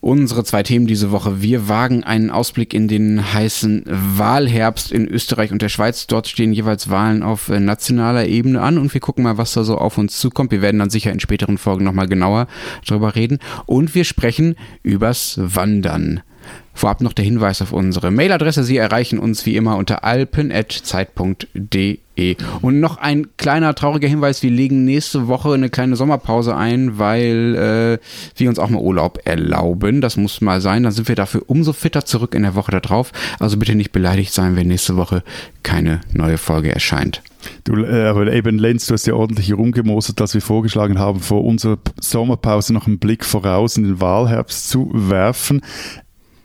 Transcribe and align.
Unsere 0.00 0.44
zwei 0.44 0.62
Themen 0.62 0.86
diese 0.86 1.10
Woche. 1.10 1.42
Wir 1.42 1.68
wagen 1.68 2.04
einen 2.04 2.30
Ausblick 2.30 2.72
in 2.72 2.86
den 2.86 3.32
heißen 3.32 3.82
Wahlherbst 3.86 4.92
in 4.92 5.08
Österreich 5.08 5.50
und 5.50 5.60
der 5.60 5.68
Schweiz. 5.68 6.06
Dort 6.06 6.28
stehen 6.28 6.52
jeweils 6.52 6.88
Wahlen 6.88 7.24
auf 7.24 7.48
äh, 7.48 7.58
nationaler 7.58 8.26
Ebene 8.26 8.60
an 8.60 8.78
und 8.78 8.94
wir 8.94 9.00
gucken 9.00 9.24
mal, 9.24 9.38
was 9.38 9.54
da 9.54 9.64
so 9.64 9.76
auf 9.76 9.98
uns 9.98 10.20
zukommt. 10.20 10.52
Wir 10.52 10.62
werden 10.62 10.78
dann 10.78 10.90
sicher 10.90 11.10
in 11.10 11.18
späteren 11.18 11.58
Folgen 11.58 11.84
nochmal 11.84 12.06
genauer 12.06 12.46
darüber 12.86 13.16
reden. 13.16 13.40
Und 13.66 13.96
wir 13.96 14.04
sprechen 14.04 14.54
übers 14.84 15.40
Wandern. 15.42 16.20
Vorab 16.74 17.00
noch 17.00 17.12
der 17.12 17.24
Hinweis 17.24 17.60
auf 17.60 17.72
unsere 17.72 18.12
Mailadresse. 18.12 18.62
Sie 18.62 18.76
erreichen 18.76 19.18
uns 19.18 19.46
wie 19.46 19.56
immer 19.56 19.76
unter 19.76 20.04
alpen.zeit.de. 20.04 21.98
Und 22.62 22.80
noch 22.80 22.98
ein 22.98 23.28
kleiner 23.36 23.74
trauriger 23.74 24.08
Hinweis. 24.08 24.42
Wir 24.42 24.50
legen 24.50 24.84
nächste 24.84 25.28
Woche 25.28 25.52
eine 25.52 25.70
kleine 25.70 25.96
Sommerpause 25.96 26.56
ein, 26.56 26.98
weil 26.98 27.54
äh, 28.00 28.38
wir 28.38 28.48
uns 28.48 28.58
auch 28.58 28.70
mal 28.70 28.80
Urlaub 28.80 29.20
erlauben. 29.24 30.00
Das 30.00 30.16
muss 30.16 30.40
mal 30.40 30.60
sein. 30.60 30.82
Dann 30.82 30.92
sind 30.92 31.08
wir 31.08 31.14
dafür 31.14 31.42
umso 31.46 31.72
fitter 31.72 32.04
zurück 32.04 32.34
in 32.34 32.42
der 32.42 32.54
Woche 32.54 32.72
darauf. 32.72 33.12
Also 33.38 33.56
bitte 33.56 33.74
nicht 33.74 33.92
beleidigt 33.92 34.32
sein, 34.32 34.56
wenn 34.56 34.68
nächste 34.68 34.96
Woche 34.96 35.22
keine 35.62 36.00
neue 36.12 36.38
Folge 36.38 36.72
erscheint. 36.72 37.22
Du, 37.64 37.84
äh, 37.84 38.06
aber 38.06 38.32
eben 38.32 38.58
Lenz, 38.58 38.86
du 38.86 38.94
hast 38.94 39.06
ja 39.06 39.14
ordentlich 39.14 39.52
rumgemosert, 39.52 40.18
dass 40.20 40.34
wir 40.34 40.42
vorgeschlagen 40.42 40.98
haben, 40.98 41.20
vor 41.20 41.44
unserer 41.44 41.78
Sommerpause 42.00 42.72
noch 42.72 42.86
einen 42.86 42.98
Blick 42.98 43.24
voraus 43.24 43.76
in 43.76 43.84
den 43.84 44.00
Wahlherbst 44.00 44.68
zu 44.68 44.90
werfen. 44.92 45.62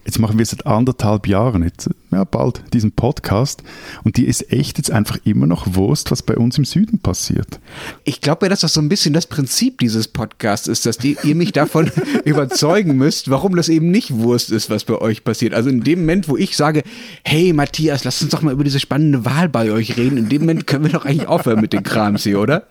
Jetzt 0.06 0.20
machen 0.20 0.38
wir 0.38 0.46
seit 0.46 0.66
anderthalb 0.68 1.28
Jahren, 1.28 1.64
jetzt, 1.64 1.90
ja, 2.14 2.23
bald, 2.23 2.64
diesen 2.73 2.92
Podcast. 2.92 3.64
Und 4.03 4.17
die 4.17 4.25
ist 4.25 4.52
echt 4.52 4.78
jetzt 4.78 4.92
einfach 4.92 5.17
immer 5.23 5.47
noch 5.47 5.75
Wurst, 5.75 6.11
was 6.11 6.22
bei 6.22 6.36
uns 6.36 6.58
im 6.58 6.66
Süden 6.66 7.00
passiert. 7.00 7.59
Ich 8.03 8.22
glaube 8.22 8.45
ja, 8.45 8.50
dass 8.50 8.61
das 8.61 8.73
so 8.73 8.81
ein 8.81 8.89
bisschen 8.89 9.14
das 9.14 9.28
Prinzip 9.28 9.80
dieses 9.80 10.08
Podcasts 10.08 10.67
ist, 10.67 10.86
dass 10.86 10.97
die, 10.97 11.17
ihr 11.23 11.36
mich 11.36 11.52
davon 11.52 11.91
überzeugen 12.25 12.95
müsst, 12.97 13.30
warum 13.30 13.56
das 13.56 13.69
eben 13.69 13.91
nicht 13.91 14.11
Wurst 14.17 14.52
ist, 14.52 14.69
was 14.69 14.84
bei 14.84 14.95
euch 14.95 15.23
passiert. 15.23 15.53
Also 15.53 15.69
in 15.69 15.84
dem 15.84 16.02
Moment, 16.02 16.28
wo 16.28 16.38
ich 16.38 16.56
sage, 16.56 16.84
hey 17.23 17.53
Matthias, 17.53 18.03
lass 18.03 18.22
uns 18.22 18.31
doch 18.31 18.41
mal 18.41 18.53
über 18.53 18.64
diese 18.64 18.80
spannende 18.80 19.25
Wahl 19.25 19.50
bei 19.50 19.72
euch 19.72 19.97
reden, 19.97 20.17
in 20.17 20.30
dem 20.30 20.41
Moment 20.41 20.67
können 20.67 20.86
wir 20.86 20.91
doch 20.91 21.06
eigentlich 21.06 21.28
aufhören 21.28 21.61
mit 21.61 21.73
den 21.73 21.84
Krams 21.84 22.23
hier, 22.23 22.39
oder? 22.39 22.67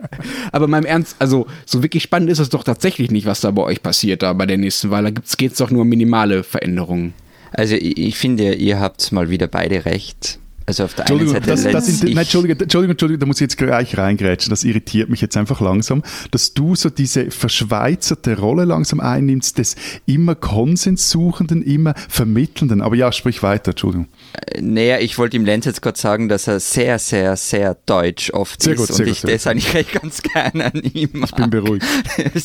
Aber 0.52 0.66
meinem 0.68 0.86
Ernst, 0.86 1.16
also 1.18 1.46
so 1.66 1.82
wirklich 1.82 2.02
spannend 2.02 2.30
ist 2.30 2.38
es 2.38 2.48
doch 2.48 2.64
tatsächlich 2.64 3.10
nicht, 3.10 3.26
was 3.26 3.40
da 3.40 3.50
bei 3.50 3.62
euch 3.62 3.82
passiert, 3.82 4.22
da 4.22 4.32
bei 4.32 4.46
der 4.46 4.58
nächsten 4.58 4.90
Wahl. 4.90 5.04
Da 5.04 5.10
geht 5.10 5.52
es 5.52 5.58
doch 5.58 5.70
nur 5.70 5.82
um 5.82 5.88
minimale 5.88 6.42
Veränderungen. 6.42 7.14
Also 7.52 7.74
ich, 7.74 7.98
ich 7.98 8.16
finde, 8.16 8.54
ihr 8.54 8.80
habt 8.80 9.12
mal 9.12 9.30
wieder 9.30 9.46
beide 9.46 9.84
recht. 9.84 10.38
Also 10.66 10.84
auf 10.84 10.94
der 10.94 11.08
einen 11.08 11.28
Seite 11.28 11.46
das, 11.46 11.64
das 11.64 11.86
sind, 11.86 12.08
ich, 12.08 12.14
nein, 12.14 12.22
Entschuldigung, 12.22 12.60
Entschuldigung, 12.60 12.92
Entschuldigung, 12.92 13.20
da 13.20 13.26
muss 13.26 13.36
ich 13.36 13.42
jetzt 13.42 13.58
gleich 13.58 13.98
reingrätschen. 13.98 14.50
Das 14.50 14.64
irritiert 14.64 15.08
mich 15.10 15.20
jetzt 15.20 15.36
einfach 15.36 15.60
langsam, 15.60 16.02
dass 16.30 16.54
du 16.54 16.74
so 16.74 16.90
diese 16.90 17.30
verschweizerte 17.30 18.38
Rolle 18.38 18.64
langsam 18.64 19.00
einnimmst, 19.00 19.58
des 19.58 19.76
immer 20.06 20.34
Konsenssuchenden, 20.34 21.62
immer 21.62 21.94
Vermittelnden. 22.08 22.80
Aber 22.80 22.96
ja, 22.96 23.12
sprich 23.12 23.42
weiter, 23.42 23.70
Entschuldigung. 23.70 24.08
äh, 24.54 24.60
naja, 24.60 24.98
ich 24.98 25.18
wollte 25.18 25.36
ihm 25.36 25.44
Lenz 25.44 25.64
jetzt 25.64 25.82
gerade 25.82 25.98
sagen, 25.98 26.28
dass 26.28 26.46
er 26.46 26.60
sehr, 26.60 26.98
sehr, 26.98 27.36
sehr 27.36 27.76
deutsch 27.86 28.30
oft 28.32 28.62
Sehr 28.62 28.74
ist 28.74 28.80
gut, 28.80 28.90
und 28.90 28.96
sehr 28.96 29.06
gut, 29.06 29.14
ich 29.14 29.22
das 29.22 29.46
eigentlich 29.46 29.74
recht 29.74 29.92
ganz 29.92 30.22
gerne 30.22 30.66
an 30.66 30.82
ihm 30.92 31.10
mag. 31.12 31.30
Ich 31.30 31.36
bin 31.36 31.50
beruhigt. 31.50 31.86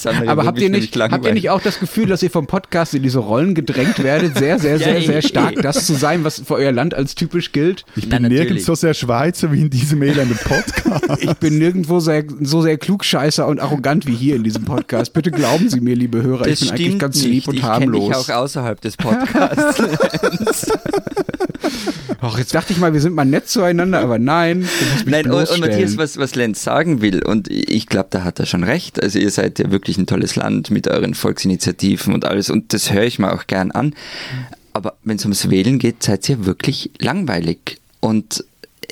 Aber 0.27 0.45
habt 0.45 0.59
ihr, 0.59 0.69
nicht, 0.69 0.95
habt 0.95 1.25
ihr 1.25 1.33
nicht 1.33 1.49
auch 1.49 1.61
das 1.61 1.79
Gefühl, 1.79 2.07
dass 2.07 2.23
ihr 2.23 2.31
vom 2.31 2.47
Podcast 2.47 2.93
in 2.93 3.03
diese 3.03 3.19
Rollen 3.19 3.55
gedrängt 3.55 4.01
werdet, 4.03 4.37
sehr, 4.37 4.59
sehr, 4.59 4.79
sehr, 4.87 5.01
sehr 5.01 5.21
stark, 5.21 5.55
das 5.61 5.85
zu 5.85 5.93
sein, 5.93 6.23
was 6.23 6.39
für 6.39 6.55
euer 6.55 6.71
Land 6.71 6.93
als 6.93 7.15
typisch 7.15 7.51
gilt? 7.51 7.85
Ich 7.95 8.06
Na, 8.09 8.19
bin 8.19 8.27
nirgends 8.29 8.65
so 8.65 8.75
sehr 8.75 8.93
Schweizer 8.93 9.51
wie 9.51 9.61
in 9.61 9.69
diesem 9.69 10.01
elenden 10.01 10.37
Podcast. 10.37 10.77
Ich 11.19 11.33
bin 11.35 11.57
nirgendwo 11.57 11.99
sehr, 11.99 12.23
so 12.41 12.61
sehr 12.61 12.77
klugscheißer 12.77 13.47
und 13.47 13.59
arrogant 13.59 14.05
wie 14.07 14.13
hier 14.15 14.35
in 14.35 14.43
diesem 14.43 14.65
Podcast. 14.65 15.13
Bitte 15.13 15.31
glauben 15.31 15.69
Sie 15.69 15.79
mir, 15.79 15.95
liebe 15.95 16.21
Hörer, 16.21 16.43
Das 16.45 16.61
ich 16.61 16.71
bin 16.71 16.79
eigentlich 16.79 16.99
ganz 16.99 17.15
nicht. 17.23 17.27
lieb 17.27 17.47
und 17.47 17.55
ich 17.55 17.61
kenne 17.61 17.91
dich 17.91 18.01
harmlos. 18.01 18.29
auch 18.29 18.35
außerhalb 18.35 18.81
des 18.81 18.97
Podcasts. 18.97 20.71
Ach, 22.19 22.37
jetzt 22.37 22.53
dachte 22.55 22.73
ich 22.73 22.79
mal, 22.79 22.93
wir 22.93 23.01
sind 23.01 23.13
mal 23.13 23.25
nett 23.25 23.47
zueinander, 23.47 23.99
aber 23.99 24.19
nein. 24.19 24.67
Nein, 25.05 25.29
und, 25.29 25.49
und. 25.49 25.59
Matthias, 25.59 25.97
was, 25.97 26.17
was 26.17 26.35
Lenz 26.35 26.63
sagen 26.63 27.01
will, 27.01 27.23
und 27.23 27.47
ich 27.49 27.87
glaube, 27.87 28.07
da 28.09 28.23
hat 28.23 28.39
er 28.39 28.45
schon 28.45 28.63
recht. 28.63 29.01
Also 29.01 29.19
ihr 29.19 29.29
seid 29.31 29.59
ja 29.59 29.71
wirklich 29.71 29.97
ein 29.97 30.07
tolles 30.07 30.35
Land 30.35 30.71
mit 30.71 30.87
euren 30.87 31.13
Volksinitiativen 31.13 32.13
und 32.13 32.25
alles, 32.25 32.49
und 32.49 32.73
das 32.73 32.91
höre 32.91 33.03
ich 33.03 33.19
mir 33.19 33.33
auch 33.33 33.47
gern 33.47 33.71
an. 33.71 33.93
Aber 34.73 34.95
wenn 35.03 35.17
es 35.17 35.23
ums 35.25 35.49
Wählen 35.49 35.79
geht, 35.79 36.03
seid 36.03 36.27
ihr 36.29 36.45
wirklich 36.45 36.91
langweilig. 36.99 37.77
Und 38.07 38.45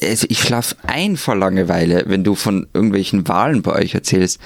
also 0.03 0.27
ich 0.29 0.39
schlafe 0.39 0.75
ein 0.83 1.15
vor 1.15 1.37
Langeweile, 1.37 2.03
wenn 2.07 2.25
du 2.25 2.35
von 2.35 2.67
irgendwelchen 2.73 3.25
Wahlen 3.29 3.61
bei 3.61 3.71
euch 3.71 3.95
erzählst. 3.95 4.41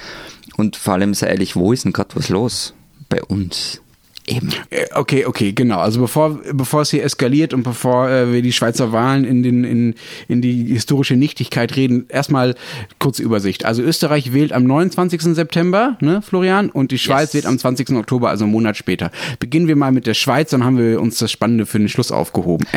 Und 0.56 0.76
vor 0.76 0.94
allem, 0.94 1.12
sei 1.12 1.26
ehrlich, 1.26 1.56
wo 1.56 1.72
ist 1.72 1.84
denn 1.84 1.92
gerade 1.92 2.14
was 2.14 2.28
los? 2.28 2.72
Bei 3.08 3.20
uns. 3.20 3.82
Eben. 4.30 4.48
Äh, 4.70 4.86
Okay, 4.92 5.24
okay, 5.24 5.52
genau. 5.52 5.78
Also 5.78 6.00
bevor, 6.00 6.40
bevor 6.52 6.82
es 6.82 6.90
hier 6.90 7.04
eskaliert 7.04 7.54
und 7.54 7.62
bevor 7.62 8.08
äh, 8.10 8.32
wir 8.32 8.42
die 8.42 8.52
Schweizer 8.52 8.92
Wahlen 8.92 9.24
in, 9.24 9.42
den, 9.42 9.64
in, 9.64 9.94
in 10.28 10.42
die 10.42 10.64
historische 10.64 11.16
Nichtigkeit 11.16 11.76
reden, 11.76 12.06
erstmal 12.08 12.54
kurze 12.98 13.22
Übersicht. 13.22 13.64
Also 13.64 13.82
Österreich 13.82 14.32
wählt 14.32 14.52
am 14.52 14.64
29. 14.64 15.22
September, 15.34 15.96
ne, 16.00 16.22
Florian, 16.22 16.70
und 16.70 16.90
die 16.90 16.98
Schweiz 16.98 17.32
Yes. 17.32 17.34
wählt 17.34 17.46
am 17.46 17.58
20. 17.58 17.90
Oktober, 17.90 18.30
also 18.30 18.44
einen 18.44 18.52
Monat 18.52 18.76
später. 18.76 19.10
Beginnen 19.38 19.68
wir 19.68 19.76
mal 19.76 19.92
mit 19.92 20.06
der 20.06 20.14
Schweiz, 20.14 20.50
dann 20.50 20.64
haben 20.64 20.78
wir 20.78 21.00
uns 21.00 21.18
das 21.18 21.30
Spannende 21.30 21.66
für 21.66 21.78
den 21.78 21.88
Schluss 21.88 22.12
aufgehoben. 22.12 22.66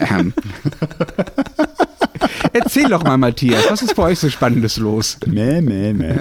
Erzähl 2.52 2.88
doch 2.88 3.02
mal, 3.04 3.16
Matthias, 3.16 3.64
was 3.70 3.82
ist 3.82 3.94
bei 3.96 4.04
euch 4.04 4.18
so 4.18 4.28
Spannendes 4.28 4.76
los? 4.76 5.16
Meh, 5.26 5.60
meh, 5.60 5.92
meh. 5.92 6.14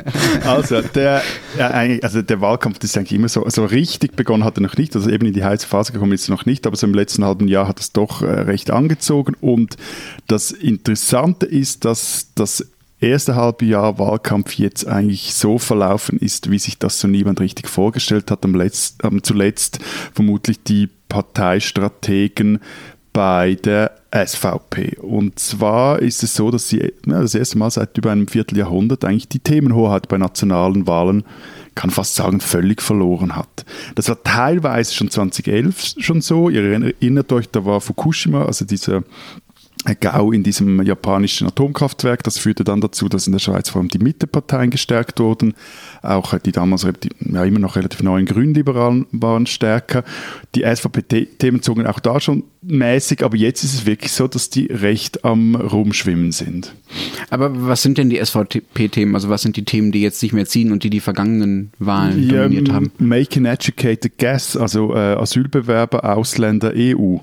Also 0.45 0.81
der, 0.81 1.21
eigentlich- 1.57 2.03
also 2.03 2.21
der 2.21 2.41
Wahlkampf 2.41 2.83
ist 2.83 2.97
eigentlich 2.97 3.13
immer 3.13 3.29
so, 3.29 3.45
so 3.49 3.65
richtig 3.65 4.15
begonnen 4.15 4.43
hat 4.43 4.57
er 4.57 4.61
noch 4.61 4.77
nicht, 4.77 4.95
also 4.95 5.09
eben 5.09 5.25
in 5.27 5.33
die 5.33 5.43
heiße 5.43 5.67
Phase 5.67 5.91
gekommen 5.91 6.11
ist 6.13 6.29
er 6.29 6.31
noch 6.35 6.45
nicht, 6.45 6.65
aber 6.67 6.75
so 6.75 6.87
im 6.87 6.93
letzten 6.93 7.25
halben 7.25 7.47
Jahr 7.47 7.67
hat 7.67 7.79
es 7.79 7.91
doch 7.91 8.21
äh, 8.21 8.25
recht 8.25 8.71
angezogen 8.71 9.35
und 9.41 9.77
das 10.27 10.51
Interessante 10.51 11.45
ist, 11.45 11.85
dass 11.85 12.27
das 12.35 12.65
erste 13.01 13.35
halbe 13.35 13.65
Jahr 13.65 13.97
Wahlkampf 13.97 14.53
jetzt 14.53 14.85
eigentlich 14.85 15.33
so 15.33 15.57
verlaufen 15.57 16.19
ist, 16.19 16.51
wie 16.51 16.59
sich 16.59 16.77
das 16.79 16.99
so 16.99 17.07
niemand 17.07 17.39
richtig 17.39 17.69
vorgestellt 17.69 18.29
hat. 18.29 18.43
Am 18.43 18.53
letzt, 18.55 18.97
ähm, 19.03 19.23
zuletzt 19.23 19.79
vermutlich 20.13 20.61
die 20.63 20.89
Parteistrategen 21.07 22.59
bei 23.13 23.55
der 23.55 23.91
SVP. 24.11 24.97
Und 24.99 25.37
zwar 25.39 25.99
ist 25.99 26.23
es 26.23 26.33
so, 26.33 26.49
dass 26.51 26.69
sie 26.69 26.79
ja, 27.05 27.21
das 27.21 27.35
erste 27.35 27.57
Mal 27.57 27.69
seit 27.69 27.97
über 27.97 28.11
einem 28.11 28.27
Vierteljahrhundert 28.27 29.05
eigentlich 29.05 29.29
die 29.29 29.39
Themenhoheit 29.39 30.07
bei 30.07 30.17
nationalen 30.17 30.87
Wahlen, 30.87 31.23
kann 31.75 31.91
fast 31.91 32.15
sagen, 32.15 32.41
völlig 32.41 32.81
verloren 32.81 33.35
hat. 33.35 33.65
Das 33.95 34.09
war 34.09 34.21
teilweise 34.23 34.93
schon 34.93 35.09
2011 35.09 35.95
schon 35.99 36.21
so. 36.21 36.49
Ihr 36.49 36.63
erinnert 36.63 37.31
euch, 37.31 37.49
da 37.49 37.63
war 37.65 37.79
Fukushima, 37.79 38.45
also 38.45 38.65
dieser 38.65 39.03
GAU 39.85 40.31
in 40.31 40.43
diesem 40.43 40.81
japanischen 40.81 41.47
Atomkraftwerk. 41.47 42.23
Das 42.23 42.37
führte 42.37 42.63
dann 42.63 42.81
dazu, 42.81 43.07
dass 43.07 43.27
in 43.27 43.33
der 43.33 43.39
Schweiz 43.39 43.69
vor 43.69 43.81
allem 43.81 43.89
die 43.89 43.99
Mitteparteien 43.99 44.71
gestärkt 44.71 45.19
wurden. 45.19 45.53
Auch 46.01 46.37
die 46.37 46.51
damals 46.51 46.83
ja, 46.83 47.43
immer 47.45 47.59
noch 47.59 47.75
relativ 47.75 48.03
neuen 48.03 48.25
Grünliberalen 48.25 49.05
waren 49.11 49.45
stärker. 49.45 50.03
Die 50.55 50.63
SVP-Themen 50.63 51.61
zogen 51.61 51.87
auch 51.87 51.99
da 51.99 52.19
schon 52.19 52.43
mäßig, 52.61 53.23
aber 53.23 53.37
jetzt 53.37 53.63
ist 53.63 53.73
es 53.73 53.85
wirklich 53.85 54.11
so, 54.11 54.27
dass 54.27 54.49
die 54.49 54.65
recht 54.65 55.23
am 55.23 55.55
Rumschwimmen 55.55 56.33
sind. 56.33 56.73
Aber 57.29 57.67
was 57.67 57.81
sind 57.81 57.97
denn 57.97 58.09
die 58.09 58.23
SVP-Themen? 58.23 59.15
Also 59.15 59.29
was 59.29 59.41
sind 59.41 59.55
die 59.55 59.63
Themen, 59.63 59.93
die 59.93 60.01
jetzt 60.01 60.21
nicht 60.21 60.33
mehr 60.33 60.45
ziehen 60.45 60.73
und 60.73 60.83
die 60.83 60.89
die 60.89 60.99
vergangenen 60.99 61.71
Wahlen 61.79 62.29
Ja, 62.29 62.43
dominiert 62.43 62.71
haben? 62.71 62.91
Make 62.97 63.39
an 63.39 63.45
educated 63.45 64.17
guess, 64.17 64.57
also 64.57 64.93
äh, 64.93 65.15
Asylbewerber, 65.15 66.17
Ausländer, 66.17 66.73
EU. 66.75 67.17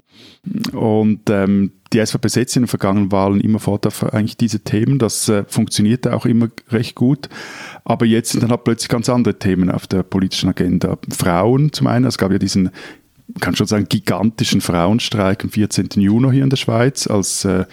Und 0.72 1.20
ähm, 1.28 1.72
die 1.96 2.04
SVP 2.04 2.28
setzt 2.28 2.56
in 2.56 2.62
den 2.62 2.68
vergangenen 2.68 3.10
Wahlen 3.10 3.40
immerfort 3.40 3.86
auf 3.86 4.02
eigentlich 4.12 4.36
diese 4.36 4.60
Themen. 4.60 4.98
Das 4.98 5.28
äh, 5.28 5.44
funktionierte 5.48 6.14
auch 6.14 6.26
immer 6.26 6.48
recht 6.70 6.94
gut. 6.94 7.28
Aber 7.84 8.04
jetzt 8.04 8.32
sind 8.32 8.42
dann 8.42 8.50
halt 8.50 8.64
plötzlich 8.64 8.88
ganz 8.88 9.08
andere 9.08 9.38
Themen 9.38 9.70
auf 9.70 9.86
der 9.86 10.02
politischen 10.02 10.50
Agenda. 10.50 10.98
Frauen 11.10 11.72
zum 11.72 11.86
einen, 11.86 12.04
es 12.04 12.18
gab 12.18 12.32
ja 12.32 12.38
diesen, 12.38 12.70
kann 13.40 13.56
schon 13.56 13.66
sagen, 13.66 13.86
gigantischen 13.88 14.60
Frauenstreik 14.60 15.44
am 15.44 15.50
14. 15.50 15.88
Juni 15.94 16.32
hier 16.32 16.44
in 16.44 16.50
der 16.50 16.56
Schweiz, 16.56 17.06
als 17.06 17.44
äh, 17.46 17.64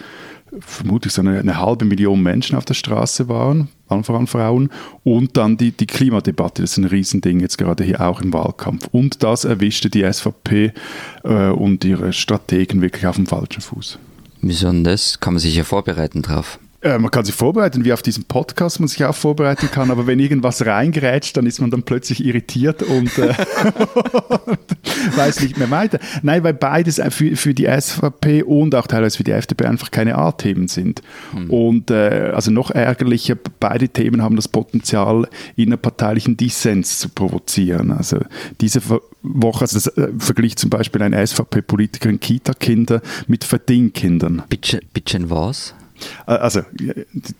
vermutlich 0.60 1.12
so 1.12 1.20
eine, 1.20 1.38
eine 1.38 1.60
halbe 1.60 1.84
Million 1.84 2.22
Menschen 2.22 2.56
auf 2.56 2.64
der 2.64 2.74
Straße 2.74 3.28
waren, 3.28 3.68
allen 3.88 4.04
voran 4.04 4.26
Frauen. 4.26 4.70
Und 5.02 5.36
dann 5.36 5.58
die, 5.58 5.72
die 5.72 5.86
Klimadebatte, 5.86 6.62
das 6.62 6.72
ist 6.72 6.78
ein 6.78 6.84
Riesending 6.84 7.40
jetzt 7.40 7.58
gerade 7.58 7.84
hier 7.84 8.00
auch 8.00 8.22
im 8.22 8.32
Wahlkampf. 8.32 8.88
Und 8.90 9.22
das 9.22 9.44
erwischte 9.44 9.90
die 9.90 10.10
SVP 10.10 10.72
äh, 11.24 11.48
und 11.50 11.84
ihre 11.84 12.14
Strategen 12.14 12.80
wirklich 12.80 13.06
auf 13.06 13.16
dem 13.16 13.26
falschen 13.26 13.60
Fuß. 13.60 13.98
Wieso 14.46 14.66
denn 14.66 14.84
das? 14.84 15.20
Kann 15.20 15.32
man 15.32 15.40
sich 15.40 15.56
ja 15.56 15.64
vorbereiten 15.64 16.20
drauf. 16.20 16.58
Äh, 16.84 16.98
man 16.98 17.10
kann 17.10 17.24
sich 17.24 17.34
vorbereiten, 17.34 17.84
wie 17.86 17.94
auf 17.94 18.02
diesem 18.02 18.24
Podcast 18.24 18.78
man 18.78 18.88
sich 18.88 19.02
auch 19.06 19.14
vorbereiten 19.14 19.70
kann, 19.70 19.90
aber 19.90 20.06
wenn 20.06 20.18
irgendwas 20.18 20.66
reingerätscht, 20.66 21.34
dann 21.34 21.46
ist 21.46 21.58
man 21.58 21.70
dann 21.70 21.82
plötzlich 21.82 22.22
irritiert 22.22 22.82
und, 22.82 23.16
äh, 23.16 23.32
weiß 25.16 25.40
nicht 25.40 25.56
mehr 25.56 25.70
weiter. 25.70 25.98
Nein, 26.22 26.44
weil 26.44 26.52
beides 26.52 27.00
für, 27.08 27.36
für 27.36 27.54
die 27.54 27.66
SVP 27.66 28.42
und 28.42 28.74
auch 28.74 28.86
teilweise 28.86 29.16
für 29.16 29.24
die 29.24 29.30
FDP 29.30 29.64
einfach 29.64 29.90
keine 29.90 30.16
A-Themen 30.18 30.68
sind. 30.68 31.00
Hm. 31.32 31.48
Und 31.48 31.90
äh, 31.90 32.32
also 32.34 32.50
noch 32.50 32.70
ärgerlicher, 32.70 33.36
beide 33.60 33.88
Themen 33.88 34.20
haben 34.20 34.36
das 34.36 34.48
Potenzial, 34.48 35.26
innerparteilichen 35.56 36.36
Dissens 36.36 36.98
zu 36.98 37.08
provozieren. 37.08 37.92
Also 37.92 38.18
diese 38.60 38.82
Woche, 39.22 39.62
also 39.62 39.78
das 39.78 39.86
äh, 39.96 40.08
vergleicht 40.18 40.58
zum 40.58 40.68
Beispiel 40.68 41.00
ein 41.00 41.14
SVP-Politiker 41.26 42.12
Kita-Kinder 42.12 43.00
mit 43.26 43.44
Verdienkindern. 43.44 44.42
Bitte, 44.50 44.80
bitte 44.92 45.30
was? 45.30 45.74
Äh, 46.26 46.32
also, 46.32 46.62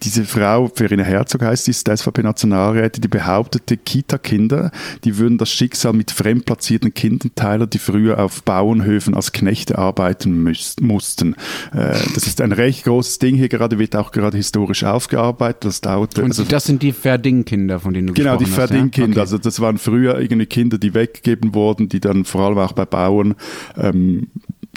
diese 0.03 0.25
Frau, 0.25 0.71
Verena 0.75 1.03
Herzog 1.03 1.43
heißt, 1.43 1.67
die 1.67 1.71
ist 1.71 1.89
SVP-Nationalrätin, 1.89 3.03
die 3.03 3.09
behauptete, 3.09 3.77
Kita-Kinder, 3.77 4.71
die 5.05 5.19
würden 5.19 5.39
das 5.39 5.51
Schicksal 5.51 5.93
mit 5.93 6.11
fremdplatzierten 6.11 6.95
Kindern 6.95 7.31
teilen, 7.35 7.69
die 7.69 7.79
früher 7.79 8.19
auf 8.19 8.43
Bauernhöfen 8.43 9.15
als 9.15 9.33
Knechte 9.33 9.79
arbeiten 9.79 10.43
müß, 10.43 10.77
mussten. 10.81 11.35
Äh, 11.73 11.95
das 12.15 12.27
ist 12.27 12.41
ein 12.41 12.53
recht 12.53 12.85
großes 12.85 13.19
Ding 13.19 13.37
hier 13.37 13.49
gerade, 13.49 13.79
wird 13.79 13.97
auch 13.97 14.13
gerade 14.13 14.37
historisch 14.37 14.85
aufgearbeitet. 14.85 15.65
Das 15.65 15.81
dauert, 15.81 16.19
Und 16.19 16.27
also, 16.27 16.45
das 16.45 16.65
sind 16.65 16.83
die 16.83 16.93
Verding-Kinder, 16.93 17.81
von 17.81 17.95
denen 17.95 18.09
du 18.09 18.15
genau. 18.15 18.37
Genau, 18.37 18.45
die 18.45 18.51
Verding-Kinder. 18.51 19.09
Ja? 19.09 19.13
Okay. 19.13 19.21
Also 19.21 19.39
das 19.39 19.61
waren 19.61 19.79
früher 19.79 20.19
irgendwie 20.19 20.47
Kinder, 20.47 20.79
die 20.79 20.95
weggegeben 20.95 21.55
wurden, 21.55 21.89
die 21.89 22.01
dann 22.01 22.25
vor 22.25 22.43
allem 22.43 22.59
auch 22.59 22.73
bei 22.73 22.85
Bauern 22.85 23.35
ähm, 23.77 24.29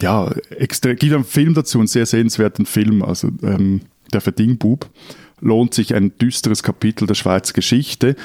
ja, 0.01 0.31
extra, 0.49 0.93
gibt 0.93 1.13
einen 1.13 1.23
Film 1.23 1.53
dazu, 1.53 1.79
einen 1.79 1.87
sehr 1.87 2.05
sehenswerten 2.05 2.65
Film, 2.65 3.03
also 3.03 3.29
ähm, 3.43 3.81
der 4.13 4.21
Verdingbub 4.21 4.89
lohnt 5.39 5.73
sich 5.73 5.93
ein 5.93 6.17
düsteres 6.17 6.63
Kapitel 6.63 7.07
der 7.07 7.13
Schweizer 7.13 7.53
Geschichte. 7.53 8.15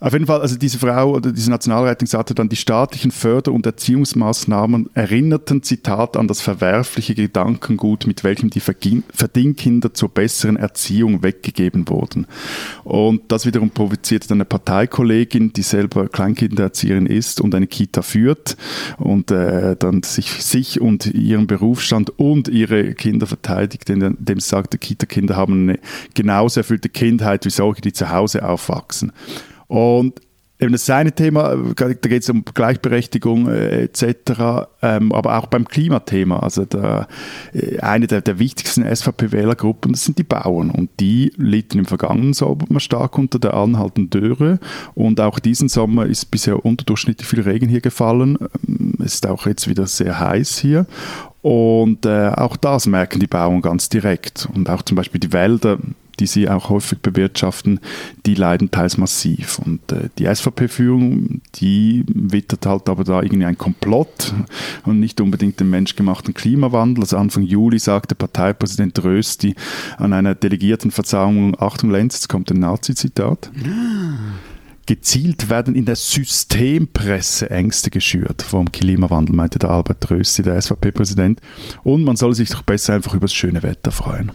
Auf 0.00 0.14
jeden 0.14 0.26
Fall, 0.26 0.40
also 0.40 0.56
diese 0.56 0.78
Frau 0.78 1.12
oder 1.12 1.30
diese 1.30 1.50
Nationalrätin 1.50 2.06
sagte 2.06 2.34
dann, 2.34 2.48
die 2.48 2.56
staatlichen 2.56 3.10
Förder- 3.10 3.52
und 3.52 3.66
Erziehungsmaßnahmen 3.66 4.88
erinnerten, 4.94 5.62
Zitat, 5.62 6.16
an 6.16 6.26
das 6.26 6.40
verwerfliche 6.40 7.14
Gedankengut, 7.14 8.06
mit 8.06 8.24
welchem 8.24 8.48
die 8.48 8.60
Verdingkinder 8.60 9.92
zur 9.92 10.08
besseren 10.08 10.56
Erziehung 10.56 11.22
weggegeben 11.22 11.86
wurden. 11.90 12.26
Und 12.82 13.30
das 13.30 13.44
wiederum 13.44 13.70
provoziert 13.70 14.30
eine 14.32 14.46
Parteikollegin, 14.46 15.52
die 15.52 15.62
selber 15.62 16.08
Kleinkindererzieherin 16.08 17.04
ist 17.04 17.42
und 17.42 17.54
eine 17.54 17.66
Kita 17.66 18.00
führt 18.00 18.56
und 18.96 19.30
äh, 19.30 19.76
dann 19.76 20.02
sich, 20.02 20.42
sich 20.42 20.80
und 20.80 21.06
ihren 21.06 21.46
Berufsstand 21.46 22.18
und 22.18 22.48
ihre 22.48 22.94
Kinder 22.94 23.26
verteidigt, 23.26 23.90
indem 23.90 24.40
sie 24.40 24.48
sagt, 24.48 24.80
Kita-Kinder 24.80 25.36
haben 25.36 25.68
eine 25.68 25.78
genauso 26.14 26.60
erfüllte 26.60 26.88
Kindheit 26.88 27.44
wie 27.44 27.50
solche, 27.50 27.82
die 27.82 27.92
zu 27.92 28.10
Hause 28.10 28.48
aufwachsen. 28.48 29.12
Und 29.70 30.20
Eben 30.60 30.72
das 30.72 30.90
eine 30.90 31.12
Thema, 31.12 31.56
da 31.74 31.88
geht 31.94 32.22
es 32.22 32.28
um 32.28 32.44
Gleichberechtigung 32.44 33.48
äh, 33.48 33.84
etc., 33.84 34.68
ähm, 34.82 35.10
aber 35.10 35.38
auch 35.38 35.46
beim 35.46 35.66
Klimathema. 35.66 36.40
Also 36.40 36.66
der, 36.66 37.08
äh, 37.54 37.78
eine 37.78 38.06
der, 38.06 38.20
der 38.20 38.38
wichtigsten 38.38 38.84
SVP-Wählergruppen, 38.84 39.94
sind 39.94 40.18
die 40.18 40.22
Bauern. 40.22 40.70
Und 40.70 40.90
die 41.00 41.32
litten 41.36 41.78
im 41.78 41.86
vergangenen 41.86 42.34
Sommer 42.34 42.78
stark 42.78 43.16
unter 43.16 43.38
der 43.38 43.54
anhaltenden 43.54 44.10
Dürre. 44.10 44.58
Und 44.94 45.18
auch 45.22 45.38
diesen 45.38 45.70
Sommer 45.70 46.04
ist 46.04 46.30
bisher 46.30 46.62
unterdurchschnittlich 46.62 47.26
viel 47.26 47.40
Regen 47.40 47.70
hier 47.70 47.80
gefallen. 47.80 48.36
Ähm, 48.68 48.96
es 48.98 49.14
ist 49.14 49.26
auch 49.26 49.46
jetzt 49.46 49.66
wieder 49.66 49.86
sehr 49.86 50.20
heiß 50.20 50.58
hier. 50.58 50.84
Und 51.40 52.04
äh, 52.04 52.28
auch 52.28 52.58
das 52.58 52.86
merken 52.86 53.18
die 53.18 53.26
Bauern 53.26 53.62
ganz 53.62 53.88
direkt. 53.88 54.46
Und 54.54 54.68
auch 54.68 54.82
zum 54.82 54.96
Beispiel 54.96 55.20
die 55.20 55.32
Wälder 55.32 55.78
die 56.20 56.26
sie 56.26 56.48
auch 56.48 56.68
häufig 56.68 57.00
bewirtschaften, 57.00 57.80
die 58.26 58.34
leiden 58.34 58.70
teils 58.70 58.98
massiv. 58.98 59.58
Und 59.58 59.90
äh, 59.90 60.10
die 60.18 60.32
SVP-Führung, 60.32 61.40
die 61.56 62.04
wittert 62.06 62.66
halt 62.66 62.88
aber 62.88 63.04
da 63.04 63.22
irgendwie 63.22 63.46
ein 63.46 63.58
Komplott 63.58 64.34
und 64.84 65.00
nicht 65.00 65.20
unbedingt 65.20 65.58
den 65.58 65.70
menschgemachten 65.70 66.34
Klimawandel. 66.34 67.04
Also 67.04 67.16
Anfang 67.16 67.42
Juli 67.42 67.78
sagte 67.78 68.14
Parteipräsident 68.14 69.02
Rösti 69.02 69.54
an 69.96 70.12
einer 70.12 70.34
Delegiertenversammlung, 70.34 71.58
Achtung 71.58 71.90
Lenz, 71.90 72.14
jetzt 72.14 72.28
kommt 72.28 72.50
ein 72.50 72.60
Nazi-Zitat. 72.60 73.50
Gezielt 74.86 75.48
werden 75.48 75.74
in 75.76 75.84
der 75.84 75.96
Systempresse 75.96 77.48
Ängste 77.48 77.90
geschürt 77.90 78.42
vom 78.42 78.72
Klimawandel, 78.72 79.34
meinte 79.36 79.58
der 79.58 79.70
Albert 79.70 80.10
Rösti, 80.10 80.42
der 80.42 80.60
SVP-Präsident. 80.60 81.40
Und 81.84 82.04
man 82.04 82.16
soll 82.16 82.34
sich 82.34 82.50
doch 82.50 82.62
besser 82.62 82.94
einfach 82.94 83.14
über 83.14 83.26
das 83.26 83.34
schöne 83.34 83.62
Wetter 83.62 83.92
freuen. 83.92 84.32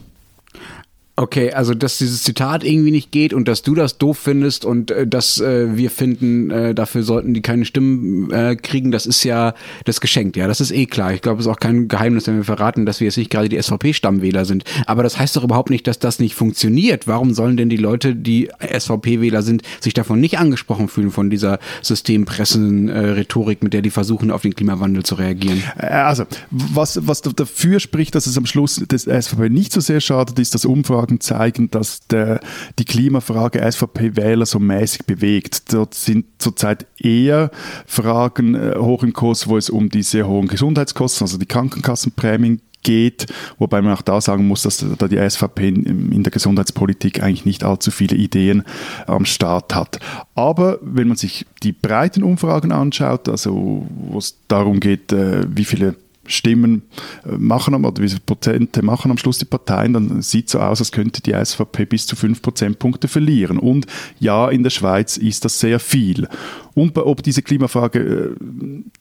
Okay, 1.18 1.54
also 1.54 1.74
dass 1.74 1.98
dieses 1.98 2.24
Zitat 2.24 2.66
irgendwie 2.66 2.92
nicht 2.92 3.10
geht 3.10 3.34
und 3.34 3.48
dass 3.48 3.62
du 3.62 3.74
das 3.74 3.98
doof 3.98 4.18
findest 4.18 4.66
und 4.66 4.92
äh, 4.92 5.08
dass 5.08 5.40
äh, 5.40 5.78
wir 5.78 5.90
finden, 5.90 6.52
äh, 6.52 6.76
dafür 6.76 7.04
sollten 7.04 7.34
die 7.34 7.42
keine 7.42 7.64
Stimmen 7.64 8.30
äh, 8.32 8.58
kriegen, 8.58 8.92
das 8.92 9.06
ist 9.06 9.24
ja 9.24 9.54
das 9.86 10.02
geschenkt, 10.02 10.36
ja, 10.36 10.46
das 10.46 10.60
ist 10.60 10.72
eh 10.72 10.88
klar. 10.88 11.14
Ich 11.14 11.22
glaube, 11.22 11.40
es 11.40 11.46
ist 11.46 11.52
auch 11.52 11.60
kein 11.62 11.88
Geheimnis, 11.88 12.28
wenn 12.28 12.36
wir 12.36 12.44
verraten, 12.44 12.86
dass 12.86 13.00
wir 13.00 13.06
jetzt 13.06 13.16
nicht 13.16 13.32
gerade 13.32 13.48
die 13.48 13.62
SVP-Stammwähler 13.62 14.44
sind. 14.44 14.66
Aber 14.88 15.04
das 15.04 15.18
heißt 15.18 15.38
doch 15.38 15.46
überhaupt 15.46 15.70
nicht, 15.70 15.88
dass 15.88 16.00
das 16.00 16.20
nicht 16.20 16.36
funktioniert. 16.36 17.08
Warum 17.08 17.34
sollen 17.34 17.56
denn 17.56 17.70
die 17.70 17.78
Leute, 17.78 18.14
die 18.14 18.50
SVP-Wähler 18.60 19.42
sind, 19.42 19.62
sich 19.80 19.94
davon 19.94 20.20
nicht 20.20 20.38
angesprochen 20.38 20.90
fühlen, 20.90 21.12
von 21.12 21.30
dieser 21.30 21.60
Systempressen-Rhetorik, 21.82 23.64
mit 23.64 23.74
der 23.74 23.82
die 23.82 23.90
versuchen, 23.90 24.32
auf 24.32 24.42
den 24.42 24.54
Klimawandel 24.54 25.04
zu 25.04 25.16
reagieren? 25.16 25.64
Äh, 25.78 25.86
also, 25.86 26.26
was, 26.52 27.08
was 27.08 27.22
dafür 27.22 27.80
spricht, 27.80 28.16
dass 28.16 28.28
es 28.28 28.38
am 28.38 28.46
Schluss 28.46 28.76
des 28.76 29.04
SVP 29.04 29.48
nicht 29.48 29.72
so 29.72 29.80
sehr 29.80 30.02
schadet, 30.02 30.38
ist 30.40 30.54
das 30.54 30.66
Umfrage 30.66 31.05
Umfragen 31.06 31.22
zeigen, 31.22 31.72
dass 31.72 32.07
der, 32.07 32.40
die 32.80 32.86
Klimafrage 32.86 33.60
SVP-Wähler 33.72 34.46
so 34.46 34.60
mäßig 34.60 35.06
bewegt. 35.06 35.74
Dort 35.74 35.94
sind 35.94 36.25
zurzeit 36.38 36.86
eher 36.98 37.52
Fragen 37.86 38.56
äh, 38.56 38.75
hoch 38.78 39.04
im 39.04 39.13
Kurs, 39.13 39.48
wo 39.48 39.57
es 39.57 39.69
um 39.69 39.90
die 39.90 40.04
sehr 40.04 40.28
hohen 40.28 40.48
Gesundheitskosten, 40.48 41.25
also 41.25 41.38
die 41.38 41.46
Krankenkassenprämien 41.46 42.62
geht, 42.84 43.25
wobei 43.57 43.81
man 43.81 43.94
auch 43.94 44.04
da 44.04 44.22
sagen 44.22 44.48
muss, 44.48 44.62
dass 44.62 44.86
da 44.98 45.07
die 45.07 45.18
SVP 45.18 45.69
in, 45.69 46.22
der 46.22 46.31
Gesundheitspolitik 46.31 47.24
eigentlich 47.24 47.46
nicht 47.46 47.63
allzu 47.63 47.90
viele 47.90 48.16
Ideen 48.16 48.63
am 49.08 49.25
Start 49.25 49.74
hat. 49.74 50.00
Aber 50.36 50.78
wenn 50.81 51.08
man 51.08 51.18
sich 51.18 51.48
die 51.63 51.72
breiten 51.72 52.24
Umfragen 52.24 52.72
anschaut, 52.72 53.28
also 53.28 53.88
wo 53.90 54.18
es 54.19 54.38
darum 54.48 54.80
geht, 54.80 55.12
äh, 55.12 55.46
wie 55.50 55.66
viele 55.66 55.96
Stimmen 56.27 56.83
äh, 57.25 57.38
machen 57.38 57.74
oder 57.74 58.01
wie 58.01 58.10
viele 58.10 58.22
Prozente 58.22 58.83
machen 58.83 59.12
am 59.12 59.18
Schluss 59.18 59.38
die 59.38 59.45
Parteien, 59.45 59.94
dann 59.94 60.22
sieht 60.22 60.50
so 60.50 60.60
aus, 60.60 60.80
als 60.80 60.92
könnte 60.92 61.22
die 61.22 61.33
SVP 61.33 61.86
bis 61.86 62.08
zu 62.08 62.15
5 62.15 62.41
Prozentpunkte 62.41 63.08
verlieren. 63.08 63.58
Und 63.58 63.88
ja, 64.20 64.50
in 64.50 64.63
der 64.63 64.70
Schweiz 64.70 65.17
ist 65.17 65.46
das 65.46 65.60
sehr 65.60 65.79
viel. 65.79 66.27
Und 66.75 66.98
ob 66.98 67.24
diese 67.24 67.41
Klimafrage, 67.41 68.36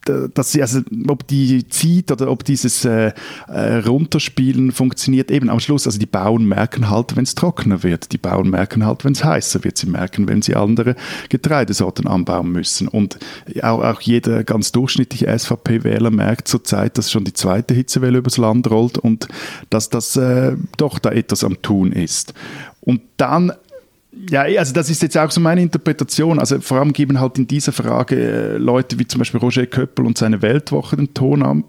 äh, 0.07 0.29
dass 0.33 0.53
sie, 0.53 0.61
also, 0.61 0.79
ob 1.09 1.27
die 1.27 1.67
zieht 1.67 2.09
oder 2.09 2.31
ob 2.31 2.45
dieses 2.45 2.85
äh, 2.85 3.11
äh, 3.49 3.75
Runterspielen 3.85 4.71
funktioniert, 4.71 5.29
eben 5.29 5.49
am 5.49 5.59
Schluss, 5.59 5.85
also 5.85 5.99
die 5.99 6.05
Bauern 6.05 6.45
merken 6.45 6.89
halt, 6.89 7.17
wenn 7.17 7.25
es 7.25 7.35
trockener 7.35 7.83
wird. 7.83 8.13
Die 8.13 8.17
Bauern 8.17 8.49
merken 8.49 8.85
halt, 8.85 9.03
wenn 9.03 9.11
es 9.11 9.25
heißer 9.25 9.65
wird. 9.65 9.77
Sie 9.77 9.87
merken, 9.87 10.27
wenn 10.29 10.41
sie 10.41 10.55
andere 10.55 10.95
Getreidesorten 11.27 12.07
anbauen 12.07 12.49
müssen. 12.49 12.87
Und 12.87 13.19
auch, 13.61 13.83
auch 13.83 13.99
jeder 13.99 14.45
ganz 14.45 14.71
durchschnittliche 14.71 15.27
SVP-Wähler 15.37 16.11
merkt 16.11 16.47
zurzeit, 16.47 16.97
dass 16.97 17.11
schon 17.11 17.25
die 17.25 17.33
zweite 17.33 17.73
Hitzewelle 17.73 18.19
übers 18.19 18.37
Land 18.37 18.71
rollt 18.71 18.97
und 18.97 19.27
dass 19.69 19.89
das 19.89 20.15
äh, 20.15 20.55
doch 20.77 20.97
da 20.97 21.11
etwas 21.11 21.43
am 21.43 21.61
Tun 21.61 21.91
ist. 21.91 22.33
Und 22.79 23.01
dann 23.17 23.51
ja, 24.29 24.41
also 24.41 24.73
das 24.73 24.89
ist 24.89 25.01
jetzt 25.01 25.17
auch 25.17 25.31
so 25.31 25.41
meine 25.41 25.61
Interpretation. 25.61 26.39
Also 26.39 26.59
vor 26.61 26.79
allem 26.79 26.93
geben 26.93 27.19
halt 27.19 27.37
in 27.37 27.47
dieser 27.47 27.71
Frage 27.71 28.15
äh, 28.15 28.57
Leute 28.57 28.99
wie 28.99 29.07
zum 29.07 29.19
Beispiel 29.19 29.39
Roger 29.39 29.65
Köppel 29.65 30.05
und 30.05 30.17
seine 30.17 30.41
Weltwoche 30.41 30.95
den 30.95 31.13
Ton 31.13 31.43
an. 31.43 31.63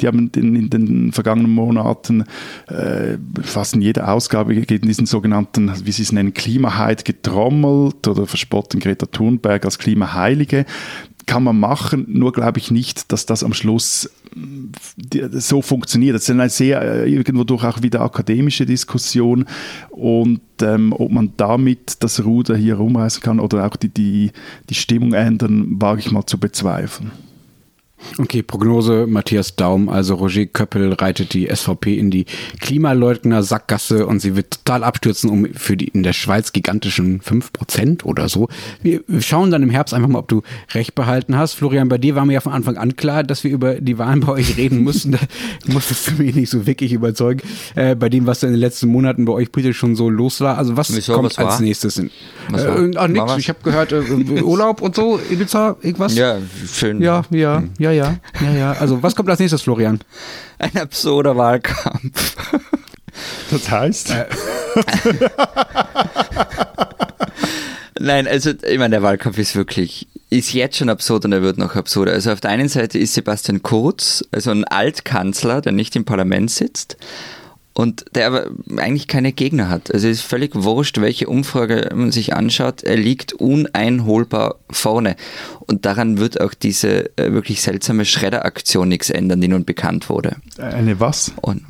Die 0.00 0.06
haben 0.06 0.30
in, 0.34 0.56
in 0.56 0.70
den 0.70 1.12
vergangenen 1.12 1.50
Monaten 1.50 2.24
äh, 2.68 3.18
fast 3.42 3.74
in 3.74 3.82
jeder 3.82 4.10
Ausgabe 4.12 4.54
gegen 4.54 4.88
diesen 4.88 5.06
sogenannten, 5.06 5.70
wie 5.84 5.92
sie 5.92 6.02
es 6.02 6.12
nennen, 6.12 6.32
Klimaheit 6.32 7.04
getrommelt 7.04 8.06
oder 8.08 8.26
verspotten 8.26 8.80
Greta 8.80 9.06
Thunberg 9.06 9.64
als 9.64 9.78
Klimaheilige 9.78 10.64
kann 11.26 11.42
man 11.42 11.58
machen, 11.58 12.06
nur 12.08 12.32
glaube 12.32 12.58
ich 12.58 12.70
nicht, 12.70 13.12
dass 13.12 13.26
das 13.26 13.42
am 13.42 13.52
Schluss 13.52 14.08
so 15.32 15.60
funktioniert. 15.60 16.14
Das 16.14 16.22
ist 16.22 16.30
eine 16.30 16.48
sehr 16.48 16.82
äh, 16.82 17.12
irgendwo 17.12 17.44
durch 17.44 17.64
auch 17.64 17.82
wieder 17.82 18.00
akademische 18.00 18.64
Diskussion 18.64 19.44
und 19.90 20.40
ähm, 20.62 20.92
ob 20.92 21.10
man 21.10 21.32
damit 21.36 22.02
das 22.02 22.24
Ruder 22.24 22.56
hier 22.56 22.76
rumreißen 22.76 23.22
kann 23.22 23.40
oder 23.40 23.66
auch 23.66 23.76
die, 23.76 23.88
die, 23.88 24.30
die 24.70 24.74
Stimmung 24.74 25.14
ändern, 25.14 25.80
wage 25.80 26.00
ich 26.00 26.10
mal 26.10 26.26
zu 26.26 26.38
bezweifeln. 26.38 27.10
Okay, 28.18 28.42
Prognose 28.42 29.06
Matthias 29.06 29.56
Daum, 29.56 29.88
also 29.88 30.14
Roger 30.14 30.46
Köppel 30.46 30.92
reitet 30.92 31.34
die 31.34 31.48
SVP 31.54 31.98
in 31.98 32.10
die 32.10 32.26
Klimaleugner-Sackgasse 32.60 34.06
und 34.06 34.20
sie 34.20 34.36
wird 34.36 34.64
total 34.64 34.84
abstürzen 34.84 35.28
um 35.30 35.46
für 35.54 35.76
die 35.76 35.88
in 35.88 36.02
der 36.02 36.12
Schweiz 36.12 36.52
gigantischen 36.52 37.20
5% 37.20 38.04
oder 38.04 38.28
so. 38.28 38.48
Wir 38.82 39.02
schauen 39.20 39.50
dann 39.50 39.62
im 39.62 39.70
Herbst 39.70 39.92
einfach 39.92 40.08
mal, 40.08 40.18
ob 40.18 40.28
du 40.28 40.42
recht 40.72 40.94
behalten 40.94 41.36
hast. 41.36 41.54
Florian, 41.54 41.88
bei 41.88 41.98
dir 41.98 42.14
war 42.14 42.24
mir 42.24 42.34
ja 42.34 42.40
von 42.40 42.52
Anfang 42.52 42.76
an 42.76 42.96
klar, 42.96 43.22
dass 43.22 43.44
wir 43.44 43.50
über 43.50 43.74
die 43.74 43.98
Wahlen 43.98 44.20
bei 44.20 44.32
euch 44.32 44.56
reden 44.56 44.82
mussten. 44.82 45.18
Da 45.66 45.72
musstest 45.72 46.08
du 46.08 46.22
mich 46.22 46.34
nicht 46.34 46.50
so 46.50 46.66
wirklich 46.66 46.92
überzeugen, 46.92 47.40
äh, 47.74 47.94
bei 47.94 48.08
dem, 48.08 48.26
was 48.26 48.40
da 48.40 48.46
in 48.46 48.52
den 48.52 48.60
letzten 48.60 48.88
Monaten 48.88 49.24
bei 49.24 49.32
euch 49.32 49.50
politisch 49.50 49.78
schon 49.78 49.96
so 49.96 50.08
los 50.08 50.40
war. 50.40 50.58
Also 50.58 50.76
was 50.76 50.94
Wieso, 50.94 51.14
kommt 51.14 51.36
was 51.36 51.38
als 51.38 51.60
nächstes? 51.60 51.98
In, 51.98 52.10
äh, 52.52 52.92
ach, 52.96 53.08
nix. 53.08 53.36
Ich 53.38 53.48
habe 53.48 53.58
gehört, 53.62 53.92
äh, 53.92 54.00
Urlaub 54.42 54.82
und 54.82 54.94
so, 54.94 55.18
Ibiza, 55.30 55.76
irgendwas? 55.82 56.14
Ja, 56.14 56.38
schön. 56.72 57.00
Ja, 57.00 57.22
ja, 57.30 57.62
ja, 57.78 57.90
ja, 57.90 57.95
ja, 57.96 58.50
ja. 58.52 58.72
Also 58.72 59.02
was 59.02 59.14
kommt 59.14 59.28
als 59.28 59.38
nächstes, 59.38 59.62
Florian? 59.62 60.00
Ein 60.58 60.76
absurder 60.76 61.36
Wahlkampf. 61.36 62.36
Das 63.50 63.70
heißt? 63.70 64.10
Äh. 64.10 64.26
Nein, 67.98 68.28
also 68.28 68.50
ich 68.50 68.78
meine, 68.78 68.90
der 68.90 69.02
Wahlkampf 69.02 69.38
ist 69.38 69.56
wirklich, 69.56 70.06
ist 70.28 70.52
jetzt 70.52 70.76
schon 70.76 70.90
absurd 70.90 71.24
und 71.24 71.32
er 71.32 71.40
wird 71.40 71.56
noch 71.56 71.76
absurder. 71.76 72.12
Also 72.12 72.30
auf 72.30 72.40
der 72.40 72.50
einen 72.50 72.68
Seite 72.68 72.98
ist 72.98 73.14
Sebastian 73.14 73.62
Kurz, 73.62 74.22
also 74.32 74.50
ein 74.50 74.64
Altkanzler, 74.64 75.62
der 75.62 75.72
nicht 75.72 75.96
im 75.96 76.04
Parlament 76.04 76.50
sitzt 76.50 76.98
und 77.76 78.06
der 78.14 78.28
aber 78.28 78.46
eigentlich 78.78 79.06
keine 79.06 79.32
Gegner 79.32 79.68
hat. 79.68 79.92
Also 79.92 80.08
es 80.08 80.20
ist 80.20 80.26
völlig 80.26 80.52
wurscht, 80.54 80.98
welche 80.98 81.26
Umfrage 81.26 81.90
man 81.94 82.10
sich 82.10 82.32
anschaut. 82.32 82.82
Er 82.82 82.96
liegt 82.96 83.34
uneinholbar 83.34 84.56
vorne. 84.70 85.14
Und 85.60 85.84
daran 85.84 86.16
wird 86.16 86.40
auch 86.40 86.54
diese 86.54 87.14
äh, 87.18 87.32
wirklich 87.32 87.60
seltsame 87.60 88.06
Schredderaktion 88.06 88.88
nichts 88.88 89.10
ändern, 89.10 89.42
die 89.42 89.48
nun 89.48 89.66
bekannt 89.66 90.08
wurde. 90.08 90.36
Eine 90.56 91.00
was? 91.00 91.32
Und 91.42 91.64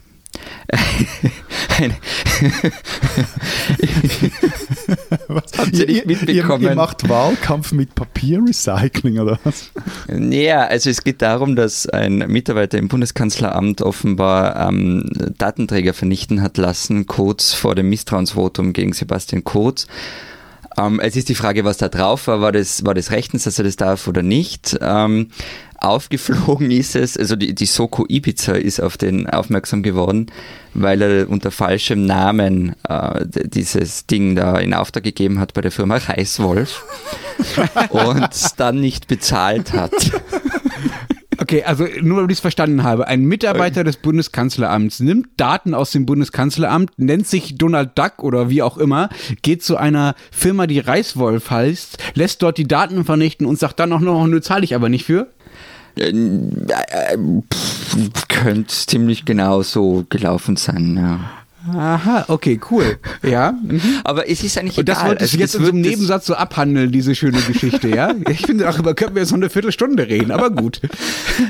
was? 5.29 5.53
Habt 5.59 5.79
ihr 5.79 5.87
nicht 5.87 6.07
mitbekommen? 6.07 6.62
Ihr, 6.62 6.71
ihr, 6.71 6.76
macht 6.76 7.09
Wahlkampf 7.09 7.73
mit 7.73 7.95
Papierrecycling 7.95 9.19
oder 9.19 9.38
was? 9.45 9.71
Ja, 10.09 10.67
also 10.67 10.91
es 10.91 11.03
geht 11.05 11.23
darum, 11.23 11.57
dass 11.57 11.88
ein 11.88 12.19
Mitarbeiter 12.19 12.79
im 12.79 12.88
Bundeskanzleramt 12.88 13.83
offenbar 13.83 14.69
ähm, 14.69 15.11
Datenträger 15.38 15.95
vernichten 15.95 16.43
hat 16.43 16.57
lassen, 16.57 17.07
kurz 17.07 17.53
vor 17.55 17.75
dem 17.75 17.88
Misstrauensvotum 17.91 18.73
gegen 18.73 18.93
Sebastian 18.93 19.45
Kurz. 19.45 19.87
Ähm, 20.79 21.00
es 21.00 21.17
ist 21.17 21.29
die 21.29 21.35
Frage, 21.35 21.65
was 21.65 21.79
da 21.79 21.88
drauf 21.88 22.26
war. 22.26 22.41
War 22.41 22.53
das, 22.53 22.85
war 22.85 22.95
das 22.95 23.11
rechtens, 23.11 23.45
dass 23.45 23.59
er 23.59 23.65
das 23.65 23.76
darf 23.76 24.09
oder 24.09 24.23
nicht? 24.23 24.76
Ähm, 24.81 25.29
aufgeflogen 25.78 26.71
ist 26.71 26.97
es, 26.97 27.16
also 27.16 27.37
die, 27.37 27.54
die 27.54 27.66
Soko 27.66 28.04
Ibiza 28.09 28.52
ist 28.52 28.80
auf 28.80 28.97
den 28.97 29.28
aufmerksam 29.28 29.83
geworden, 29.83 30.26
weil 30.75 31.02
er 31.02 31.30
unter 31.30 31.50
falschem 31.50 32.06
Namen 32.06 32.75
äh, 32.88 33.25
dieses 33.26 34.06
Ding 34.06 34.37
da 34.37 34.59
in 34.59 34.75
Auftrag 34.75 35.04
gegeben 35.04 35.38
hat 35.38 35.54
bei 35.54 35.61
der 35.61 35.73
Firma 35.73 35.97
Reißwolf 35.97 36.85
und 37.90 38.30
dann 38.59 38.80
nicht 38.80 39.09
bezahlt 39.09 39.73
hat. 39.73 39.92
Okay, 41.38 41.62
also 41.62 41.87
nur 42.02 42.16
damit 42.16 42.33
ich 42.33 42.38
es 42.38 42.40
verstanden 42.40 42.83
habe. 42.83 43.06
Ein 43.06 43.25
Mitarbeiter 43.25 43.85
des 43.85 43.99
Bundeskanzleramts 43.99 44.99
nimmt 44.99 45.28
Daten 45.37 45.75
aus 45.75 45.92
dem 45.92 46.04
Bundeskanzleramt, 46.04 46.90
nennt 46.97 47.28
sich 47.28 47.56
Donald 47.56 47.97
Duck 47.97 48.25
oder 48.25 48.50
wie 48.50 48.62
auch 48.62 48.78
immer, 48.78 49.11
geht 49.42 49.62
zu 49.62 49.76
einer 49.76 50.16
Firma, 50.33 50.66
die 50.66 50.80
Reißwolf 50.80 51.50
heißt, 51.50 51.99
lässt 52.14 52.42
dort 52.42 52.59
die 52.59 52.66
Daten 52.66 53.04
vernichten 53.04 53.47
und 53.47 53.61
sagt 53.61 53.78
dann 53.78 53.92
auch 53.92 54.00
noch, 54.00 54.26
nö, 54.26 54.40
zahle 54.40 54.64
ich 54.64 54.75
aber 54.75 54.88
nicht 54.88 55.04
für. 55.04 55.28
Äh, 55.99 56.11
äh, 56.11 57.19
könnte 58.29 58.75
ziemlich 58.75 59.25
genau 59.25 59.62
so 59.62 60.05
gelaufen 60.09 60.57
sein, 60.57 60.97
ja. 60.97 61.21
Aha, 61.75 62.26
okay, 62.29 62.61
cool. 62.71 62.99
Ja. 63.23 63.53
Mhm. 63.53 63.81
Aber 64.05 64.29
es 64.29 64.43
ist 64.45 64.57
eigentlich 64.59 64.79
Und 64.79 64.88
das 64.88 65.05
wolltest 65.05 65.33
du 65.33 65.37
also 65.37 65.38
jetzt 65.38 65.55
in 65.57 65.65
so 65.65 65.73
einem 65.73 65.81
Nebensatz 65.81 66.26
so 66.26 66.35
abhandeln, 66.35 66.93
diese 66.93 67.15
schöne 67.15 67.41
Geschichte, 67.41 67.88
ja? 67.88 68.15
Ich 68.31 68.47
finde, 68.47 68.65
darüber 68.65 68.95
könnten 68.95 69.17
wir 69.17 69.23
jetzt 69.23 69.33
noch 69.33 69.38
eine 69.38 69.50
Viertelstunde 69.50 70.07
reden, 70.07 70.31
aber 70.31 70.50
gut. 70.50 70.81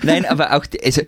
Nein, 0.03 0.25
aber 0.25 0.55
auch, 0.55 0.65
also, 0.83 1.03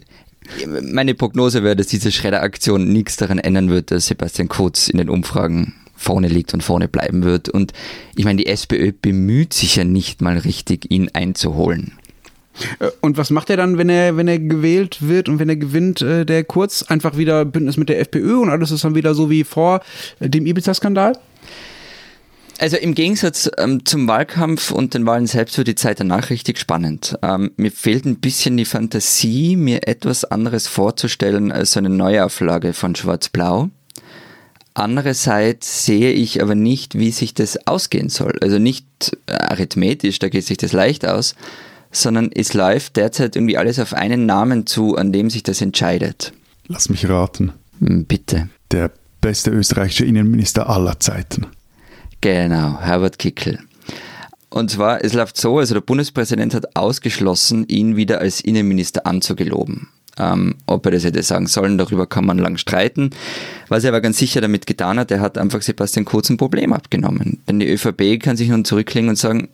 meine 0.83 1.14
Prognose 1.14 1.62
wäre, 1.62 1.76
dass 1.76 1.87
diese 1.87 2.12
Schredderaktion 2.12 2.92
nichts 2.92 3.16
daran 3.16 3.38
ändern 3.38 3.71
wird, 3.71 3.90
dass 3.90 4.07
Sebastian 4.07 4.49
Kurz 4.49 4.88
in 4.88 4.99
den 4.99 5.09
Umfragen 5.09 5.75
vorne 5.97 6.28
liegt 6.28 6.54
und 6.54 6.62
vorne 6.62 6.88
bleiben 6.88 7.25
wird. 7.25 7.49
Und 7.49 7.73
ich 8.14 8.25
meine, 8.25 8.38
die 8.38 8.47
SPÖ 8.47 8.92
bemüht 8.92 9.52
sich 9.52 9.76
ja 9.76 9.85
nicht 9.85 10.23
mal 10.23 10.38
richtig, 10.38 10.90
ihn 10.90 11.11
einzuholen. 11.12 11.98
Äh, 12.79 12.91
und 13.00 13.17
was 13.17 13.31
macht 13.31 13.50
er 13.50 13.57
dann, 13.57 13.79
wenn 13.79 13.88
er, 13.88 14.17
wenn 14.17 14.29
er 14.29 14.38
gewählt 14.38 14.99
wird 15.00 15.29
und 15.29 15.38
wenn 15.38 15.49
er 15.49 15.57
gewinnt, 15.57 16.03
äh, 16.03 16.25
der 16.25 16.45
Kurz? 16.45 16.83
Einfach 16.83 17.17
wieder 17.17 17.45
Bündnis 17.45 17.77
mit 17.77 17.88
der 17.88 18.00
FPÖ 18.00 18.38
und 18.38 18.50
alles 18.50 18.71
ist 18.71 18.85
dann 18.85 18.95
wieder 18.95 19.15
so 19.15 19.31
wie 19.31 19.45
vor 19.45 19.81
äh, 20.21 20.29
dem 20.29 20.47
Ibiza-Skandal? 20.47 21.12
Also 22.61 22.77
im 22.77 22.95
Gegensatz 22.95 23.49
ähm, 23.57 23.85
zum 23.85 24.09
Wahlkampf 24.09 24.73
und 24.73 24.95
den 24.95 25.07
Wahlen 25.07 25.29
selbst 25.29 25.57
wird 25.59 25.69
die 25.69 25.77
Zeit 25.77 26.00
danach 26.00 26.29
richtig 26.31 26.59
spannend. 26.59 27.17
Ähm, 27.23 27.53
mir 27.57 27.71
fehlt 27.71 28.05
ein 28.05 28.17
bisschen 28.17 28.57
die 28.57 28.65
Fantasie, 28.65 29.55
mir 29.55 29.87
etwas 29.87 30.25
anderes 30.25 30.67
vorzustellen 30.67 31.53
als 31.53 31.77
eine 31.77 31.88
Neuauflage 31.88 32.73
von 32.73 32.97
Schwarz-Blau. 32.97 33.71
Andererseits 34.75 35.87
sehe 35.87 36.12
ich 36.12 36.43
aber 36.43 36.57
nicht, 36.57 36.99
wie 36.99 37.12
sich 37.12 37.33
das 37.33 37.67
ausgehen 37.67 38.09
soll. 38.09 38.38
Also 38.41 38.59
nicht 38.59 38.87
arithmetisch, 39.27 40.19
da 40.19 40.29
geht 40.29 40.45
sich 40.45 40.57
das 40.57 40.73
leicht 40.73 41.07
aus, 41.07 41.37
sondern 41.90 42.30
es 42.35 42.54
läuft 42.54 42.97
derzeit 42.97 43.37
irgendwie 43.37 43.57
alles 43.57 43.78
auf 43.78 43.95
einen 43.95 44.26
Namen 44.26 44.66
zu, 44.66 44.97
an 44.97 45.12
dem 45.12 45.30
sich 45.30 45.42
das 45.42 45.61
entscheidet. 45.61 46.33
Lass 46.66 46.88
mich 46.88 47.09
raten. 47.09 47.52
Hm, 47.80 48.04
bitte. 48.04 48.49
Der 48.71 48.90
beste 49.21 49.50
österreichische 49.50 50.04
Innenminister 50.04 50.68
aller 50.68 51.00
Zeiten. 51.00 51.47
Genau, 52.21 52.80
Herbert 52.80 53.18
Kickel. 53.18 53.61
Und 54.50 54.71
zwar, 54.71 55.04
es 55.04 55.12
läuft 55.12 55.37
so, 55.37 55.59
also 55.59 55.75
der 55.75 55.83
Bundespräsident 55.83 56.54
hat 56.54 56.76
ausgeschlossen, 56.76 57.66
ihn 57.68 57.97
wieder 57.97 58.21
als 58.21 58.40
Innenminister 58.40 59.07
anzugeloben. 59.07 59.88
Ähm, 60.18 60.57
ob 60.66 60.85
er 60.87 60.92
das 60.92 61.04
hätte 61.04 61.23
sagen 61.23 61.47
sollen, 61.47 61.78
darüber 61.78 62.07
kann 62.07 62.26
man 62.26 62.38
lang 62.38 62.57
streiten. 62.57 63.11
Was 63.68 63.85
er 63.85 63.90
aber 63.90 64.00
ganz 64.00 64.18
sicher 64.18 64.40
damit 64.40 64.66
getan 64.66 64.99
hat, 64.99 65.11
er 65.11 65.21
hat 65.21 65.38
einfach 65.38 65.62
Sebastian 65.62 66.04
Kurz 66.04 66.28
ein 66.28 66.38
Problem 66.38 66.73
abgenommen. 66.73 67.40
Denn 67.47 67.61
die 67.61 67.68
ÖVP 67.68 68.21
kann 68.21 68.37
sich 68.37 68.49
nun 68.49 68.64
zurücklegen 68.64 69.11
und 69.11 69.16
sagen, 69.16 69.49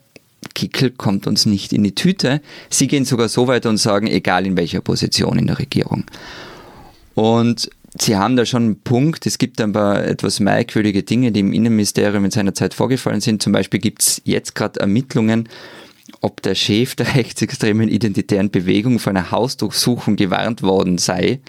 Kickel 0.52 0.90
kommt 0.90 1.26
uns 1.26 1.46
nicht 1.46 1.72
in 1.72 1.84
die 1.84 1.94
Tüte. 1.94 2.40
Sie 2.70 2.88
gehen 2.88 3.04
sogar 3.04 3.28
so 3.28 3.46
weit 3.46 3.66
und 3.66 3.78
sagen, 3.78 4.06
egal 4.06 4.46
in 4.46 4.56
welcher 4.56 4.80
Position 4.80 5.38
in 5.38 5.46
der 5.46 5.58
Regierung. 5.58 6.04
Und 7.14 7.70
Sie 7.96 8.16
haben 8.16 8.34
da 8.34 8.44
schon 8.44 8.62
einen 8.64 8.80
Punkt. 8.80 9.24
Es 9.24 9.38
gibt 9.38 9.60
ein 9.60 9.72
paar 9.72 10.04
etwas 10.04 10.40
merkwürdige 10.40 11.04
Dinge, 11.04 11.30
die 11.30 11.40
im 11.40 11.52
Innenministerium 11.52 12.24
in 12.24 12.32
seiner 12.32 12.52
Zeit 12.52 12.74
vorgefallen 12.74 13.20
sind. 13.20 13.40
Zum 13.40 13.52
Beispiel 13.52 13.78
gibt 13.78 14.02
es 14.02 14.20
jetzt 14.24 14.56
gerade 14.56 14.80
Ermittlungen, 14.80 15.48
ob 16.20 16.42
der 16.42 16.56
Chef 16.56 16.96
der 16.96 17.14
rechtsextremen 17.14 17.88
identitären 17.88 18.50
Bewegung 18.50 18.98
vor 18.98 19.10
einer 19.10 19.30
Hausdurchsuchung 19.30 20.16
gewarnt 20.16 20.62
worden 20.62 20.98
sei. 20.98 21.40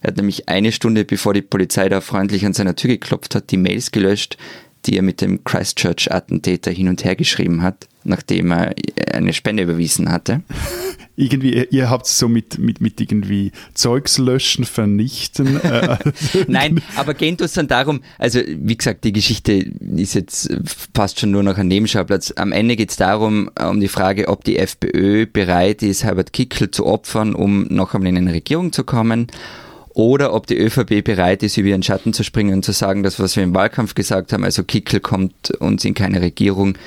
Er 0.00 0.08
hat 0.08 0.16
nämlich 0.16 0.48
eine 0.48 0.70
Stunde 0.70 1.04
bevor 1.04 1.34
die 1.34 1.42
Polizei 1.42 1.88
da 1.88 2.00
freundlich 2.00 2.46
an 2.46 2.54
seiner 2.54 2.76
Tür 2.76 2.90
geklopft 2.90 3.34
hat, 3.34 3.50
die 3.50 3.56
Mails 3.56 3.90
gelöscht, 3.90 4.38
die 4.86 4.96
er 4.96 5.02
mit 5.02 5.20
dem 5.20 5.44
Christchurch-Attentäter 5.44 6.70
hin 6.70 6.88
und 6.88 7.04
her 7.04 7.16
geschrieben 7.16 7.62
hat, 7.62 7.88
nachdem 8.04 8.52
er 8.52 8.74
eine 9.12 9.32
Spende 9.32 9.62
überwiesen 9.62 10.10
hatte. 10.10 10.42
irgendwie, 11.18 11.52
ihr, 11.52 11.72
ihr 11.72 11.90
habt 11.90 12.06
es 12.06 12.16
so 12.16 12.28
mit, 12.28 12.58
mit, 12.58 12.80
mit 12.80 13.00
irgendwie 13.00 13.50
Zeugs 13.74 14.18
löschen, 14.18 14.64
vernichten. 14.64 15.60
Äh, 15.60 15.98
Nein, 16.46 16.80
aber 16.94 17.14
geht 17.14 17.40
es 17.40 17.54
dann 17.54 17.66
darum, 17.66 18.02
also 18.18 18.40
wie 18.46 18.76
gesagt, 18.76 19.04
die 19.04 19.12
Geschichte 19.12 19.52
ist 19.52 20.14
jetzt 20.14 20.48
fast 20.94 21.18
schon 21.18 21.32
nur 21.32 21.42
noch 21.42 21.58
ein 21.58 21.66
Nebenschauplatz. 21.66 22.32
Am 22.36 22.52
Ende 22.52 22.76
geht 22.76 22.90
es 22.90 22.96
darum, 22.96 23.50
um 23.60 23.80
die 23.80 23.88
Frage, 23.88 24.28
ob 24.28 24.44
die 24.44 24.58
FPÖ 24.58 25.26
bereit 25.26 25.82
ist, 25.82 26.04
Herbert 26.04 26.32
Kickl 26.32 26.70
zu 26.70 26.86
opfern, 26.86 27.34
um 27.34 27.64
noch 27.64 27.94
einmal 27.94 28.10
in 28.10 28.16
eine 28.16 28.32
Regierung 28.32 28.72
zu 28.72 28.84
kommen 28.84 29.26
oder 29.98 30.32
ob 30.32 30.46
die 30.46 30.56
ÖVP 30.56 31.02
bereit 31.02 31.42
ist, 31.42 31.56
über 31.56 31.70
ihren 31.70 31.82
Schatten 31.82 32.12
zu 32.12 32.22
springen 32.22 32.54
und 32.54 32.64
zu 32.64 32.70
sagen, 32.70 33.02
das, 33.02 33.18
was 33.18 33.34
wir 33.34 33.42
im 33.42 33.52
Wahlkampf 33.52 33.96
gesagt 33.96 34.32
haben, 34.32 34.44
also 34.44 34.62
Kickel 34.62 35.00
kommt 35.00 35.50
uns 35.58 35.84
in 35.84 35.94
keine 35.94 36.22
Regierung, 36.22 36.78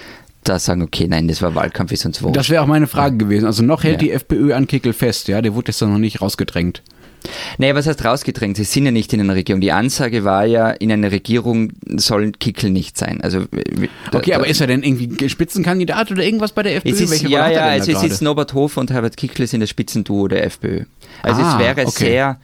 da 0.45 0.59
sagen, 0.59 0.81
okay, 0.81 1.07
nein, 1.09 1.27
das 1.27 1.41
war 1.41 1.53
Wahlkampf, 1.53 1.91
ist 1.91 2.05
uns 2.05 2.23
wurscht. 2.23 2.37
Das 2.37 2.49
wäre 2.49 2.63
auch 2.63 2.67
meine 2.67 2.87
Frage 2.87 3.17
gewesen. 3.17 3.47
Also 3.47 3.63
noch 3.63 3.83
hält 3.83 4.01
ja. 4.01 4.07
die 4.07 4.11
FPÖ 4.11 4.53
an 4.53 4.65
Kickel 4.65 4.93
fest, 4.93 5.27
ja, 5.27 5.41
der 5.41 5.53
wurde 5.55 5.67
jetzt 5.67 5.81
noch 5.81 5.97
nicht 5.97 6.21
rausgedrängt. 6.21 6.83
Nee, 7.57 7.75
was 7.75 7.85
heißt 7.85 8.03
rausgedrängt? 8.03 8.55
Sie 8.55 8.63
sind 8.63 8.85
ja 8.85 8.91
nicht 8.91 9.11
in 9.11 9.19
einer 9.19 9.35
Regierung. 9.35 9.59
Die 9.59 9.73
Ansage 9.73 10.23
war 10.23 10.45
ja, 10.45 10.71
in 10.71 10.89
einer 10.89 11.11
Regierung 11.11 11.73
soll 11.85 12.31
Kickel 12.31 12.69
nicht 12.69 12.97
sein. 12.97 13.19
Also, 13.19 13.41
okay, 14.13 14.31
da, 14.31 14.37
aber 14.37 14.47
ist 14.47 14.61
er 14.61 14.67
denn 14.67 14.83
irgendwie 14.83 15.27
Spitzenkandidat 15.27 16.11
oder 16.11 16.23
irgendwas 16.23 16.53
bei 16.53 16.63
der 16.63 16.77
FPÖ? 16.77 16.89
Es 16.91 17.01
ist, 17.01 17.23
ja, 17.23 17.51
ja, 17.51 17.65
also 17.65 17.91
es 17.91 18.03
ist 18.03 18.21
Norbert 18.21 18.53
Hofer 18.53 18.79
und 18.79 18.89
Herbert 18.89 19.17
Kickel 19.17 19.47
sind 19.47 19.59
das 19.59 19.69
Spitzenduo 19.69 20.29
der 20.29 20.45
FPÖ. 20.45 20.85
Also 21.21 21.41
ah, 21.41 21.53
es 21.53 21.59
wäre 21.59 21.87
okay. 21.87 22.05
sehr 22.05 22.39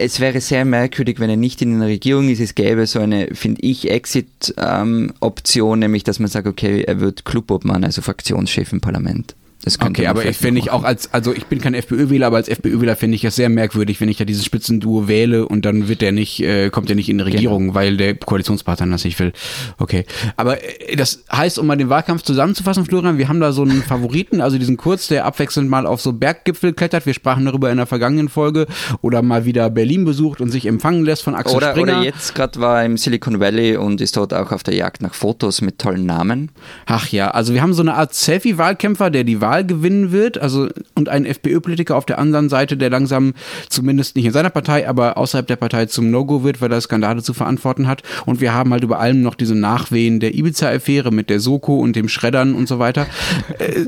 es 0.00 0.20
wäre 0.20 0.40
sehr 0.40 0.64
merkwürdig, 0.64 1.18
wenn 1.18 1.28
er 1.28 1.36
nicht 1.36 1.60
in 1.60 1.74
einer 1.74 1.86
Regierung 1.86 2.28
ist. 2.28 2.38
Es 2.38 2.54
gäbe 2.54 2.86
so 2.86 3.00
eine, 3.00 3.34
finde 3.34 3.60
ich, 3.62 3.90
Exit-Option, 3.90 5.72
ähm, 5.72 5.80
nämlich 5.80 6.04
dass 6.04 6.20
man 6.20 6.28
sagt, 6.28 6.46
okay, 6.46 6.82
er 6.82 7.00
wird 7.00 7.24
Clubobmann, 7.24 7.82
also 7.82 8.00
Fraktionschef 8.00 8.72
im 8.72 8.80
Parlament. 8.80 9.34
Okay, 9.80 10.06
aber 10.06 10.24
ich 10.24 10.36
finde 10.36 10.60
ich 10.60 10.70
auch 10.70 10.84
als, 10.84 11.12
also 11.12 11.34
ich 11.34 11.46
bin 11.46 11.60
kein 11.60 11.74
FPÖ-Wähler, 11.74 12.28
aber 12.28 12.36
als 12.36 12.48
FPÖ-Wähler 12.48 12.96
finde 12.96 13.16
ich 13.16 13.24
es 13.24 13.36
sehr 13.36 13.48
merkwürdig, 13.48 14.00
wenn 14.00 14.08
ich 14.08 14.16
da 14.16 14.24
dieses 14.24 14.44
Spitzenduo 14.44 15.08
wähle 15.08 15.46
und 15.46 15.64
dann 15.64 15.88
wird 15.88 16.00
der 16.00 16.12
nicht, 16.12 16.40
äh, 16.40 16.70
kommt 16.70 16.88
der 16.88 16.96
nicht 16.96 17.08
in 17.08 17.18
die 17.18 17.24
Regierung, 17.24 17.62
genau. 17.62 17.74
weil 17.74 17.96
der 17.96 18.14
Koalitionspartner 18.14 18.86
das 18.86 19.04
nicht 19.04 19.18
will. 19.18 19.32
Okay. 19.78 20.04
Aber 20.36 20.62
äh, 20.62 20.96
das 20.96 21.24
heißt, 21.32 21.58
um 21.58 21.66
mal 21.66 21.76
den 21.76 21.88
Wahlkampf 21.88 22.22
zusammenzufassen, 22.22 22.84
Florian, 22.84 23.18
wir 23.18 23.28
haben 23.28 23.40
da 23.40 23.52
so 23.52 23.62
einen 23.62 23.82
Favoriten, 23.82 24.40
also 24.40 24.58
diesen 24.58 24.76
Kurz, 24.76 25.08
der 25.08 25.24
abwechselnd 25.24 25.68
mal 25.68 25.86
auf 25.86 26.00
so 26.00 26.12
Berggipfel 26.12 26.72
klettert. 26.72 27.04
Wir 27.04 27.14
sprachen 27.14 27.44
darüber 27.44 27.70
in 27.70 27.76
der 27.78 27.86
vergangenen 27.86 28.28
Folge 28.28 28.66
oder 29.02 29.22
mal 29.22 29.44
wieder 29.44 29.70
Berlin 29.70 30.04
besucht 30.04 30.40
und 30.40 30.50
sich 30.50 30.66
empfangen 30.66 31.04
lässt 31.04 31.24
von 31.24 31.34
Axel 31.34 31.56
oder, 31.56 31.70
Springer. 31.72 31.98
Oder 31.98 32.04
jetzt 32.04 32.34
gerade 32.34 32.60
war 32.60 32.84
im 32.84 32.96
Silicon 32.96 33.40
Valley 33.40 33.76
und 33.76 34.00
ist 34.00 34.16
dort 34.16 34.32
auch 34.32 34.52
auf 34.52 34.62
der 34.62 34.74
Jagd 34.74 35.02
nach 35.02 35.14
Fotos 35.14 35.60
mit 35.60 35.78
tollen 35.78 36.06
Namen. 36.06 36.50
Ach 36.86 37.08
ja, 37.08 37.30
also 37.32 37.54
wir 37.54 37.62
haben 37.62 37.74
so 37.74 37.82
eine 37.82 37.94
Art 37.94 38.14
Selfie-Wahlkämpfer, 38.14 39.10
der 39.10 39.24
die 39.24 39.40
Wahl 39.40 39.47
gewinnen 39.62 40.12
wird, 40.12 40.38
also 40.38 40.68
und 40.94 41.08
einen 41.08 41.26
FPÖ-Politiker 41.26 41.96
auf 41.96 42.06
der 42.06 42.18
anderen 42.18 42.48
Seite, 42.48 42.76
der 42.76 42.90
langsam 42.90 43.34
zumindest 43.68 44.16
nicht 44.16 44.26
in 44.26 44.32
seiner 44.32 44.50
Partei, 44.50 44.88
aber 44.88 45.16
außerhalb 45.16 45.46
der 45.46 45.56
Partei 45.56 45.86
zum 45.86 46.10
No-Go 46.10 46.44
wird, 46.44 46.60
weil 46.60 46.72
er 46.72 46.80
Skandale 46.80 47.22
zu 47.22 47.34
verantworten 47.34 47.86
hat. 47.86 48.02
Und 48.26 48.40
wir 48.40 48.54
haben 48.54 48.72
halt 48.72 48.84
über 48.84 48.98
allem 48.98 49.22
noch 49.22 49.34
diese 49.34 49.54
Nachwehen 49.54 50.20
der 50.20 50.34
Ibiza-Affäre 50.34 51.10
mit 51.10 51.30
der 51.30 51.40
Soko 51.40 51.78
und 51.78 51.96
dem 51.96 52.08
Schreddern 52.08 52.54
und 52.54 52.68
so 52.68 52.78
weiter. 52.78 53.06
Äh, 53.58 53.86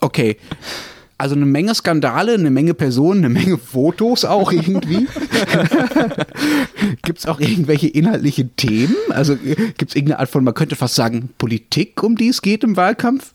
okay. 0.00 0.36
Also 1.16 1.34
eine 1.34 1.46
Menge 1.46 1.74
Skandale, 1.74 2.34
eine 2.34 2.50
Menge 2.50 2.74
Personen, 2.74 3.24
eine 3.24 3.34
Menge 3.34 3.58
Fotos 3.58 4.24
auch 4.24 4.52
irgendwie. 4.52 5.08
gibt 7.02 7.18
es 7.18 7.26
auch 7.26 7.40
irgendwelche 7.40 7.88
inhaltlichen 7.88 8.54
Themen? 8.54 8.94
Also 9.10 9.34
gibt 9.36 9.90
es 9.90 9.96
irgendeine 9.96 10.20
Art 10.20 10.28
von, 10.28 10.44
man 10.44 10.54
könnte 10.54 10.76
fast 10.76 10.94
sagen, 10.94 11.30
Politik, 11.38 12.02
um 12.04 12.16
die 12.16 12.28
es 12.28 12.40
geht 12.40 12.62
im 12.62 12.76
Wahlkampf? 12.76 13.34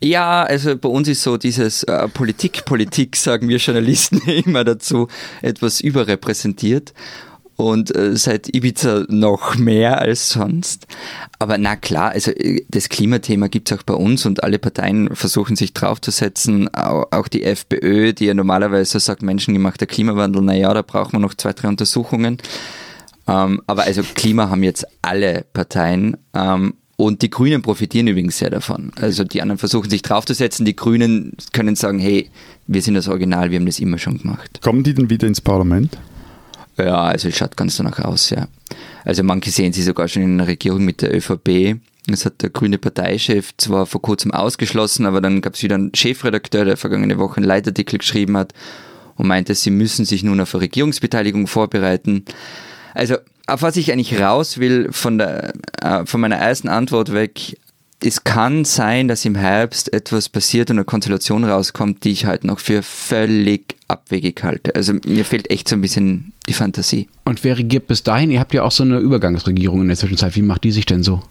Ja, 0.00 0.42
also 0.42 0.76
bei 0.76 0.88
uns 0.88 1.08
ist 1.08 1.22
so 1.22 1.36
dieses 1.36 1.82
äh, 1.84 2.08
Politik, 2.08 2.64
Politik, 2.64 3.16
sagen 3.16 3.48
wir 3.48 3.58
Journalisten 3.58 4.18
immer 4.44 4.64
dazu, 4.64 5.08
etwas 5.42 5.80
überrepräsentiert 5.80 6.92
und 7.56 7.94
äh, 7.94 8.16
seit 8.16 8.54
Ibiza 8.54 9.04
noch 9.08 9.56
mehr 9.56 10.00
als 10.00 10.30
sonst. 10.30 10.86
Aber 11.38 11.58
na 11.58 11.76
klar, 11.76 12.10
also 12.10 12.32
äh, 12.32 12.64
das 12.68 12.88
Klimathema 12.88 13.48
gibt 13.48 13.70
es 13.70 13.78
auch 13.78 13.82
bei 13.82 13.94
uns 13.94 14.26
und 14.26 14.42
alle 14.42 14.58
Parteien 14.58 15.14
versuchen 15.14 15.56
sich 15.56 15.72
draufzusetzen. 15.72 16.72
Auch, 16.74 17.28
die 17.28 17.44
FPÖ, 17.44 18.12
die 18.12 18.26
ja 18.26 18.34
normalerweise 18.34 18.98
sagt, 19.00 19.22
menschengemachter 19.22 19.86
Klimawandel, 19.86 20.42
naja, 20.42 20.72
da 20.74 20.82
brauchen 20.82 21.12
wir 21.12 21.20
noch 21.20 21.34
zwei, 21.34 21.52
drei 21.52 21.68
Untersuchungen. 21.68 22.38
Ähm, 23.26 23.62
aber 23.66 23.84
also 23.84 24.02
Klima 24.14 24.50
haben 24.50 24.62
jetzt 24.62 24.86
alle 25.02 25.44
Parteien. 25.52 26.16
Ähm, 26.34 26.74
und 26.96 27.22
die 27.22 27.30
Grünen 27.30 27.62
profitieren 27.62 28.06
übrigens 28.06 28.38
sehr 28.38 28.50
davon. 28.50 28.92
Also 28.96 29.24
die 29.24 29.42
anderen 29.42 29.58
versuchen 29.58 29.90
sich 29.90 30.02
draufzusetzen, 30.02 30.64
die 30.64 30.76
Grünen 30.76 31.32
können 31.52 31.76
sagen, 31.76 31.98
hey, 31.98 32.30
wir 32.66 32.82
sind 32.82 32.94
das 32.94 33.08
Original, 33.08 33.50
wir 33.50 33.58
haben 33.58 33.66
das 33.66 33.80
immer 33.80 33.98
schon 33.98 34.18
gemacht. 34.18 34.60
Kommen 34.60 34.84
die 34.84 34.94
denn 34.94 35.10
wieder 35.10 35.26
ins 35.26 35.40
Parlament? 35.40 35.98
Ja, 36.76 37.02
also 37.02 37.28
es 37.28 37.36
schaut 37.36 37.56
ganz 37.56 37.76
danach 37.76 37.98
aus, 38.00 38.30
ja. 38.30 38.48
Also 39.04 39.22
manche 39.22 39.50
sehen 39.50 39.72
sie 39.72 39.82
sogar 39.82 40.08
schon 40.08 40.22
in 40.22 40.34
einer 40.34 40.48
Regierung 40.48 40.84
mit 40.84 41.02
der 41.02 41.14
ÖVP. 41.14 41.76
Das 42.06 42.26
hat 42.26 42.42
der 42.42 42.50
grüne 42.50 42.78
Parteichef 42.78 43.56
zwar 43.56 43.86
vor 43.86 44.02
kurzem 44.02 44.32
ausgeschlossen, 44.32 45.06
aber 45.06 45.20
dann 45.20 45.40
gab 45.40 45.54
es 45.54 45.62
wieder 45.62 45.76
einen 45.76 45.94
Chefredakteur, 45.94 46.64
der 46.64 46.76
vergangene 46.76 47.18
Woche 47.18 47.38
einen 47.38 47.46
Leitartikel 47.46 47.98
geschrieben 47.98 48.36
hat 48.36 48.52
und 49.16 49.26
meinte, 49.26 49.54
sie 49.54 49.70
müssen 49.70 50.04
sich 50.04 50.22
nun 50.22 50.40
auf 50.40 50.54
eine 50.54 50.62
Regierungsbeteiligung 50.62 51.46
vorbereiten. 51.46 52.24
Also 52.92 53.16
auf 53.46 53.62
was 53.62 53.76
ich 53.76 53.92
eigentlich 53.92 54.18
raus 54.18 54.58
will 54.58 54.88
von, 54.92 55.18
der, 55.18 55.52
äh, 55.82 56.06
von 56.06 56.20
meiner 56.20 56.36
ersten 56.36 56.68
Antwort 56.68 57.12
weg, 57.12 57.56
es 58.02 58.24
kann 58.24 58.64
sein, 58.64 59.08
dass 59.08 59.24
im 59.24 59.34
Herbst 59.34 59.92
etwas 59.92 60.28
passiert 60.28 60.70
und 60.70 60.76
eine 60.76 60.84
Konstellation 60.84 61.44
rauskommt, 61.44 62.04
die 62.04 62.10
ich 62.10 62.26
halt 62.26 62.44
noch 62.44 62.58
für 62.58 62.82
völlig 62.82 63.76
abwegig 63.88 64.42
halte. 64.42 64.74
Also 64.74 64.94
mir 65.06 65.24
fehlt 65.24 65.50
echt 65.50 65.68
so 65.68 65.76
ein 65.76 65.80
bisschen 65.80 66.32
die 66.46 66.52
Fantasie. 66.52 67.08
Und 67.24 67.44
wer 67.44 67.56
regiert 67.56 67.86
bis 67.86 68.02
dahin? 68.02 68.30
Ihr 68.30 68.40
habt 68.40 68.52
ja 68.52 68.62
auch 68.62 68.72
so 68.72 68.82
eine 68.82 68.98
Übergangsregierung 68.98 69.80
in 69.80 69.88
der 69.88 69.96
Zwischenzeit. 69.96 70.36
Wie 70.36 70.42
macht 70.42 70.64
die 70.64 70.72
sich 70.72 70.84
denn 70.84 71.02
so? 71.02 71.22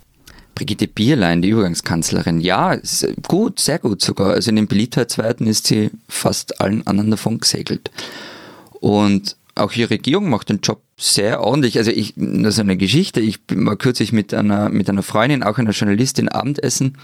Brigitte 0.55 0.87
Bierlein, 0.87 1.41
die 1.41 1.49
Übergangskanzlerin, 1.49 2.39
ja, 2.39 2.77
gut, 3.27 3.59
sehr 3.59 3.79
gut 3.79 4.01
sogar. 4.01 4.31
Also 4.31 4.49
in 4.49 4.55
den 4.55 4.67
Beliebtheitswerten 4.67 5.47
ist 5.47 5.67
sie 5.67 5.89
fast 6.07 6.61
allen 6.61 6.85
anderen 6.85 7.11
davon 7.11 7.39
gesegelt. 7.39 7.91
Und 8.79 9.35
auch 9.55 9.73
ihre 9.73 9.91
Regierung 9.91 10.29
macht 10.29 10.49
den 10.49 10.59
Job 10.61 10.81
sehr 10.97 11.41
ordentlich. 11.41 11.77
Also 11.77 11.91
ich, 11.91 12.13
das 12.15 12.55
ist 12.55 12.59
eine 12.59 12.77
Geschichte. 12.77 13.19
Ich 13.19 13.39
war 13.49 13.75
kürzlich 13.75 14.11
mit 14.11 14.33
einer, 14.33 14.69
mit 14.69 14.89
einer 14.89 15.03
Freundin, 15.03 15.43
auch 15.43 15.57
einer 15.57 15.71
Journalistin, 15.71 16.29
Abendessen. 16.29 16.97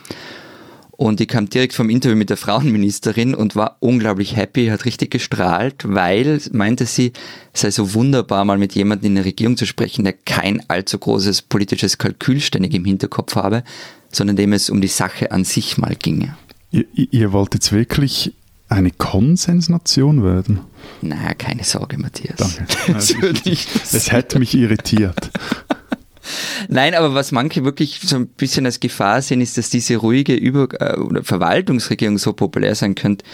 Und 0.91 1.21
die 1.21 1.28
kam 1.28 1.50
direkt 1.50 1.74
vom 1.74 1.89
Interview 1.89 2.17
mit 2.17 2.30
der 2.30 2.36
Frauenministerin 2.36 3.34
und 3.34 3.56
war 3.56 3.78
unglaublich 3.80 4.36
happy, 4.36 4.67
hat 4.67 4.84
richtig 4.84 5.12
gestrahlt, 5.12 5.86
weil, 5.88 6.41
meinte 6.52 6.86
sie, 6.86 7.13
es 7.54 7.62
sei 7.62 7.71
so 7.71 7.93
wunderbar, 7.93 8.43
mal 8.43 8.58
mit 8.58 8.76
jemandem 8.76 9.12
in 9.12 9.15
der 9.15 9.24
Regierung 9.24 9.56
zu 9.56 9.65
sprechen, 9.65 10.04
der 10.04 10.12
kein 10.12 10.62
allzu 10.69 11.00
großes 11.00 11.43
politisches 11.43 12.00
Kalkül 12.00 12.41
ständig 12.41 12.74
im 12.74 12.84
Hinterkopf 12.84 13.38
habe, 13.38 13.63
sondern 14.12 14.36
dem 14.36 14.52
es 14.52 14.69
um 14.69 14.82
die 14.82 14.88
Sache 14.88 15.32
an 15.32 15.45
sich 15.45 15.78
mal 15.78 15.95
ginge. 15.95 16.36
Ihr, 16.71 16.86
ihr 16.93 17.32
wollt 17.32 17.54
jetzt 17.54 17.71
wirklich 17.71 18.34
eine 18.69 18.91
Konsensnation 18.91 20.23
werden? 20.23 20.62
Naja, 21.01 21.34
keine 21.34 21.63
Sorge, 21.63 21.97
Matthias. 21.97 22.38
Danke. 22.38 22.65
Also 22.93 23.15
ich, 23.43 23.67
es 23.84 24.12
hätte 24.12 24.39
mich 24.39 24.53
irritiert. 24.53 25.32
Nein, 26.67 26.93
aber 26.93 27.15
was 27.15 27.32
manche 27.32 27.63
wirklich 27.63 27.99
so 28.03 28.15
ein 28.15 28.27
bisschen 28.27 28.65
als 28.65 28.79
Gefahr 28.79 29.21
sehen, 29.21 29.41
ist, 29.41 29.58
dass 29.58 29.71
diese 29.71 29.97
ruhige 29.97 30.36
Über 30.36 30.67
äh, 30.79 31.23
Verwaltungsregierung 31.23 32.19
so 32.19 32.34
populär 32.34 32.75
sein 32.75 32.93
könnte, 32.93 33.25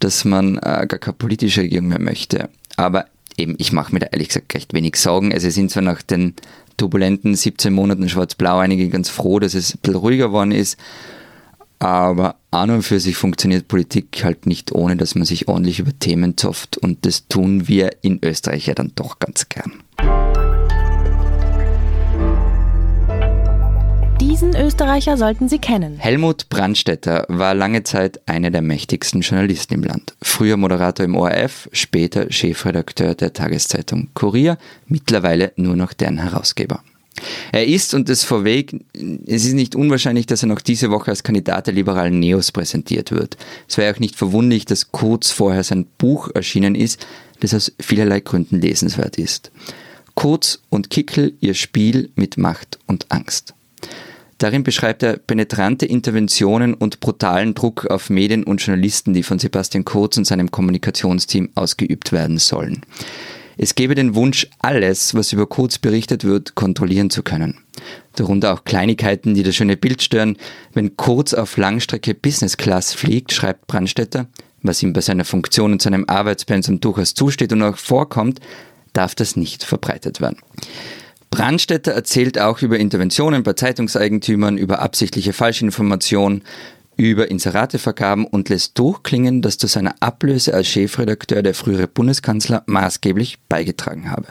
dass 0.00 0.26
man 0.26 0.58
äh, 0.58 0.86
gar 0.86 0.98
keine 0.98 1.14
politische 1.14 1.62
Regierung 1.62 1.88
mehr 1.88 2.00
möchte. 2.00 2.50
Aber 2.76 3.06
eben, 3.38 3.54
ich 3.58 3.72
mache 3.72 3.94
mir 3.94 4.00
da 4.00 4.08
ehrlich 4.08 4.28
gesagt 4.28 4.54
recht 4.54 4.74
wenig 4.74 4.96
Sorgen. 4.96 5.32
Also 5.32 5.48
sind 5.48 5.70
zwar 5.70 5.82
nach 5.82 6.02
den 6.02 6.34
turbulenten 6.76 7.34
17 7.34 7.72
Monaten 7.72 8.08
Schwarz-Blau 8.08 8.58
einige 8.58 8.88
ganz 8.88 9.08
froh, 9.08 9.38
dass 9.38 9.54
es 9.54 9.74
ein 9.74 9.78
bisschen 9.80 9.96
ruhiger 9.96 10.26
geworden 10.26 10.52
ist. 10.52 10.76
Aber 11.78 12.36
an 12.50 12.70
und 12.70 12.82
für 12.82 13.00
sich 13.00 13.16
funktioniert 13.16 13.68
Politik 13.68 14.22
halt 14.24 14.46
nicht 14.46 14.72
ohne, 14.72 14.96
dass 14.96 15.14
man 15.14 15.24
sich 15.24 15.48
ordentlich 15.48 15.80
über 15.80 15.98
Themen 15.98 16.36
zofft. 16.36 16.78
Und 16.78 17.04
das 17.04 17.28
tun 17.28 17.68
wir 17.68 17.90
in 18.02 18.20
Österreich 18.22 18.66
ja 18.66 18.74
dann 18.74 18.92
doch 18.94 19.18
ganz 19.18 19.48
gern. 19.48 19.72
Diesen 24.20 24.56
Österreicher 24.56 25.16
sollten 25.16 25.48
Sie 25.48 25.58
kennen. 25.58 25.98
Helmut 25.98 26.48
Brandstetter 26.48 27.24
war 27.28 27.54
lange 27.54 27.82
Zeit 27.84 28.20
einer 28.26 28.50
der 28.50 28.62
mächtigsten 28.62 29.20
Journalisten 29.20 29.74
im 29.74 29.82
Land. 29.82 30.14
Früher 30.22 30.56
Moderator 30.56 31.04
im 31.04 31.14
ORF, 31.14 31.68
später 31.72 32.32
Chefredakteur 32.32 33.14
der 33.14 33.32
Tageszeitung 33.32 34.08
Kurier, 34.14 34.58
mittlerweile 34.86 35.52
nur 35.56 35.76
noch 35.76 35.92
deren 35.92 36.18
Herausgeber. 36.18 36.82
Er 37.52 37.66
ist, 37.66 37.94
und 37.94 38.08
das 38.08 38.24
vorweg, 38.24 38.74
es 39.26 39.44
ist 39.44 39.54
nicht 39.54 39.74
unwahrscheinlich, 39.74 40.26
dass 40.26 40.42
er 40.42 40.48
noch 40.48 40.60
diese 40.60 40.90
Woche 40.90 41.10
als 41.10 41.22
Kandidat 41.22 41.66
der 41.66 41.74
liberalen 41.74 42.18
Neos 42.18 42.52
präsentiert 42.52 43.12
wird. 43.12 43.36
Es 43.68 43.78
wäre 43.78 43.94
auch 43.94 44.00
nicht 44.00 44.16
verwunderlich, 44.16 44.64
dass 44.64 44.90
kurz 44.90 45.30
vorher 45.30 45.62
sein 45.62 45.86
Buch 45.98 46.30
erschienen 46.34 46.74
ist, 46.74 47.06
das 47.40 47.54
aus 47.54 47.72
vielerlei 47.80 48.20
Gründen 48.20 48.60
lesenswert 48.60 49.18
ist. 49.18 49.50
Kurz 50.14 50.60
und 50.70 50.90
Kickel 50.90 51.34
ihr 51.40 51.54
Spiel 51.54 52.10
mit 52.14 52.36
Macht 52.36 52.78
und 52.86 53.10
Angst. 53.10 53.54
Darin 54.38 54.64
beschreibt 54.64 55.02
er 55.02 55.16
penetrante 55.16 55.86
Interventionen 55.86 56.74
und 56.74 57.00
brutalen 57.00 57.54
Druck 57.54 57.86
auf 57.86 58.10
Medien 58.10 58.44
und 58.44 58.60
Journalisten, 58.60 59.14
die 59.14 59.22
von 59.22 59.38
Sebastian 59.38 59.84
Kurz 59.84 60.16
und 60.16 60.26
seinem 60.26 60.50
Kommunikationsteam 60.50 61.50
ausgeübt 61.54 62.12
werden 62.12 62.38
sollen. 62.38 62.82
Es 63.56 63.74
gebe 63.74 63.94
den 63.94 64.14
Wunsch, 64.14 64.48
alles, 64.58 65.14
was 65.14 65.32
über 65.32 65.46
Kurz 65.46 65.78
berichtet 65.78 66.24
wird, 66.24 66.54
kontrollieren 66.54 67.10
zu 67.10 67.22
können. 67.22 67.58
Darunter 68.16 68.52
auch 68.52 68.64
Kleinigkeiten, 68.64 69.34
die 69.34 69.42
das 69.42 69.56
schöne 69.56 69.76
Bild 69.76 70.02
stören. 70.02 70.36
Wenn 70.72 70.96
Kurz 70.96 71.34
auf 71.34 71.56
Langstrecke 71.56 72.14
Business 72.14 72.56
Class 72.56 72.94
fliegt, 72.94 73.32
schreibt 73.32 73.66
Brandstetter, 73.66 74.26
was 74.62 74.82
ihm 74.82 74.92
bei 74.92 75.00
seiner 75.00 75.24
Funktion 75.24 75.72
und 75.72 75.82
seinem 75.82 76.04
Arbeitspensum 76.08 76.80
durchaus 76.80 77.14
zusteht 77.14 77.52
und 77.52 77.62
auch 77.62 77.76
vorkommt, 77.76 78.40
darf 78.92 79.14
das 79.14 79.36
nicht 79.36 79.64
verbreitet 79.64 80.20
werden. 80.20 80.38
Brandstetter 81.30 81.92
erzählt 81.92 82.38
auch 82.38 82.62
über 82.62 82.78
Interventionen 82.78 83.42
bei 83.42 83.54
Zeitungseigentümern, 83.54 84.56
über 84.56 84.80
absichtliche 84.80 85.32
Falschinformationen, 85.32 86.42
über 86.96 87.30
Inseratevergaben 87.30 88.26
und 88.26 88.48
lässt 88.48 88.78
durchklingen, 88.78 89.42
dass 89.42 89.58
zu 89.58 89.66
seiner 89.66 89.94
Ablöse 90.00 90.54
als 90.54 90.68
Chefredakteur 90.68 91.42
der 91.42 91.54
frühere 91.54 91.88
Bundeskanzler 91.88 92.62
maßgeblich 92.66 93.38
beigetragen 93.48 94.10
habe. 94.10 94.28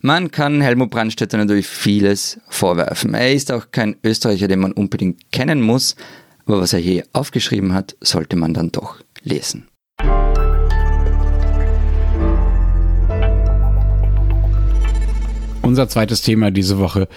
Man 0.00 0.30
kann 0.30 0.60
Helmut 0.60 0.90
Brandstätter 0.90 1.38
natürlich 1.38 1.66
vieles 1.66 2.38
vorwerfen. 2.48 3.14
Er 3.14 3.32
ist 3.32 3.50
auch 3.50 3.70
kein 3.72 3.96
Österreicher, 4.04 4.46
den 4.46 4.60
man 4.60 4.72
unbedingt 4.72 5.32
kennen 5.32 5.62
muss, 5.62 5.96
aber 6.44 6.60
was 6.60 6.72
er 6.72 6.78
hier 6.78 7.04
aufgeschrieben 7.12 7.72
hat, 7.72 7.96
sollte 8.00 8.36
man 8.36 8.54
dann 8.54 8.70
doch 8.70 8.98
lesen. 9.22 9.68
Unser 15.62 15.88
zweites 15.88 16.22
Thema 16.22 16.52
diese 16.52 16.78
Woche 16.78 17.08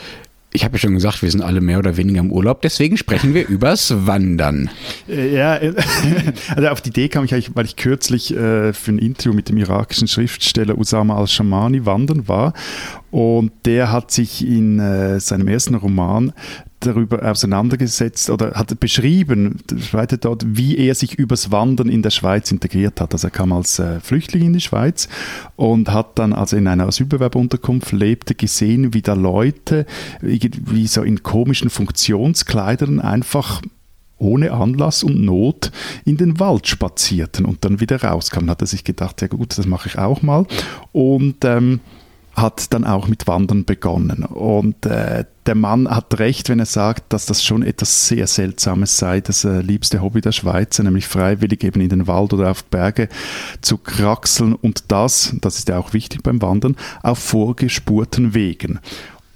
Ich 0.51 0.63
habe 0.63 0.75
ja 0.75 0.79
schon 0.79 0.95
gesagt, 0.95 1.21
wir 1.21 1.29
sind 1.29 1.41
alle 1.41 1.61
mehr 1.61 1.77
oder 1.77 1.95
weniger 1.95 2.21
im 2.21 2.31
Urlaub, 2.31 2.63
deswegen 2.63 2.97
sprechen 2.97 3.35
wir 3.35 3.47
übers 3.49 4.07
Wandern. 4.07 4.69
Äh, 5.07 5.35
ja, 5.35 5.55
äh, 5.57 5.73
also 6.55 6.67
auf 6.69 6.81
die 6.81 6.89
Idee 6.89 7.07
kam 7.07 7.23
ich 7.23 7.33
eigentlich, 7.33 7.55
weil 7.55 7.65
ich 7.65 7.75
kürzlich 7.75 8.35
äh, 8.35 8.73
für 8.73 8.91
ein 8.91 8.97
Interview 8.97 9.33
mit 9.33 9.49
dem 9.49 9.57
irakischen 9.57 10.07
Schriftsteller 10.07 10.77
Usama 10.77 11.17
al-Shamani 11.17 11.85
wandern 11.85 12.27
war 12.27 12.53
und 13.11 13.51
der 13.65 13.91
hat 13.91 14.11
sich 14.11 14.45
in 14.45 14.79
seinem 15.19 15.47
ersten 15.47 15.75
Roman 15.75 16.31
darüber 16.79 17.29
auseinandergesetzt 17.29 18.29
oder 18.29 18.51
hat 18.51 18.79
beschrieben, 18.79 19.59
weiter 19.91 20.17
dort, 20.17 20.45
wie 20.47 20.77
er 20.77 20.95
sich 20.95 21.15
übers 21.15 21.51
Wandern 21.51 21.89
in 21.89 22.01
der 22.01 22.09
Schweiz 22.09 22.51
integriert 22.51 23.01
hat. 23.01 23.13
Also 23.13 23.27
er 23.27 23.31
kam 23.31 23.51
als 23.51 23.79
äh, 23.79 23.99
Flüchtling 23.99 24.43
in 24.43 24.53
die 24.53 24.61
Schweiz 24.61 25.09
und 25.55 25.89
hat 25.89 26.17
dann, 26.19 26.33
also 26.33 26.55
in 26.55 26.67
einer 26.67 26.87
Asylbewerberunterkunft 26.87 27.91
lebte, 27.91 28.35
gesehen, 28.35 28.93
wie 28.93 29.01
da 29.01 29.13
Leute 29.13 29.85
wie 30.21 30.87
so 30.87 31.03
in 31.03 31.23
komischen 31.23 31.69
Funktionskleidern 31.69 32.99
einfach 32.99 33.61
ohne 34.17 34.51
Anlass 34.51 35.03
und 35.03 35.21
Not 35.21 35.71
in 36.05 36.17
den 36.17 36.39
Wald 36.39 36.67
spazierten 36.67 37.45
und 37.45 37.65
dann 37.65 37.79
wieder 37.79 38.03
rauskamen. 38.03 38.49
Hat 38.49 38.61
er 38.61 38.67
sich 38.67 38.83
gedacht, 38.83 39.21
ja 39.21 39.27
gut, 39.27 39.57
das 39.57 39.65
mache 39.65 39.89
ich 39.89 39.97
auch 39.97 40.21
mal. 40.21 40.45
Und 40.91 41.43
ähm, 41.45 41.79
hat 42.35 42.73
dann 42.73 42.85
auch 42.85 43.07
mit 43.07 43.27
Wandern 43.27 43.65
begonnen. 43.65 44.23
Und 44.23 44.85
äh, 44.85 45.25
der 45.45 45.55
Mann 45.55 45.89
hat 45.89 46.19
recht, 46.19 46.49
wenn 46.49 46.59
er 46.59 46.65
sagt, 46.65 47.11
dass 47.11 47.25
das 47.25 47.43
schon 47.43 47.63
etwas 47.63 48.07
sehr 48.07 48.27
Seltsames 48.27 48.97
sei, 48.97 49.21
das 49.21 49.43
äh, 49.43 49.61
liebste 49.61 50.01
Hobby 50.01 50.21
der 50.21 50.31
Schweizer, 50.31 50.83
nämlich 50.83 51.07
freiwillig 51.07 51.63
eben 51.63 51.81
in 51.81 51.89
den 51.89 52.07
Wald 52.07 52.33
oder 52.33 52.51
auf 52.51 52.63
Berge 52.65 53.09
zu 53.61 53.77
kraxeln 53.77 54.53
und 54.53 54.85
das, 54.89 55.35
das 55.41 55.57
ist 55.57 55.69
ja 55.69 55.77
auch 55.77 55.93
wichtig 55.93 56.23
beim 56.23 56.41
Wandern, 56.41 56.75
auf 57.01 57.19
vorgespurten 57.19 58.33
Wegen. 58.33 58.79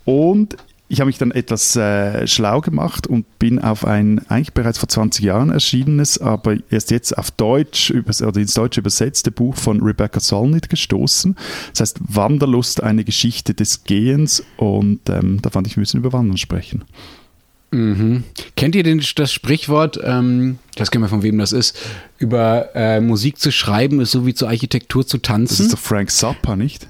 Und 0.05 0.57
ich 0.93 0.99
habe 0.99 1.07
mich 1.07 1.17
dann 1.17 1.31
etwas 1.31 1.75
äh, 1.75 2.27
schlau 2.27 2.61
gemacht 2.61 3.07
und 3.07 3.39
bin 3.39 3.57
auf 3.57 3.83
ein 3.83 4.19
eigentlich 4.29 4.53
bereits 4.53 4.77
vor 4.77 4.87
20 4.87 5.25
Jahren 5.25 5.49
erschienenes, 5.49 6.19
aber 6.19 6.57
erst 6.69 6.91
jetzt 6.91 7.17
auf 7.17 7.31
Deutsch 7.31 7.91
oder 7.91 8.39
ins 8.39 8.53
Deutsche 8.53 8.79
übersetzte 8.79 9.31
Buch 9.31 9.55
von 9.55 9.81
Rebecca 9.81 10.19
Solnit 10.19 10.69
gestoßen. 10.69 11.35
Das 11.71 11.79
heißt 11.79 11.99
Wanderlust, 12.09 12.83
eine 12.83 13.03
Geschichte 13.03 13.55
des 13.55 13.85
Gehens 13.85 14.43
und 14.57 15.09
ähm, 15.09 15.41
da 15.41 15.49
fand 15.49 15.65
ich, 15.65 15.75
wir 15.77 15.81
müssen 15.81 15.97
über 15.97 16.13
Wandern 16.13 16.37
sprechen. 16.37 16.83
Mhm. 17.71 18.23
Kennt 18.55 18.75
ihr 18.75 18.83
denn 18.83 19.03
das 19.15 19.33
Sprichwort, 19.33 19.99
ähm, 20.03 20.59
das 20.75 20.91
kennen 20.91 21.03
wir 21.03 21.09
von 21.09 21.23
wem 21.23 21.39
das 21.39 21.53
ist, 21.53 21.75
über 22.19 22.75
äh, 22.75 23.01
Musik 23.01 23.39
zu 23.39 23.51
schreiben 23.51 23.99
ist 23.99 24.11
so 24.11 24.27
wie 24.27 24.35
zur 24.35 24.49
Architektur 24.49 25.07
zu 25.07 25.17
tanzen? 25.17 25.57
Das 25.57 25.59
ist 25.59 25.73
doch 25.73 25.79
Frank 25.79 26.11
Zappa, 26.11 26.55
nicht? 26.55 26.87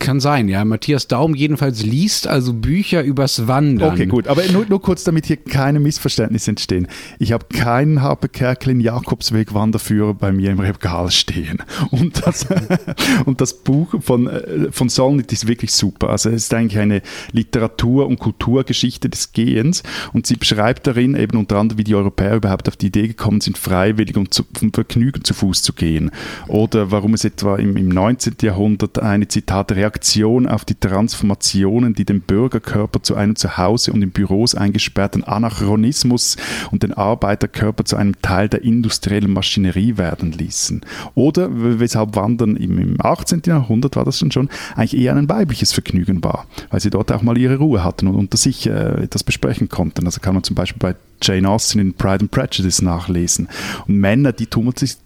Kann 0.00 0.18
sein, 0.18 0.48
ja. 0.48 0.64
Matthias 0.64 1.06
Daum 1.06 1.36
jedenfalls 1.36 1.84
liest 1.84 2.26
also 2.26 2.52
Bücher 2.52 3.04
übers 3.04 3.46
Wandern. 3.46 3.92
Okay, 3.92 4.06
gut. 4.06 4.26
Aber 4.26 4.44
nur, 4.48 4.66
nur 4.66 4.82
kurz, 4.82 5.04
damit 5.04 5.26
hier 5.26 5.36
keine 5.36 5.78
Missverständnisse 5.78 6.50
entstehen. 6.50 6.88
Ich 7.20 7.30
habe 7.30 7.46
keinen 7.46 8.02
Harpe 8.02 8.28
Kerkelin 8.28 8.80
Jakobsweg 8.80 9.54
Wanderführer 9.54 10.14
bei 10.14 10.32
mir 10.32 10.50
im 10.50 10.58
Regal 10.58 11.12
stehen. 11.12 11.58
Und 11.92 12.26
das, 12.26 12.46
und 13.24 13.40
das 13.40 13.54
Buch 13.54 13.94
von, 14.00 14.26
äh, 14.26 14.72
von 14.72 14.88
Solnit 14.88 15.32
ist 15.32 15.46
wirklich 15.46 15.70
super. 15.70 16.10
Also 16.10 16.30
es 16.30 16.44
ist 16.44 16.54
eigentlich 16.54 16.80
eine 16.80 17.00
Literatur- 17.30 18.08
und 18.08 18.18
Kulturgeschichte 18.18 19.08
des 19.08 19.32
Gehens. 19.32 19.84
Und 20.12 20.26
sie 20.26 20.36
beschreibt 20.36 20.88
darin 20.88 21.14
eben 21.14 21.38
unter 21.38 21.58
anderem, 21.58 21.78
wie 21.78 21.84
die 21.84 21.94
Europäer 21.94 22.34
überhaupt 22.34 22.66
auf 22.66 22.76
die 22.76 22.86
Idee 22.86 23.06
gekommen 23.06 23.40
sind, 23.40 23.58
freiwillig 23.58 24.16
und 24.16 24.34
zum 24.34 24.72
Vergnügen 24.72 25.22
zu 25.22 25.34
Fuß 25.34 25.62
zu 25.62 25.72
gehen. 25.72 26.10
Oder 26.48 26.90
warum 26.90 27.14
es 27.14 27.24
etwa 27.24 27.56
im, 27.56 27.76
im 27.76 27.88
19. 27.88 28.34
Jahrhundert 28.42 28.98
eine 28.98 29.28
Zitat 29.28 29.51
Zitat, 29.52 29.72
Reaktion 29.72 30.48
auf 30.48 30.64
die 30.64 30.74
Transformationen, 30.74 31.92
die 31.92 32.06
den 32.06 32.22
Bürgerkörper 32.22 33.02
zu 33.02 33.16
einem 33.16 33.36
Zuhause 33.36 33.92
und 33.92 34.00
in 34.00 34.10
Büros 34.10 34.54
eingesperrten 34.54 35.24
Anachronismus 35.24 36.38
und 36.70 36.82
den 36.82 36.94
Arbeiterkörper 36.94 37.84
zu 37.84 37.96
einem 37.96 38.14
Teil 38.22 38.48
der 38.48 38.62
industriellen 38.62 39.30
Maschinerie 39.30 39.98
werden 39.98 40.32
ließen. 40.32 40.80
Oder 41.14 41.50
weshalb 41.52 42.16
Wandern 42.16 42.56
im, 42.56 42.78
im 42.78 42.96
18. 42.98 43.42
Jahrhundert 43.44 43.94
war 43.94 44.06
das 44.06 44.20
schon 44.20 44.30
schon 44.30 44.48
eigentlich 44.74 44.96
eher 44.96 45.14
ein 45.16 45.28
weibliches 45.28 45.72
Vergnügen 45.72 46.24
war, 46.24 46.46
weil 46.70 46.80
sie 46.80 46.88
dort 46.88 47.12
auch 47.12 47.20
mal 47.20 47.36
ihre 47.36 47.56
Ruhe 47.56 47.84
hatten 47.84 48.06
und 48.06 48.14
unter 48.14 48.38
sich 48.38 48.66
äh, 48.66 49.02
etwas 49.02 49.22
besprechen 49.22 49.68
konnten. 49.68 50.06
Also 50.06 50.20
kann 50.20 50.32
man 50.32 50.44
zum 50.44 50.56
Beispiel 50.56 50.78
bei 50.80 50.96
Jane 51.20 51.46
Austen 51.46 51.78
in 51.78 51.92
Pride 51.92 52.22
and 52.22 52.30
Prejudice 52.30 52.80
nachlesen. 52.80 53.48
Und 53.86 53.98
Männer, 53.98 54.32
die 54.32 54.46
tummelten 54.46 54.86
sich 54.86 54.96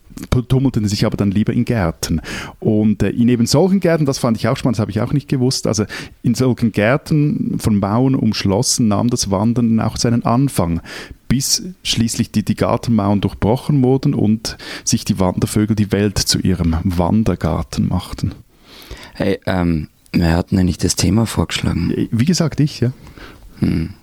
tummelten 0.48 0.88
sich 0.88 1.05
aber 1.05 1.16
dann 1.16 1.31
lieber 1.31 1.52
in 1.52 1.64
Gärten. 1.64 2.20
Und 2.59 3.02
äh, 3.02 3.11
in 3.11 3.29
eben 3.29 3.46
solchen 3.46 3.81
Gärten, 3.81 4.07
das 4.07 4.18
fand 4.18 4.37
ich 4.37 4.48
auch 4.48 4.57
spannend, 4.57 4.76
das 4.76 4.81
habe 4.81 4.90
ich 4.90 5.00
auch 5.00 5.12
nicht 5.12 5.29
gewusst, 5.29 5.66
also 5.66 5.85
in 6.22 6.35
solchen 6.35 6.72
Gärten 6.72 7.59
von 7.59 7.79
Mauern 7.79 8.14
umschlossen 8.14 8.88
nahm 8.88 9.11
das 9.11 9.31
Wandern 9.31 9.81
auch 9.81 9.96
seinen 9.96 10.24
Anfang, 10.24 10.81
bis 11.29 11.64
schließlich 11.83 12.31
die, 12.31 12.44
die 12.44 12.55
Gartenmauern 12.55 13.20
durchbrochen 13.20 13.83
wurden 13.83 14.14
und 14.14 14.57
sich 14.85 15.05
die 15.05 15.18
Wandervögel 15.18 15.76
die 15.76 15.92
Welt 15.92 16.18
zu 16.18 16.38
ihrem 16.38 16.76
Wandergarten 16.85 17.88
machten. 17.88 18.35
Hey, 19.14 19.40
ähm, 19.46 19.88
wer 20.12 20.37
hat 20.37 20.50
denn 20.50 20.59
eigentlich 20.59 20.79
das 20.79 20.96
Thema 20.96 21.26
vorgeschlagen? 21.26 22.09
Wie 22.11 22.24
gesagt, 22.24 22.61
ich, 22.61 22.81
ja. 22.81 22.92
Hm. 23.61 23.94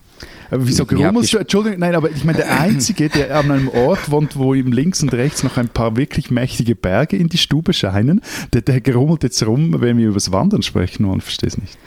Aber 0.51 0.67
wieso 0.67 0.85
du? 1.31 1.39
Entschuldigung, 1.39 1.79
nein, 1.79 1.95
aber 1.95 2.11
ich 2.11 2.23
meine, 2.23 2.37
der 2.39 2.59
Einzige, 2.59 3.09
der 3.09 3.37
an 3.37 3.51
einem 3.51 3.69
Ort 3.69 4.11
wohnt, 4.11 4.35
wo 4.35 4.53
ihm 4.53 4.71
links 4.71 5.01
und 5.01 5.13
rechts 5.13 5.43
noch 5.43 5.57
ein 5.57 5.69
paar 5.69 5.95
wirklich 5.97 6.31
mächtige 6.31 6.75
Berge 6.75 7.17
in 7.17 7.29
die 7.29 7.37
Stube 7.37 7.73
scheinen, 7.73 8.21
der, 8.53 8.61
der 8.61 8.81
grummelt 8.81 9.23
jetzt 9.23 9.45
rum, 9.45 9.81
wenn 9.81 9.97
wir 9.97 10.05
über 10.05 10.15
das 10.15 10.31
Wandern 10.31 10.61
sprechen 10.61 11.07
wollen, 11.07 11.21
verstehst 11.21 11.59
nicht. 11.59 11.77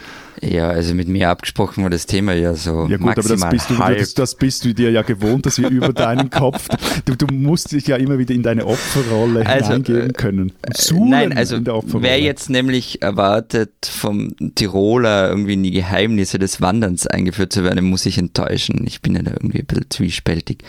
Ja, 0.42 0.68
also 0.68 0.94
mit 0.94 1.08
mir 1.08 1.30
abgesprochen 1.30 1.82
war 1.82 1.90
das 1.90 2.06
Thema 2.06 2.34
ja 2.34 2.54
so. 2.54 2.86
Ja 2.88 2.96
gut, 2.96 3.18
aber 3.18 3.28
das 3.28 3.48
bist, 3.48 3.70
du, 3.70 3.76
das, 3.76 4.14
das, 4.14 4.34
bist 4.34 4.64
du 4.64 4.74
dir 4.74 4.90
ja 4.90 5.02
gewohnt, 5.02 5.46
dass 5.46 5.60
wir 5.60 5.70
über 5.70 5.92
deinen 5.92 6.30
Kopf. 6.30 6.68
Du, 7.04 7.14
du, 7.14 7.26
musst 7.32 7.72
dich 7.72 7.86
ja 7.86 7.96
immer 7.96 8.18
wieder 8.18 8.34
in 8.34 8.42
deine 8.42 8.66
Opferrolle 8.66 9.46
also, 9.46 9.72
hineingeben 9.72 10.12
können. 10.12 10.52
Suhlen 10.74 11.10
nein, 11.10 11.36
also 11.36 11.58
wer 11.62 12.20
jetzt 12.20 12.50
nämlich 12.50 13.02
erwartet, 13.02 13.70
vom 13.86 14.34
Tiroler 14.54 15.30
irgendwie 15.30 15.54
in 15.54 15.62
die 15.62 15.70
Geheimnisse 15.70 16.38
des 16.38 16.60
Wanderns 16.60 17.06
eingeführt 17.06 17.52
zu 17.52 17.64
werden, 17.64 17.84
muss 17.84 18.06
ich 18.06 18.18
enttäuschen. 18.18 18.84
Ich 18.86 19.00
bin 19.00 19.14
ja 19.14 19.22
da 19.22 19.32
irgendwie 19.32 19.60
ein 19.60 19.66
bisschen 19.66 19.90
zwiespältig. 19.90 20.64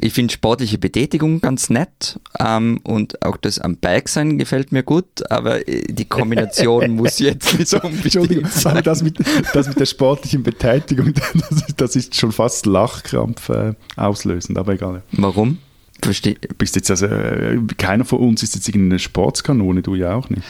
Ich 0.00 0.12
finde 0.12 0.32
sportliche 0.34 0.78
Betätigung 0.78 1.40
ganz 1.40 1.70
nett 1.70 2.18
ähm, 2.38 2.80
und 2.82 3.22
auch 3.22 3.36
das 3.36 3.58
am 3.58 3.76
Bike 3.76 4.08
sein 4.08 4.38
gefällt 4.38 4.72
mir 4.72 4.82
gut, 4.82 5.30
aber 5.30 5.66
äh, 5.68 5.82
die 5.88 6.04
Kombination 6.04 6.90
muss 6.96 7.18
jetzt 7.20 7.58
nicht 7.58 7.68
so 7.68 7.80
unbedingt 7.80 8.52
sein. 8.52 8.82
Das 8.82 9.03
mit, 9.04 9.18
das 9.52 9.68
mit 9.68 9.78
der 9.78 9.86
sportlichen 9.86 10.42
Betätigung, 10.42 11.14
das 11.34 11.50
ist, 11.50 11.80
das 11.80 11.96
ist 11.96 12.16
schon 12.16 12.32
fast 12.32 12.66
Lachkrampf 12.66 13.48
äh, 13.50 13.74
auslösend, 13.96 14.58
aber 14.58 14.72
egal. 14.72 15.02
Warum? 15.12 15.58
Verstehe. 16.02 16.36
Bist 16.58 16.76
jetzt 16.76 16.90
also, 16.90 17.06
äh, 17.06 17.58
keiner 17.78 18.04
von 18.04 18.18
uns 18.18 18.42
ist 18.42 18.54
jetzt 18.54 18.68
irgendeine 18.68 18.98
Sportskanone, 18.98 19.82
du 19.82 19.94
ja 19.94 20.14
auch 20.14 20.28
nicht. 20.28 20.42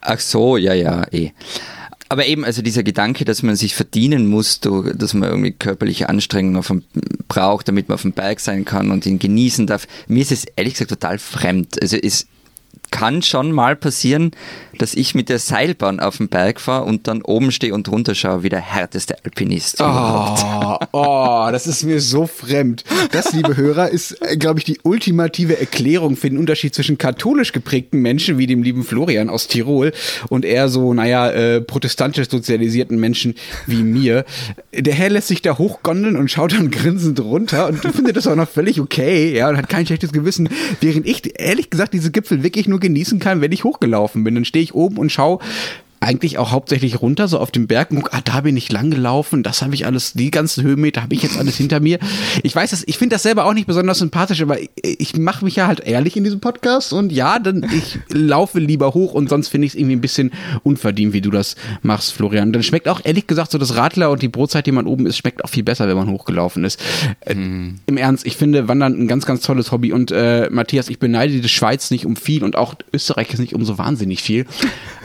Ach 0.00 0.20
so, 0.20 0.56
ja, 0.56 0.74
ja, 0.74 1.06
eh. 1.12 1.30
Aber 2.10 2.26
eben, 2.26 2.44
also 2.44 2.62
dieser 2.62 2.82
Gedanke, 2.82 3.24
dass 3.24 3.42
man 3.42 3.54
sich 3.54 3.74
verdienen 3.74 4.28
muss, 4.28 4.60
dass 4.60 5.12
man 5.12 5.28
irgendwie 5.28 5.52
körperliche 5.52 6.08
Anstrengungen 6.08 6.62
dem, 6.62 6.82
braucht, 7.28 7.68
damit 7.68 7.88
man 7.88 7.96
auf 7.96 8.02
dem 8.02 8.12
Berg 8.12 8.40
sein 8.40 8.64
kann 8.64 8.90
und 8.90 9.04
ihn 9.04 9.18
genießen 9.18 9.66
darf, 9.66 9.86
mir 10.06 10.22
ist 10.22 10.32
es 10.32 10.46
ehrlich 10.56 10.74
gesagt 10.74 10.90
total 10.90 11.18
fremd. 11.18 11.80
Also 11.82 11.98
es 11.98 12.26
kann 12.90 13.22
schon 13.22 13.52
mal 13.52 13.76
passieren, 13.76 14.32
dass 14.78 14.94
ich 14.94 15.14
mit 15.14 15.28
der 15.28 15.38
Seilbahn 15.38 16.00
auf 16.00 16.18
den 16.18 16.28
Berg 16.28 16.60
fahre 16.60 16.84
und 16.84 17.08
dann 17.08 17.22
oben 17.22 17.52
stehe 17.52 17.74
und 17.74 17.88
runter 17.88 18.14
schaue 18.14 18.42
wie 18.42 18.48
der 18.48 18.60
härteste 18.60 19.16
Alpinist. 19.24 19.80
Oh, 19.80 20.78
oh, 20.92 21.48
das 21.52 21.66
ist 21.66 21.84
mir 21.84 22.00
so 22.00 22.26
fremd. 22.26 22.84
Das, 23.12 23.32
liebe 23.32 23.56
Hörer, 23.56 23.90
ist, 23.90 24.12
äh, 24.22 24.36
glaube 24.36 24.60
ich, 24.60 24.64
die 24.64 24.78
ultimative 24.82 25.58
Erklärung 25.58 26.16
für 26.16 26.30
den 26.30 26.38
Unterschied 26.38 26.74
zwischen 26.74 26.98
katholisch 26.98 27.52
geprägten 27.52 28.00
Menschen 28.00 28.38
wie 28.38 28.46
dem 28.46 28.62
lieben 28.62 28.84
Florian 28.84 29.30
aus 29.30 29.48
Tirol 29.48 29.92
und 30.28 30.44
eher 30.44 30.68
so, 30.68 30.94
naja, 30.94 31.30
äh, 31.30 31.60
protestantisch 31.60 32.28
sozialisierten 32.28 32.98
Menschen 32.98 33.34
wie 33.66 33.82
mir. 33.82 34.24
Der 34.72 34.94
Herr 34.94 35.10
lässt 35.10 35.28
sich 35.28 35.42
da 35.42 35.58
hochgondeln 35.58 36.16
und 36.16 36.30
schaut 36.30 36.52
dann 36.52 36.70
grinsend 36.70 37.20
runter 37.20 37.68
und 37.68 37.78
findet 37.80 38.16
das 38.16 38.26
auch 38.26 38.36
noch 38.36 38.48
völlig 38.48 38.80
okay, 38.80 39.36
ja, 39.36 39.48
und 39.48 39.56
hat 39.56 39.68
kein 39.68 39.86
schlechtes 39.86 40.12
Gewissen, 40.12 40.48
während 40.80 41.06
ich 41.06 41.38
ehrlich 41.38 41.70
gesagt 41.70 41.94
diese 41.94 42.10
Gipfel 42.10 42.42
wirklich 42.42 42.68
nur 42.68 42.77
genießen 42.78 43.18
kann, 43.18 43.40
wenn 43.40 43.52
ich 43.52 43.64
hochgelaufen 43.64 44.24
bin. 44.24 44.34
Dann 44.34 44.44
stehe 44.44 44.62
ich 44.62 44.68
ich 44.68 44.74
oben 44.74 44.98
und 44.98 45.10
schaue 45.10 45.38
eigentlich 46.00 46.38
auch 46.38 46.50
hauptsächlich 46.50 47.00
runter, 47.00 47.28
so 47.28 47.38
auf 47.38 47.50
dem 47.50 47.66
Berg. 47.66 47.90
Und, 47.90 48.12
ah, 48.12 48.20
da 48.22 48.40
bin 48.42 48.56
ich 48.56 48.70
lang 48.70 48.90
gelaufen, 48.90 49.42
das 49.42 49.62
habe 49.62 49.74
ich 49.74 49.86
alles, 49.86 50.12
die 50.12 50.30
ganzen 50.30 50.62
Höhenmeter 50.62 51.02
habe 51.02 51.14
ich 51.14 51.22
jetzt 51.22 51.38
alles 51.38 51.56
hinter 51.56 51.80
mir. 51.80 51.98
Ich 52.42 52.54
weiß 52.54 52.70
das, 52.70 52.84
ich 52.86 52.98
finde 52.98 53.14
das 53.14 53.22
selber 53.22 53.46
auch 53.46 53.54
nicht 53.54 53.66
besonders 53.66 53.98
sympathisch, 53.98 54.40
aber 54.42 54.60
ich, 54.60 54.70
ich 54.82 55.16
mache 55.16 55.44
mich 55.44 55.56
ja 55.56 55.66
halt 55.66 55.80
ehrlich 55.80 56.16
in 56.16 56.24
diesem 56.24 56.40
Podcast 56.40 56.92
und 56.92 57.12
ja, 57.12 57.38
dann 57.38 57.66
ich 57.72 57.98
laufe 58.12 58.60
lieber 58.60 58.94
hoch 58.94 59.14
und 59.14 59.28
sonst 59.28 59.48
finde 59.48 59.66
ich 59.66 59.72
es 59.72 59.78
irgendwie 59.78 59.96
ein 59.96 60.00
bisschen 60.00 60.32
unverdient, 60.62 61.12
wie 61.12 61.20
du 61.20 61.30
das 61.30 61.56
machst, 61.82 62.12
Florian. 62.12 62.52
Dann 62.52 62.62
schmeckt 62.62 62.88
auch 62.88 63.00
ehrlich 63.04 63.26
gesagt 63.26 63.50
so 63.50 63.58
das 63.58 63.76
Radler 63.76 64.10
und 64.10 64.22
die 64.22 64.28
Brotzeit, 64.28 64.66
die 64.66 64.72
man 64.72 64.86
oben 64.86 65.06
isst, 65.06 65.18
schmeckt 65.18 65.44
auch 65.44 65.48
viel 65.48 65.64
besser, 65.64 65.88
wenn 65.88 65.96
man 65.96 66.10
hochgelaufen 66.10 66.64
ist. 66.64 66.80
Mhm. 67.32 67.80
Im 67.86 67.96
Ernst, 67.96 68.26
ich 68.26 68.36
finde 68.36 68.68
Wandern 68.68 69.00
ein 69.00 69.08
ganz, 69.08 69.26
ganz 69.26 69.42
tolles 69.42 69.72
Hobby 69.72 69.92
und 69.92 70.10
äh, 70.10 70.48
Matthias, 70.50 70.88
ich 70.88 70.98
beneide 70.98 71.40
die 71.40 71.48
Schweiz 71.48 71.90
nicht 71.90 72.06
um 72.06 72.16
viel 72.16 72.44
und 72.44 72.56
auch 72.56 72.74
Österreich 72.92 73.32
ist 73.32 73.40
nicht 73.40 73.54
um 73.54 73.64
so 73.64 73.78
wahnsinnig 73.78 74.22
viel, 74.22 74.46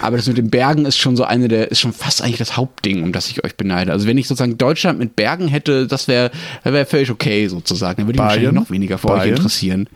aber 0.01 0.17
das 0.17 0.27
mit 0.27 0.37
den 0.37 0.49
Bergen 0.49 0.82
Bergen 0.83 0.85
ist 0.85 0.97
schon 0.97 1.15
so 1.15 1.23
eine 1.23 1.47
der, 1.47 1.71
ist 1.71 1.79
schon 1.79 1.93
fast 1.93 2.21
eigentlich 2.21 2.37
das 2.37 2.57
Hauptding, 2.57 3.03
um 3.03 3.11
das 3.11 3.29
ich 3.29 3.43
euch 3.43 3.55
beneide. 3.55 3.91
Also 3.91 4.07
wenn 4.07 4.17
ich 4.17 4.27
sozusagen 4.27 4.57
Deutschland 4.57 4.99
mit 4.99 5.15
Bergen 5.15 5.47
hätte, 5.47 5.87
das 5.87 6.07
wäre 6.07 6.31
wär 6.63 6.85
völlig 6.85 7.11
okay 7.11 7.47
sozusagen. 7.47 7.97
Dann 7.97 8.07
würde 8.07 8.35
ich 8.35 8.41
mich 8.41 8.51
noch 8.51 8.69
weniger 8.69 8.97
für 8.97 9.07
Bayern? 9.07 9.21
euch 9.21 9.29
interessieren. 9.29 9.89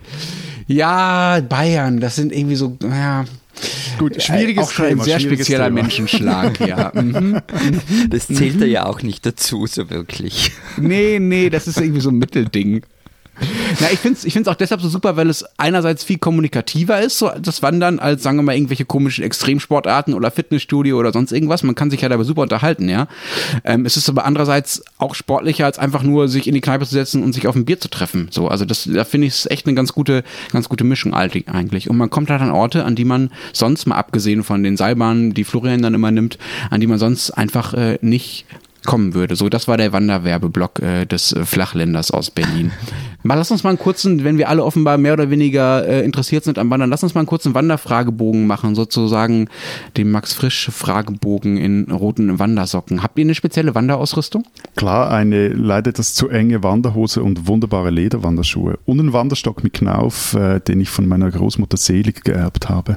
Ja, 0.66 1.40
Bayern, 1.40 2.00
das 2.00 2.16
sind 2.16 2.32
irgendwie 2.32 2.56
so, 2.56 2.76
ja. 2.82 3.24
Gut, 3.98 4.16
äh, 4.16 4.20
schwieriges 4.20 4.64
auch 4.64 4.70
schon 4.70 4.88
Thema, 4.88 5.02
ein 5.02 5.04
sehr 5.04 5.20
spezieller 5.20 5.64
Thema. 5.64 5.82
Menschenschlag, 5.82 6.60
ja. 6.60 6.92
Mhm. 6.98 7.40
Das 8.08 8.28
zählt 8.28 8.60
mhm. 8.60 8.66
ja 8.66 8.86
auch 8.86 9.02
nicht 9.02 9.24
dazu, 9.26 9.66
so 9.66 9.90
wirklich. 9.90 10.52
Nee, 10.76 11.18
nee, 11.20 11.50
das 11.50 11.66
ist 11.66 11.80
irgendwie 11.80 12.00
so 12.00 12.10
ein 12.10 12.18
Mittelding. 12.18 12.82
Na, 13.80 13.86
ich 13.92 13.98
finde 13.98 14.18
es 14.18 14.24
ich 14.24 14.32
find's 14.32 14.48
auch 14.48 14.54
deshalb 14.54 14.80
so 14.80 14.88
super, 14.88 15.16
weil 15.16 15.28
es 15.30 15.44
einerseits 15.56 16.04
viel 16.04 16.18
kommunikativer 16.18 17.00
ist, 17.00 17.18
so 17.18 17.30
das 17.40 17.62
Wandern, 17.62 17.98
als 17.98 18.22
sagen 18.22 18.38
wir 18.38 18.42
mal 18.42 18.54
irgendwelche 18.54 18.84
komischen 18.84 19.24
Extremsportarten 19.24 20.14
oder 20.14 20.30
Fitnessstudio 20.30 20.98
oder 20.98 21.12
sonst 21.12 21.32
irgendwas. 21.32 21.62
Man 21.62 21.74
kann 21.74 21.90
sich 21.90 22.00
ja 22.00 22.08
dabei 22.08 22.24
super 22.24 22.42
unterhalten, 22.42 22.88
ja. 22.88 23.08
Ähm, 23.64 23.86
es 23.86 23.96
ist 23.96 24.08
aber 24.08 24.24
andererseits 24.24 24.82
auch 24.98 25.14
sportlicher, 25.14 25.66
als 25.66 25.78
einfach 25.78 26.02
nur 26.02 26.28
sich 26.28 26.46
in 26.46 26.54
die 26.54 26.60
Kneipe 26.60 26.86
zu 26.86 26.92
setzen 26.92 27.22
und 27.22 27.32
sich 27.32 27.46
auf 27.46 27.54
ein 27.54 27.64
Bier 27.64 27.80
zu 27.80 27.88
treffen. 27.88 28.28
So, 28.30 28.48
also 28.48 28.64
das, 28.64 28.88
da 28.92 29.04
finde 29.04 29.26
ich 29.26 29.34
es 29.34 29.50
echt 29.50 29.66
eine 29.66 29.74
ganz 29.74 29.92
gute, 29.92 30.24
ganz 30.52 30.68
gute 30.68 30.84
Mischung 30.84 31.14
eigentlich. 31.14 31.88
Und 31.88 31.96
man 31.96 32.10
kommt 32.10 32.30
halt 32.30 32.40
an 32.40 32.50
Orte, 32.50 32.84
an 32.84 32.94
die 32.94 33.04
man 33.04 33.30
sonst 33.52 33.86
mal 33.86 33.96
abgesehen 33.96 34.42
von 34.44 34.62
den 34.62 34.76
Seilbahnen, 34.76 35.34
die 35.34 35.44
Florian 35.44 35.82
dann 35.82 35.94
immer 35.94 36.10
nimmt, 36.10 36.38
an 36.70 36.80
die 36.80 36.86
man 36.86 36.98
sonst 36.98 37.30
einfach 37.30 37.74
äh, 37.74 37.98
nicht 38.00 38.46
kommen 38.88 39.12
würde. 39.12 39.36
So, 39.36 39.50
das 39.50 39.68
war 39.68 39.76
der 39.76 39.92
Wanderwerbeblock 39.92 40.80
äh, 40.80 41.04
des 41.04 41.34
äh, 41.34 41.44
Flachländers 41.44 42.10
aus 42.10 42.30
Berlin. 42.30 42.72
mal 43.22 43.34
lass 43.34 43.50
uns 43.50 43.62
mal 43.62 43.68
einen 43.68 43.78
kurzen, 43.78 44.24
wenn 44.24 44.38
wir 44.38 44.48
alle 44.48 44.64
offenbar 44.64 44.96
mehr 44.96 45.12
oder 45.12 45.28
weniger 45.28 45.86
äh, 45.86 46.02
interessiert 46.02 46.44
sind 46.44 46.58
am 46.58 46.70
Wandern, 46.70 46.88
lass 46.88 47.02
uns 47.02 47.14
mal 47.14 47.20
einen 47.20 47.26
kurzen 47.26 47.52
Wanderfragebogen 47.52 48.46
machen, 48.46 48.74
sozusagen 48.74 49.50
den 49.98 50.10
Max 50.10 50.32
Frisch 50.32 50.70
Fragebogen 50.72 51.58
in 51.58 51.90
roten 51.90 52.38
Wandersocken. 52.38 53.02
Habt 53.02 53.18
ihr 53.18 53.26
eine 53.26 53.34
spezielle 53.34 53.74
Wanderausrüstung? 53.74 54.46
Klar, 54.74 55.10
eine 55.10 55.48
leider 55.48 55.90
etwas 55.90 56.14
zu 56.14 56.30
enge 56.30 56.62
Wanderhose 56.62 57.22
und 57.22 57.46
wunderbare 57.46 57.90
Lederwanderschuhe 57.90 58.78
und 58.86 59.00
einen 59.00 59.12
Wanderstock 59.12 59.62
mit 59.62 59.74
Knauf, 59.74 60.32
äh, 60.32 60.60
den 60.60 60.80
ich 60.80 60.88
von 60.88 61.06
meiner 61.06 61.30
Großmutter 61.30 61.76
Selig 61.76 62.24
geerbt 62.24 62.70
habe. 62.70 62.96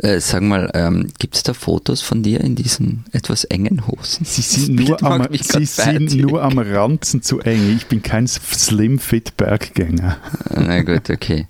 Äh, 0.00 0.20
sag 0.20 0.42
mal, 0.42 0.70
ähm, 0.74 1.08
gibt 1.18 1.36
es 1.36 1.42
da 1.42 1.54
Fotos 1.54 2.02
von 2.02 2.22
dir 2.22 2.40
in 2.42 2.54
diesen 2.54 3.04
etwas 3.12 3.44
engen 3.44 3.86
Hosen? 3.86 4.26
Sie 4.26 4.42
sind, 4.42 4.74
nur 4.76 5.02
am, 5.02 5.26
Sie 5.32 5.64
sind 5.64 6.14
nur 6.16 6.42
am 6.42 6.58
Ranzen 6.58 7.22
zu 7.22 7.40
eng. 7.40 7.74
Ich 7.76 7.86
bin 7.86 8.02
kein 8.02 8.26
Slim-Fit-Berggänger. 8.26 10.18
Na 10.54 10.82
gut, 10.82 11.08
okay. 11.08 11.48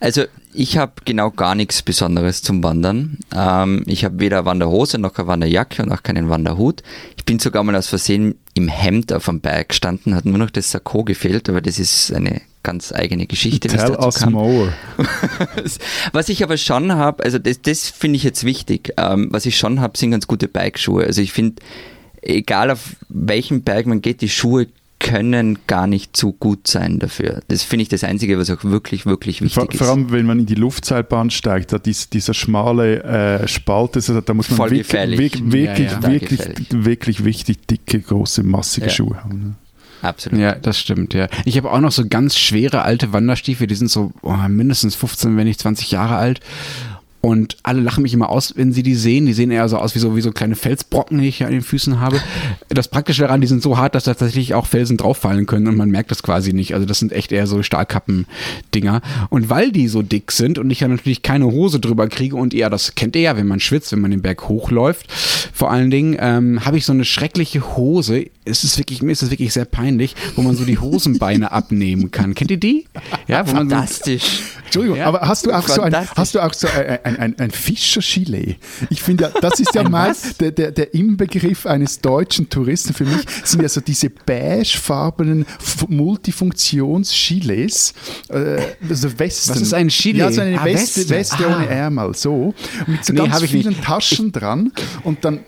Also 0.00 0.24
ich 0.54 0.78
habe 0.78 0.92
genau 1.04 1.30
gar 1.30 1.54
nichts 1.54 1.82
Besonderes 1.82 2.42
zum 2.42 2.62
Wandern. 2.62 3.18
Ähm, 3.34 3.82
ich 3.86 4.04
habe 4.04 4.20
weder 4.20 4.44
Wanderhose 4.44 4.98
noch 4.98 5.16
eine 5.18 5.26
Wanderjacke 5.26 5.82
und 5.82 5.92
auch 5.92 6.02
keinen 6.02 6.28
Wanderhut. 6.28 6.82
Ich 7.16 7.24
bin 7.24 7.38
sogar 7.38 7.64
mal 7.64 7.76
aus 7.76 7.88
Versehen 7.88 8.36
im 8.58 8.68
Hemd 8.68 9.12
auf 9.12 9.26
dem 9.26 9.40
Berg 9.40 9.70
gestanden, 9.70 10.14
hat 10.14 10.26
nur 10.26 10.36
noch 10.36 10.50
das 10.50 10.72
Sakko 10.72 11.04
gefehlt, 11.04 11.48
aber 11.48 11.60
das 11.60 11.78
ist 11.78 12.12
eine 12.12 12.42
ganz 12.64 12.92
eigene 12.92 13.26
Geschichte. 13.26 13.68
Tell 13.68 13.92
us 13.92 14.26
more. 14.26 14.72
was 16.12 16.28
ich 16.28 16.42
aber 16.42 16.56
schon 16.56 16.92
habe, 16.92 17.22
also 17.24 17.38
das, 17.38 17.62
das 17.62 17.88
finde 17.88 18.16
ich 18.16 18.24
jetzt 18.24 18.42
wichtig, 18.42 18.92
ähm, 18.96 19.28
was 19.30 19.46
ich 19.46 19.56
schon 19.56 19.80
habe, 19.80 19.96
sind 19.96 20.10
ganz 20.10 20.26
gute 20.26 20.48
Bikeschuhe. 20.48 21.04
Also 21.04 21.22
ich 21.22 21.32
finde, 21.32 21.62
egal 22.20 22.72
auf 22.72 22.96
welchen 23.08 23.62
Berg 23.62 23.86
man 23.86 24.02
geht, 24.02 24.20
die 24.22 24.28
Schuhe 24.28 24.66
können 25.00 25.58
gar 25.66 25.86
nicht 25.86 26.16
zu 26.16 26.32
gut 26.32 26.66
sein 26.66 26.98
dafür. 26.98 27.40
Das 27.48 27.62
finde 27.62 27.82
ich 27.82 27.88
das 27.88 28.04
Einzige, 28.04 28.38
was 28.38 28.50
auch 28.50 28.64
wirklich, 28.64 29.06
wirklich 29.06 29.40
wichtig 29.42 29.54
vor, 29.54 29.70
ist. 29.70 29.78
Vor 29.78 29.88
allem, 29.88 30.10
wenn 30.10 30.26
man 30.26 30.40
in 30.40 30.46
die 30.46 30.54
Luftseilbahn 30.54 31.30
steigt, 31.30 31.72
da 31.72 31.78
dies, 31.78 32.08
dieser 32.08 32.34
schmale 32.34 33.02
äh, 33.04 33.48
Spalt, 33.48 33.96
also 33.96 34.20
da 34.20 34.34
muss 34.34 34.50
man 34.50 34.56
Voll 34.56 34.70
wirklich, 34.70 35.18
wirklich, 35.18 35.52
wirklich, 35.52 35.90
ja, 35.92 36.00
ja. 36.00 36.10
wirklich, 36.10 36.40
wirklich, 36.70 37.24
wichtig 37.24 37.66
dicke, 37.66 38.00
große, 38.00 38.42
massige 38.42 38.86
ja. 38.86 38.92
Schuhe 38.92 39.22
haben. 39.22 39.38
Ne? 39.38 39.54
Absolut. 40.02 40.38
Ja, 40.38 40.54
das 40.54 40.78
stimmt, 40.78 41.14
ja. 41.14 41.28
Ich 41.44 41.56
habe 41.56 41.72
auch 41.72 41.80
noch 41.80 41.92
so 41.92 42.06
ganz 42.06 42.36
schwere 42.36 42.82
alte 42.82 43.12
Wanderstiefel, 43.12 43.66
die 43.66 43.74
sind 43.74 43.90
so 43.90 44.12
oh, 44.22 44.36
mindestens 44.48 44.94
15, 44.94 45.36
wenn 45.36 45.46
nicht 45.46 45.60
20 45.60 45.90
Jahre 45.90 46.16
alt. 46.16 46.40
Und 47.20 47.56
alle 47.64 47.80
lachen 47.80 48.02
mich 48.02 48.14
immer 48.14 48.28
aus, 48.28 48.54
wenn 48.56 48.72
sie 48.72 48.82
die 48.82 48.94
sehen. 48.94 49.26
Die 49.26 49.32
sehen 49.32 49.50
eher 49.50 49.68
so 49.68 49.78
aus 49.78 49.94
wie 49.94 49.98
so, 49.98 50.14
wie 50.14 50.20
so 50.20 50.30
kleine 50.30 50.54
Felsbrocken, 50.54 51.18
die 51.18 51.28
ich 51.28 51.38
hier 51.38 51.48
an 51.48 51.52
den 51.52 51.62
Füßen 51.62 51.98
habe. 52.00 52.20
Das 52.68 52.88
Praktische 52.88 53.22
daran, 53.22 53.40
die 53.40 53.48
sind 53.48 53.60
so 53.60 53.76
hart, 53.76 53.94
dass 53.94 54.04
da 54.04 54.14
tatsächlich 54.14 54.54
auch 54.54 54.66
Felsen 54.66 54.96
drauffallen 54.96 55.46
können 55.46 55.66
und 55.66 55.76
man 55.76 55.90
merkt 55.90 56.10
das 56.12 56.22
quasi 56.22 56.52
nicht. 56.52 56.74
Also 56.74 56.86
das 56.86 57.00
sind 57.00 57.12
echt 57.12 57.32
eher 57.32 57.46
so 57.46 57.62
Stahlkappen-Dinger. 57.62 59.00
Und 59.30 59.50
weil 59.50 59.72
die 59.72 59.88
so 59.88 60.02
dick 60.02 60.30
sind 60.30 60.58
und 60.58 60.70
ich 60.70 60.80
ja 60.80 60.88
natürlich 60.88 61.22
keine 61.22 61.46
Hose 61.46 61.80
drüber 61.80 62.08
kriege 62.08 62.36
und 62.36 62.54
eher, 62.54 62.70
das 62.70 62.94
kennt 62.94 63.16
ihr 63.16 63.22
ja, 63.22 63.36
wenn 63.36 63.48
man 63.48 63.58
schwitzt, 63.58 63.90
wenn 63.90 64.00
man 64.00 64.12
den 64.12 64.22
Berg 64.22 64.48
hochläuft, 64.48 65.12
vor 65.52 65.72
allen 65.72 65.90
Dingen, 65.90 66.16
ähm, 66.20 66.64
habe 66.64 66.78
ich 66.78 66.84
so 66.84 66.92
eine 66.92 67.04
schreckliche 67.04 67.76
Hose. 67.76 68.26
Es 68.44 68.62
ist 68.62 68.78
wirklich, 68.78 69.02
mir 69.02 69.12
ist 69.12 69.22
es 69.22 69.30
wirklich 69.30 69.52
sehr 69.52 69.64
peinlich, 69.64 70.14
wo 70.36 70.42
man 70.42 70.54
so 70.54 70.64
die 70.64 70.78
Hosenbeine 70.78 71.50
abnehmen 71.58 72.12
kann. 72.12 72.34
Kennt 72.34 72.50
ihr 72.50 72.58
die? 72.58 72.86
Ja, 73.26 73.44
Fantastisch. 73.44 74.22
So, 74.22 74.58
Entschuldigung, 74.64 74.98
ja? 74.98 75.06
aber 75.06 75.22
hast 75.22 75.46
du 75.46 75.52
auch 75.52 75.66
so 75.66 75.82
ein, 75.82 75.94
hast 75.94 76.34
du 76.34 76.40
auch 76.40 76.52
so 76.52 76.68
ein, 76.68 77.07
ein, 77.08 77.18
ein, 77.18 77.38
ein 77.38 77.50
Fischer-Gilet? 77.50 78.56
Ich 78.90 79.02
finde 79.02 79.24
ja, 79.24 79.40
das 79.40 79.60
ist 79.60 79.74
ja 79.74 79.82
mein, 79.88 80.14
der, 80.40 80.52
der, 80.52 80.70
der 80.70 80.94
Inbegriff 80.94 81.66
eines 81.66 82.00
deutschen 82.00 82.48
Touristen 82.48 82.94
für 82.94 83.04
mich, 83.04 83.20
sind 83.44 83.62
ja 83.62 83.68
so 83.68 83.80
diese 83.80 84.10
beigefarbenen 84.10 85.46
Multifunktions-Gilets, 85.88 87.94
äh, 88.28 88.60
also 88.88 89.18
Westen. 89.18 89.50
Was 89.50 89.60
ist 89.60 89.74
ein 89.74 89.88
Gilet? 89.88 90.18
Ja, 90.18 90.32
so 90.32 90.42
eine 90.42 90.60
ah, 90.60 90.64
Weste, 90.64 91.08
Weste 91.08 91.46
ah. 91.46 91.56
ohne 91.56 91.68
Ärmel, 91.68 92.14
so. 92.14 92.54
mit 92.86 93.04
so 93.04 93.12
nee, 93.12 93.20
ganz 93.20 93.42
vielen 93.44 93.80
Taschen 93.80 94.32
dran 94.32 94.72
und 95.04 95.24
dann 95.24 95.40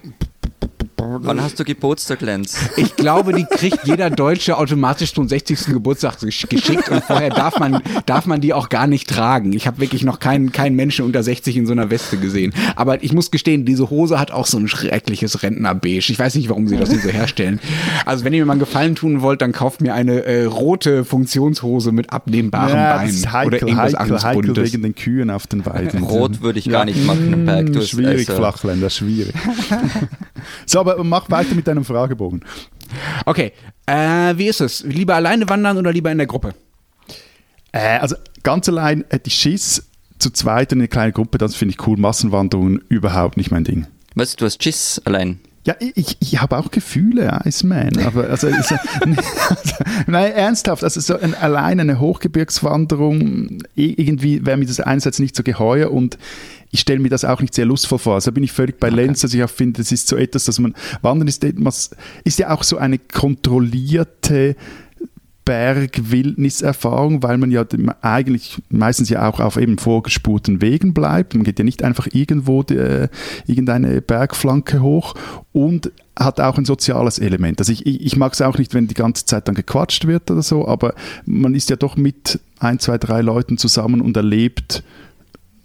Wann 1.00 1.42
hast 1.42 1.58
du 1.58 1.64
Geburtstag, 1.64 2.20
Lenz? 2.20 2.58
Ich 2.76 2.96
glaube, 2.96 3.32
die 3.32 3.44
kriegt 3.44 3.84
jeder 3.84 4.10
Deutsche 4.10 4.56
automatisch 4.56 5.14
zum 5.14 5.28
60. 5.28 5.66
Geburtstag 5.66 6.18
geschickt 6.20 6.88
und 6.88 7.02
vorher 7.04 7.30
darf 7.30 7.58
man, 7.58 7.82
darf 8.06 8.26
man 8.26 8.40
die 8.40 8.52
auch 8.52 8.68
gar 8.68 8.86
nicht 8.86 9.08
tragen. 9.08 9.52
Ich 9.52 9.66
habe 9.66 9.80
wirklich 9.80 10.04
noch 10.04 10.18
keinen, 10.18 10.52
keinen 10.52 10.76
Menschen 10.76 11.04
unter 11.04 11.22
60 11.22 11.56
in 11.56 11.66
so 11.66 11.72
einer 11.72 11.90
Weste 11.90 12.16
gesehen. 12.16 12.52
Aber 12.76 13.02
ich 13.02 13.12
muss 13.12 13.30
gestehen, 13.30 13.64
diese 13.64 13.90
Hose 13.90 14.18
hat 14.18 14.30
auch 14.30 14.46
so 14.46 14.58
ein 14.58 14.68
schreckliches 14.68 15.42
Rentnerbeige. 15.42 15.98
Ich 15.98 16.18
weiß 16.18 16.34
nicht, 16.34 16.48
warum 16.48 16.68
sie 16.68 16.76
das 16.76 16.90
so 16.90 17.08
herstellen. 17.08 17.60
Also 18.04 18.24
wenn 18.24 18.32
ihr 18.32 18.40
mir 18.40 18.46
mal 18.46 18.52
einen 18.52 18.60
Gefallen 18.60 18.94
tun 18.94 19.22
wollt, 19.22 19.42
dann 19.42 19.52
kauft 19.52 19.80
mir 19.80 19.94
eine 19.94 20.24
äh, 20.24 20.44
rote 20.44 21.04
Funktionshose 21.04 21.92
mit 21.92 22.12
abnehmbaren 22.12 22.74
ja, 22.74 22.96
Beinen. 22.96 23.32
Heikel, 23.32 23.46
oder 23.48 23.62
irgendwas 23.62 23.84
heikel, 23.84 23.96
anderes 23.96 24.24
heikel 24.24 24.42
Buntes. 24.42 24.72
wegen 24.72 24.82
den 24.82 24.94
Kühen 24.94 25.30
auf 25.30 25.46
den 25.46 25.64
Weiden. 25.66 26.02
Rot 26.02 26.42
würde 26.42 26.58
ich 26.58 26.68
gar 26.68 26.84
nicht 26.84 27.04
machen, 27.04 27.46
Berg. 27.46 27.82
schwierig, 27.82 28.28
also. 28.28 28.40
Flachländer, 28.40 28.90
schwierig. 28.90 29.34
so, 30.66 30.80
aber 30.80 31.02
mach 31.04 31.30
weiter 31.30 31.54
mit 31.54 31.66
deinem 31.66 31.84
Fragebogen. 31.84 32.44
Okay, 33.24 33.52
äh, 33.86 34.36
wie 34.36 34.48
ist 34.48 34.60
es? 34.60 34.82
Lieber 34.82 35.14
alleine 35.14 35.48
wandern 35.48 35.78
oder 35.78 35.92
lieber 35.92 36.10
in 36.10 36.18
der 36.18 36.26
Gruppe? 36.26 36.54
Äh, 37.72 37.98
also 37.98 38.16
ganz 38.42 38.68
allein 38.68 39.04
hätte 39.10 39.28
ich 39.28 39.34
Schiss. 39.34 39.86
Zu 40.18 40.30
zweit 40.30 40.70
in 40.72 40.80
einer 40.80 40.88
kleinen 40.88 41.14
Gruppe, 41.14 41.38
das 41.38 41.56
finde 41.56 41.74
ich 41.74 41.86
cool. 41.86 41.96
Massenwanderungen 41.96 42.84
überhaupt 42.90 43.38
nicht 43.38 43.50
mein 43.50 43.64
Ding. 43.64 43.86
Was, 44.14 44.36
du 44.36 44.44
hast 44.44 44.62
Schiss 44.62 45.00
allein? 45.06 45.40
Ja, 45.66 45.74
ich, 45.78 46.16
ich 46.20 46.40
habe 46.40 46.56
auch 46.56 46.70
Gefühle, 46.70 47.40
Iceman, 47.44 47.98
aber 47.98 48.28
also, 48.28 48.48
also, 48.48 48.76
nein, 50.06 50.32
ernsthaft, 50.32 50.82
also 50.82 51.00
so 51.00 51.18
ein, 51.18 51.34
allein 51.34 51.80
eine 51.80 52.00
Hochgebirgswanderung, 52.00 53.62
irgendwie 53.74 54.44
wäre 54.44 54.56
mir 54.56 54.64
das 54.64 54.80
einerseits 54.80 55.18
nicht 55.18 55.36
so 55.36 55.42
geheuer 55.42 55.90
und 55.90 56.16
ich 56.70 56.80
stelle 56.80 57.00
mir 57.00 57.08
das 57.08 57.24
auch 57.24 57.40
nicht 57.40 57.54
sehr 57.54 57.66
lustvoll 57.66 57.98
vor. 57.98 58.14
Also 58.14 58.32
bin 58.32 58.44
ich 58.44 58.52
völlig 58.52 58.78
bei 58.78 58.88
okay. 58.88 58.96
Lenz, 58.96 59.20
dass 59.20 59.34
ich 59.34 59.42
auch 59.42 59.50
finde, 59.50 59.78
das 59.78 59.92
ist 59.92 60.08
so 60.08 60.16
etwas, 60.16 60.44
dass 60.44 60.58
man, 60.58 60.74
Wandern 61.02 61.28
ist, 61.28 61.42
etwas, 61.44 61.90
ist 62.24 62.38
ja 62.38 62.50
auch 62.50 62.62
so 62.62 62.78
eine 62.78 62.98
kontrollierte 62.98 64.56
Bergwildniserfahrung, 65.44 67.24
weil 67.24 67.36
man 67.38 67.50
ja 67.50 67.64
eigentlich 68.02 68.62
meistens 68.68 69.08
ja 69.08 69.28
auch 69.28 69.40
auf 69.40 69.56
eben 69.56 69.78
vorgespurten 69.78 70.62
Wegen 70.62 70.94
bleibt. 70.94 71.34
Man 71.34 71.42
geht 71.42 71.58
ja 71.58 71.64
nicht 71.64 71.82
einfach 71.82 72.06
irgendwo 72.12 72.62
die, 72.62 72.76
äh, 72.76 73.08
irgendeine 73.46 74.00
Bergflanke 74.00 74.80
hoch 74.80 75.14
und 75.50 75.90
hat 76.16 76.40
auch 76.40 76.56
ein 76.56 76.66
soziales 76.66 77.18
Element. 77.18 77.58
Also 77.58 77.72
ich, 77.72 77.84
ich 77.84 78.16
mag 78.16 78.34
es 78.34 78.42
auch 78.42 78.58
nicht, 78.58 78.74
wenn 78.74 78.86
die 78.86 78.94
ganze 78.94 79.24
Zeit 79.24 79.48
dann 79.48 79.56
gequatscht 79.56 80.06
wird 80.06 80.30
oder 80.30 80.42
so, 80.42 80.68
aber 80.68 80.94
man 81.24 81.54
ist 81.54 81.68
ja 81.68 81.76
doch 81.76 81.96
mit 81.96 82.38
ein, 82.60 82.78
zwei, 82.78 82.98
drei 82.98 83.20
Leuten 83.20 83.58
zusammen 83.58 84.00
und 84.00 84.16
erlebt 84.16 84.84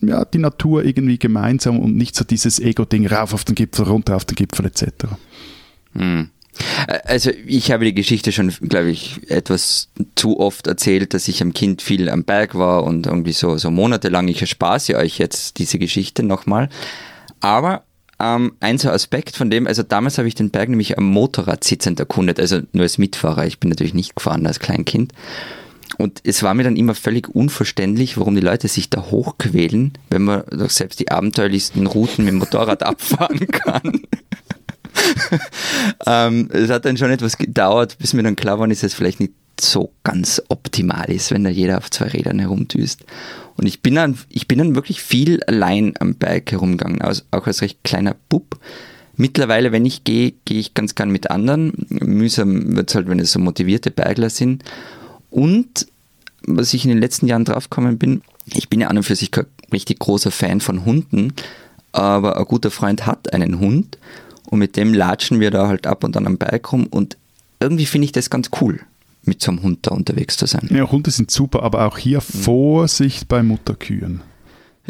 ja, 0.07 0.25
die 0.25 0.37
Natur 0.37 0.83
irgendwie 0.83 1.17
gemeinsam 1.17 1.79
und 1.79 1.95
nicht 1.95 2.15
so 2.15 2.23
dieses 2.23 2.59
Ego-Ding 2.59 3.07
rauf 3.07 3.33
auf 3.33 3.43
den 3.43 3.55
Gipfel, 3.55 3.85
runter 3.85 4.15
auf 4.15 4.25
den 4.25 4.35
Gipfel 4.35 4.65
etc. 4.65 4.85
Hm. 5.93 6.29
Also 7.03 7.31
ich 7.45 7.71
habe 7.71 7.83
die 7.83 7.93
Geschichte 7.93 8.31
schon, 8.31 8.49
glaube 8.49 8.89
ich, 8.89 9.29
etwas 9.29 9.89
zu 10.15 10.39
oft 10.39 10.67
erzählt, 10.67 11.13
dass 11.13 11.27
ich 11.27 11.41
am 11.41 11.53
Kind 11.53 11.81
viel 11.81 12.09
am 12.09 12.23
Berg 12.23 12.55
war 12.55 12.83
und 12.85 13.07
irgendwie 13.07 13.33
so, 13.33 13.57
so 13.57 13.71
monatelang. 13.71 14.27
Ich 14.29 14.41
erspare 14.41 14.95
euch 14.95 15.17
jetzt 15.17 15.59
diese 15.59 15.79
Geschichte 15.79 16.23
nochmal. 16.23 16.69
Aber 17.41 17.83
ähm, 18.19 18.53
ein 18.61 18.77
so 18.77 18.89
Aspekt 18.89 19.35
von 19.35 19.49
dem, 19.49 19.67
also 19.67 19.83
damals 19.83 20.17
habe 20.17 20.27
ich 20.27 20.35
den 20.35 20.49
Berg 20.49 20.69
nämlich 20.69 20.97
am 20.97 21.05
Motorrad 21.05 21.63
sitzend 21.65 21.99
erkundet, 21.99 22.39
also 22.39 22.61
nur 22.71 22.83
als 22.83 22.97
Mitfahrer. 22.97 23.45
Ich 23.45 23.59
bin 23.59 23.69
natürlich 23.69 23.93
nicht 23.93 24.15
gefahren 24.15 24.47
als 24.47 24.59
Kleinkind. 24.59 25.13
Und 25.97 26.21
es 26.23 26.43
war 26.43 26.53
mir 26.53 26.63
dann 26.63 26.75
immer 26.75 26.95
völlig 26.95 27.29
unverständlich, 27.29 28.17
warum 28.17 28.35
die 28.35 28.41
Leute 28.41 28.67
sich 28.67 28.89
da 28.89 29.05
hochquälen, 29.11 29.93
wenn 30.09 30.23
man 30.23 30.43
doch 30.51 30.69
selbst 30.69 30.99
die 30.99 31.11
abenteuerlichsten 31.11 31.87
Routen 31.87 32.25
mit 32.25 32.33
dem 32.33 32.39
Motorrad 32.39 32.83
abfahren 32.83 33.47
kann. 33.47 34.01
ähm, 36.05 36.49
es 36.51 36.69
hat 36.69 36.85
dann 36.85 36.97
schon 36.97 37.11
etwas 37.11 37.37
gedauert, 37.37 37.97
bis 37.99 38.13
mir 38.13 38.23
dann 38.23 38.35
klar 38.35 38.59
war, 38.59 38.67
dass 38.67 38.83
es 38.83 38.93
vielleicht 38.93 39.19
nicht 39.19 39.33
so 39.59 39.93
ganz 40.03 40.41
optimal 40.49 41.09
ist, 41.09 41.31
wenn 41.31 41.43
da 41.43 41.49
jeder 41.49 41.77
auf 41.77 41.89
zwei 41.89 42.07
Rädern 42.07 42.39
herumdüst. 42.39 43.05
Und 43.57 43.67
ich 43.67 43.81
bin 43.81 43.95
dann, 43.95 44.17
ich 44.29 44.47
bin 44.47 44.57
dann 44.57 44.75
wirklich 44.75 45.01
viel 45.01 45.41
allein 45.43 45.93
am 45.99 46.15
Berg 46.15 46.51
herumgegangen, 46.51 47.01
auch 47.01 47.47
als 47.47 47.61
recht 47.61 47.83
kleiner 47.83 48.15
Bub. 48.27 48.59
Mittlerweile, 49.15 49.71
wenn 49.71 49.85
ich 49.85 50.03
gehe, 50.03 50.33
gehe 50.43 50.59
ich 50.59 50.73
ganz 50.73 50.93
gern 50.93 51.09
mit 51.09 51.31
anderen. 51.31 51.71
Mühsam 51.87 52.75
wird 52.75 52.89
es 52.89 52.95
halt, 52.95 53.07
wenn 53.07 53.19
es 53.19 53.31
so 53.31 53.39
motivierte 53.39 53.91
Bergler 53.91 54.29
sind. 54.29 54.63
Und 55.35 55.87
was 56.47 56.73
ich 56.73 56.85
in 56.85 56.89
den 56.91 56.99
letzten 56.99 57.27
Jahren 57.27 57.43
draufgekommen 57.43 57.97
bin, 57.97 58.21
ich 58.45 58.69
bin 58.69 58.79
ja 58.79 58.87
an 58.87 58.95
und 58.95 59.03
für 59.03 59.17
sich 59.17 59.31
kein 59.31 59.45
richtig 59.73 59.99
großer 59.99 60.31
Fan 60.31 60.61
von 60.61 60.85
Hunden, 60.85 61.33
aber 61.91 62.37
ein 62.37 62.45
guter 62.45 62.71
Freund 62.71 63.05
hat 63.05 63.33
einen 63.33 63.59
Hund 63.59 63.97
und 64.45 64.59
mit 64.59 64.77
dem 64.77 64.93
latschen 64.93 65.41
wir 65.41 65.51
da 65.51 65.67
halt 65.67 65.87
ab 65.87 66.05
und 66.05 66.15
an 66.15 66.25
am 66.25 66.37
Berg 66.37 66.71
rum 66.71 66.87
und 66.87 67.17
irgendwie 67.59 67.85
finde 67.85 68.05
ich 68.05 68.13
das 68.13 68.29
ganz 68.29 68.49
cool 68.61 68.79
mit 69.23 69.41
so 69.41 69.51
einem 69.51 69.61
Hund 69.61 69.79
da 69.81 69.91
unterwegs 69.91 70.37
zu 70.37 70.45
sein. 70.45 70.69
Ja, 70.71 70.89
Hunde 70.89 71.11
sind 71.11 71.29
super, 71.29 71.63
aber 71.63 71.85
auch 71.85 71.97
hier 71.97 72.19
mhm. 72.19 72.39
Vorsicht 72.43 73.27
bei 73.27 73.43
Mutterkühen. 73.43 74.21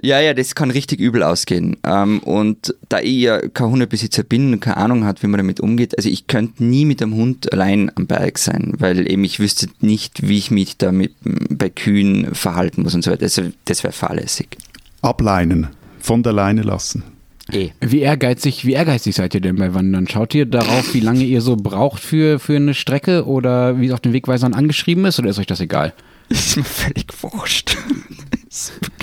Ja, 0.01 0.19
ja, 0.19 0.33
das 0.33 0.55
kann 0.55 0.71
richtig 0.71 0.99
übel 0.99 1.23
ausgehen. 1.23 1.77
Ähm, 1.83 2.19
und 2.19 2.75
da 2.89 2.99
ich 2.99 3.21
ja 3.21 3.39
kein 3.49 3.67
Hundebesitzer 3.67 4.23
bin 4.23 4.53
und 4.53 4.59
keine 4.59 4.77
Ahnung 4.77 5.05
hat, 5.05 5.23
wie 5.23 5.27
man 5.27 5.37
damit 5.37 5.59
umgeht, 5.59 5.97
also 5.97 6.09
ich 6.09 6.27
könnte 6.27 6.63
nie 6.63 6.85
mit 6.85 7.01
dem 7.01 7.15
Hund 7.15 7.51
allein 7.53 7.91
am 7.95 8.05
Berg 8.07 8.37
sein, 8.37 8.73
weil 8.77 9.09
eben 9.09 9.23
ich 9.23 9.39
wüsste 9.39 9.67
nicht, 9.79 10.27
wie 10.27 10.37
ich 10.37 10.51
mich 10.51 10.77
da 10.77 10.91
mit, 10.91 11.13
bei 11.23 11.69
Kühen 11.69 12.35
verhalten 12.35 12.83
muss 12.83 12.93
und 12.93 13.03
so 13.03 13.11
weiter. 13.11 13.23
Also 13.23 13.43
das 13.65 13.83
wäre 13.83 13.93
fahrlässig. 13.93 14.57
Ableinen, 15.01 15.67
von 15.99 16.23
der 16.23 16.33
Leine 16.33 16.63
lassen. 16.63 17.03
Eh. 17.51 17.69
Wie 17.79 17.99
ehrgeizig, 17.99 18.65
wie 18.65 18.73
ehrgeizig 18.73 19.15
seid 19.15 19.35
ihr 19.35 19.41
denn 19.41 19.55
bei 19.55 19.73
Wandern? 19.73 20.07
Schaut 20.07 20.33
ihr 20.33 20.47
darauf, 20.47 20.93
wie 20.95 20.99
lange 20.99 21.23
ihr 21.23 21.41
so 21.41 21.55
braucht 21.55 22.01
für, 22.01 22.39
für 22.39 22.55
eine 22.55 22.73
Strecke 22.73 23.25
oder 23.25 23.79
wie 23.79 23.87
es 23.87 23.91
auf 23.91 23.99
den 23.99 24.13
Wegweisern 24.13 24.53
angeschrieben 24.55 25.05
ist 25.05 25.19
oder 25.19 25.29
ist 25.29 25.37
euch 25.37 25.45
das 25.45 25.59
egal? 25.59 25.93
Ist 26.29 26.57
mir 26.57 26.63
völlig 26.63 27.05
wurscht. 27.21 27.77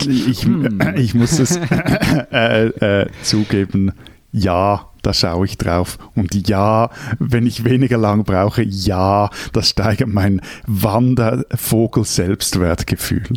Ich, 0.07 0.45
hm. 0.45 0.95
ich 0.97 1.15
muss 1.15 1.39
es 1.39 1.57
äh, 2.33 2.67
äh, 2.67 3.07
zugeben, 3.23 3.93
ja, 4.33 4.89
da 5.03 5.13
schaue 5.13 5.45
ich 5.47 5.59
drauf. 5.59 5.99
Und 6.15 6.49
ja, 6.49 6.91
wenn 7.19 7.47
ich 7.47 7.65
weniger 7.65 7.99
lang 7.99 8.25
brauche, 8.25 8.63
ja, 8.63 9.29
das 9.53 9.69
steigert 9.69 10.09
mein 10.09 10.41
Wandervogel-Selbstwertgefühl. 10.67 13.35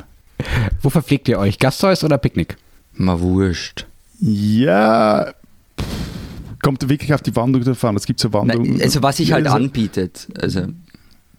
Wo 0.81 0.89
verpflegt 0.89 1.27
ihr 1.27 1.37
euch? 1.39 1.59
Gasthaus 1.59 2.01
oder 2.03 2.17
Picknick? 2.17 2.57
Mal 2.93 3.19
wurscht. 3.19 3.85
Ja, 4.19 5.33
kommt 6.61 6.89
wirklich 6.89 7.13
auf 7.13 7.21
die 7.21 7.35
Wanderung 7.35 7.65
drauf 7.65 7.83
an. 7.85 7.95
Es 7.95 8.05
gibt 8.05 8.19
so 8.19 8.33
Wanderungen. 8.33 8.81
Also 8.81 9.03
was 9.03 9.17
sich 9.17 9.31
halt 9.31 9.45
anbietet. 9.47 10.27
Also. 10.39 10.67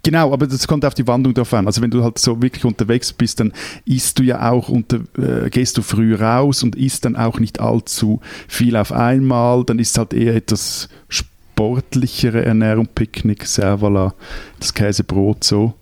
Genau, 0.06 0.32
aber 0.32 0.46
das 0.46 0.68
kommt 0.68 0.84
auf 0.84 0.94
die 0.94 1.08
Wanderung 1.08 1.34
drauf 1.34 1.52
an. 1.52 1.66
Also 1.66 1.82
wenn 1.82 1.90
du 1.90 2.04
halt 2.04 2.16
so 2.20 2.40
wirklich 2.40 2.64
unterwegs 2.64 3.12
bist, 3.12 3.40
dann 3.40 3.52
isst 3.86 4.20
du 4.20 4.22
ja 4.22 4.52
auch 4.52 4.68
unter, 4.68 5.00
äh, 5.18 5.50
gehst 5.50 5.76
du 5.78 5.82
früh 5.82 6.14
raus 6.14 6.62
und 6.62 6.76
isst 6.76 7.04
dann 7.04 7.16
auch 7.16 7.40
nicht 7.40 7.58
allzu 7.58 8.20
viel 8.46 8.76
auf 8.76 8.92
einmal. 8.92 9.64
Dann 9.64 9.80
ist 9.80 9.98
halt 9.98 10.14
eher 10.14 10.36
etwas 10.36 10.88
sportlichere 11.08 12.44
Ernährung, 12.44 12.86
Picknick, 12.94 13.46
Servala, 13.46 14.14
das 14.60 14.74
Käsebrot 14.74 15.42
so. 15.42 15.74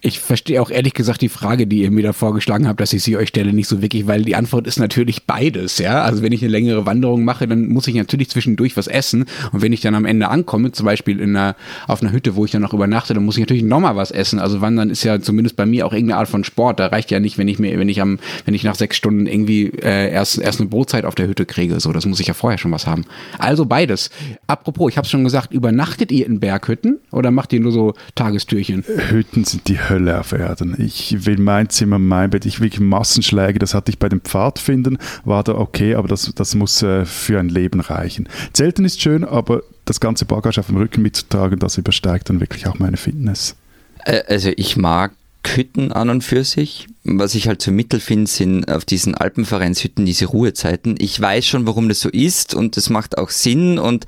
Ich 0.00 0.20
verstehe 0.20 0.62
auch 0.62 0.70
ehrlich 0.70 0.94
gesagt 0.94 1.22
die 1.22 1.28
Frage, 1.28 1.66
die 1.66 1.82
ihr 1.82 1.90
mir 1.90 2.04
da 2.04 2.12
vorgeschlagen 2.12 2.68
habt, 2.68 2.80
dass 2.80 2.92
ich 2.92 3.02
sie 3.02 3.16
euch 3.16 3.30
stelle, 3.30 3.52
nicht 3.52 3.66
so 3.66 3.82
wirklich, 3.82 4.06
weil 4.06 4.22
die 4.22 4.36
Antwort 4.36 4.68
ist 4.68 4.78
natürlich 4.78 5.24
beides, 5.24 5.78
ja. 5.78 6.02
Also 6.02 6.22
wenn 6.22 6.32
ich 6.32 6.40
eine 6.40 6.52
längere 6.52 6.86
Wanderung 6.86 7.24
mache, 7.24 7.48
dann 7.48 7.68
muss 7.68 7.88
ich 7.88 7.96
natürlich 7.96 8.30
zwischendurch 8.30 8.76
was 8.76 8.86
essen. 8.86 9.24
Und 9.50 9.60
wenn 9.60 9.72
ich 9.72 9.80
dann 9.80 9.96
am 9.96 10.04
Ende 10.04 10.28
ankomme, 10.28 10.70
zum 10.70 10.86
Beispiel 10.86 11.18
in 11.18 11.36
einer, 11.36 11.56
auf 11.88 12.00
einer 12.00 12.12
Hütte, 12.12 12.36
wo 12.36 12.44
ich 12.44 12.52
dann 12.52 12.62
noch 12.62 12.72
übernachte, 12.72 13.12
dann 13.12 13.24
muss 13.24 13.36
ich 13.36 13.40
natürlich 13.40 13.64
nochmal 13.64 13.96
was 13.96 14.12
essen. 14.12 14.38
Also 14.38 14.60
Wandern 14.60 14.88
ist 14.88 15.02
ja 15.02 15.20
zumindest 15.20 15.56
bei 15.56 15.66
mir 15.66 15.84
auch 15.84 15.92
irgendeine 15.92 16.20
Art 16.20 16.28
von 16.28 16.44
Sport. 16.44 16.78
Da 16.78 16.86
reicht 16.86 17.10
ja 17.10 17.18
nicht, 17.18 17.36
wenn 17.36 17.48
ich 17.48 17.58
mir, 17.58 17.76
wenn 17.76 17.88
ich 17.88 18.00
am, 18.00 18.20
wenn 18.44 18.54
ich 18.54 18.62
nach 18.62 18.76
sechs 18.76 18.96
Stunden 18.96 19.26
irgendwie 19.26 19.66
äh, 19.66 20.12
erst, 20.12 20.38
erst 20.38 20.60
eine 20.60 20.68
Brotzeit 20.68 21.06
auf 21.06 21.16
der 21.16 21.26
Hütte 21.26 21.44
kriege. 21.44 21.80
So, 21.80 21.92
das 21.92 22.06
muss 22.06 22.20
ich 22.20 22.28
ja 22.28 22.34
vorher 22.34 22.58
schon 22.58 22.70
was 22.70 22.86
haben. 22.86 23.04
Also 23.38 23.66
beides. 23.66 24.10
Apropos, 24.46 24.92
ich 24.92 24.96
habe 24.96 25.08
schon 25.08 25.24
gesagt, 25.24 25.52
übernachtet 25.52 26.12
ihr 26.12 26.24
in 26.24 26.38
Berghütten 26.38 27.00
oder 27.10 27.32
macht 27.32 27.52
ihr 27.52 27.58
nur 27.58 27.72
so 27.72 27.94
Tagestürchen? 28.14 28.84
Hütten 29.10 29.44
sind 29.44 29.66
die 29.66 29.87
Hölle 29.88 30.18
auf 30.18 30.32
Erden. 30.32 30.76
Ich 30.78 31.26
will 31.26 31.38
mein 31.38 31.68
Zimmer, 31.68 31.98
mein 31.98 32.30
Bett. 32.30 32.46
Ich 32.46 32.60
will 32.60 32.70
Massenschläge, 32.78 33.58
das 33.58 33.74
hatte 33.74 33.90
ich 33.90 33.98
bei 33.98 34.08
den 34.08 34.20
Pfadfindern, 34.20 34.98
war 35.24 35.42
da 35.42 35.54
okay, 35.54 35.94
aber 35.94 36.08
das, 36.08 36.32
das 36.34 36.54
muss 36.54 36.82
äh, 36.82 37.04
für 37.04 37.40
ein 37.40 37.48
Leben 37.48 37.80
reichen. 37.80 38.28
Zelten 38.52 38.84
ist 38.84 39.00
schön, 39.00 39.24
aber 39.24 39.62
das 39.84 40.00
ganze 40.00 40.24
Bagage 40.24 40.60
auf 40.60 40.66
dem 40.66 40.76
Rücken 40.76 41.02
mitzutragen, 41.02 41.58
das 41.58 41.78
übersteigt 41.78 42.28
dann 42.28 42.40
wirklich 42.40 42.66
auch 42.66 42.78
meine 42.78 42.96
Fitness. 42.96 43.56
Also 44.04 44.52
ich 44.56 44.76
mag 44.76 45.12
Hütten 45.46 45.92
an 45.92 46.10
und 46.10 46.24
für 46.24 46.44
sich. 46.44 46.88
Was 47.04 47.34
ich 47.34 47.48
halt 47.48 47.62
so 47.62 47.70
mittel 47.70 48.00
finde, 48.00 48.30
sind 48.30 48.70
auf 48.70 48.84
diesen 48.84 49.14
Alpenvereinshütten 49.14 50.04
diese 50.04 50.26
Ruhezeiten. 50.26 50.96
Ich 50.98 51.18
weiß 51.18 51.46
schon, 51.46 51.66
warum 51.66 51.88
das 51.88 52.00
so 52.00 52.10
ist 52.10 52.54
und 52.54 52.76
das 52.76 52.90
macht 52.90 53.16
auch 53.16 53.30
Sinn 53.30 53.78
und 53.78 54.06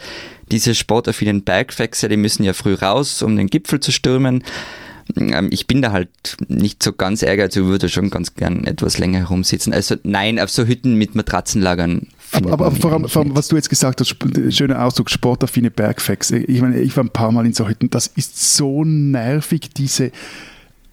diese 0.51 0.75
sportaffinen 0.75 1.43
Bergfexer, 1.43 2.09
die 2.09 2.17
müssen 2.17 2.43
ja 2.43 2.53
früh 2.53 2.75
raus, 2.75 3.23
um 3.23 3.37
den 3.37 3.47
Gipfel 3.47 3.81
zu 3.81 3.93
stürmen. 3.93 4.45
Ähm, 5.17 5.49
ich 5.51 5.67
bin 5.67 5.83
da 5.83 5.93
halt 5.93 6.37
nicht 6.49 6.83
so 6.83 6.93
ganz 6.93 7.23
ehrgeizig, 7.23 7.65
würde 7.65 7.89
schon 7.89 8.11
ganz 8.11 8.35
gern 8.35 8.65
etwas 8.65 8.99
länger 8.99 9.21
herumsitzen. 9.21 9.73
Also 9.73 9.97
nein, 10.03 10.39
auf 10.39 10.51
so 10.51 10.65
Hütten 10.65 10.95
mit 10.95 11.15
Matratzenlagern 11.15 12.07
aber, 12.33 12.53
aber 12.53 12.71
vor, 12.71 12.93
allem, 12.93 13.09
vor, 13.09 13.23
allem, 13.23 13.37
was 13.37 13.49
du 13.49 13.57
jetzt 13.57 13.71
gesagt 13.71 14.01
hast, 14.01 14.17
schöner 14.51 14.85
Ausdruck, 14.85 15.11
sportaffine 15.11 15.71
Bergfacts. 15.71 16.31
Ich 16.31 16.61
meine, 16.61 16.79
ich 16.79 16.97
war 16.97 17.05
ein 17.05 17.11
paar 17.11 17.33
Mal 17.33 17.45
in 17.45 17.53
so 17.53 17.69
Hütten, 17.69 17.91
das 17.91 18.07
ist 18.07 18.57
so 18.57 18.85
nervig, 18.85 19.71
diese 19.77 20.13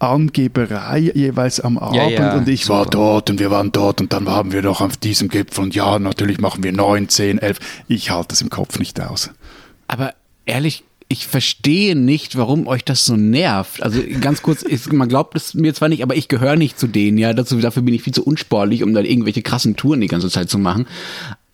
Angeberei 0.00 1.10
jeweils 1.14 1.60
am 1.60 1.76
Abend 1.76 1.96
ja, 1.96 2.08
ja. 2.08 2.36
und 2.36 2.48
ich 2.48 2.68
war 2.68 2.86
dort 2.86 3.30
und 3.30 3.40
wir 3.40 3.50
waren 3.50 3.72
dort 3.72 4.00
und 4.00 4.12
dann 4.12 4.28
haben 4.28 4.52
wir 4.52 4.62
noch 4.62 4.80
auf 4.80 4.96
diesem 4.96 5.28
Gipfel 5.28 5.64
und 5.64 5.74
ja, 5.74 5.98
natürlich 5.98 6.38
machen 6.40 6.62
wir 6.62 6.72
9, 6.72 7.08
10, 7.08 7.38
11. 7.38 7.58
Ich 7.88 8.10
halte 8.10 8.34
es 8.34 8.40
im 8.40 8.48
Kopf 8.48 8.78
nicht 8.78 9.00
aus. 9.00 9.30
Aber 9.88 10.14
ehrlich 10.46 10.84
ich 11.08 11.26
verstehe 11.26 11.96
nicht, 11.96 12.36
warum 12.36 12.66
euch 12.66 12.84
das 12.84 13.06
so 13.06 13.16
nervt. 13.16 13.82
Also 13.82 14.02
ganz 14.20 14.42
kurz, 14.42 14.62
ist, 14.62 14.92
man 14.92 15.08
glaubt 15.08 15.34
es 15.36 15.54
mir 15.54 15.72
zwar 15.72 15.88
nicht, 15.88 16.02
aber 16.02 16.14
ich 16.14 16.28
gehöre 16.28 16.56
nicht 16.56 16.78
zu 16.78 16.86
denen, 16.86 17.16
ja. 17.16 17.32
Dazu, 17.32 17.58
dafür 17.58 17.82
bin 17.82 17.94
ich 17.94 18.02
viel 18.02 18.12
zu 18.12 18.24
unsportlich, 18.24 18.82
um 18.82 18.92
dann 18.92 19.06
irgendwelche 19.06 19.42
krassen 19.42 19.76
Touren 19.76 20.02
die 20.02 20.06
ganze 20.06 20.28
Zeit 20.28 20.50
zu 20.50 20.58
machen. 20.58 20.86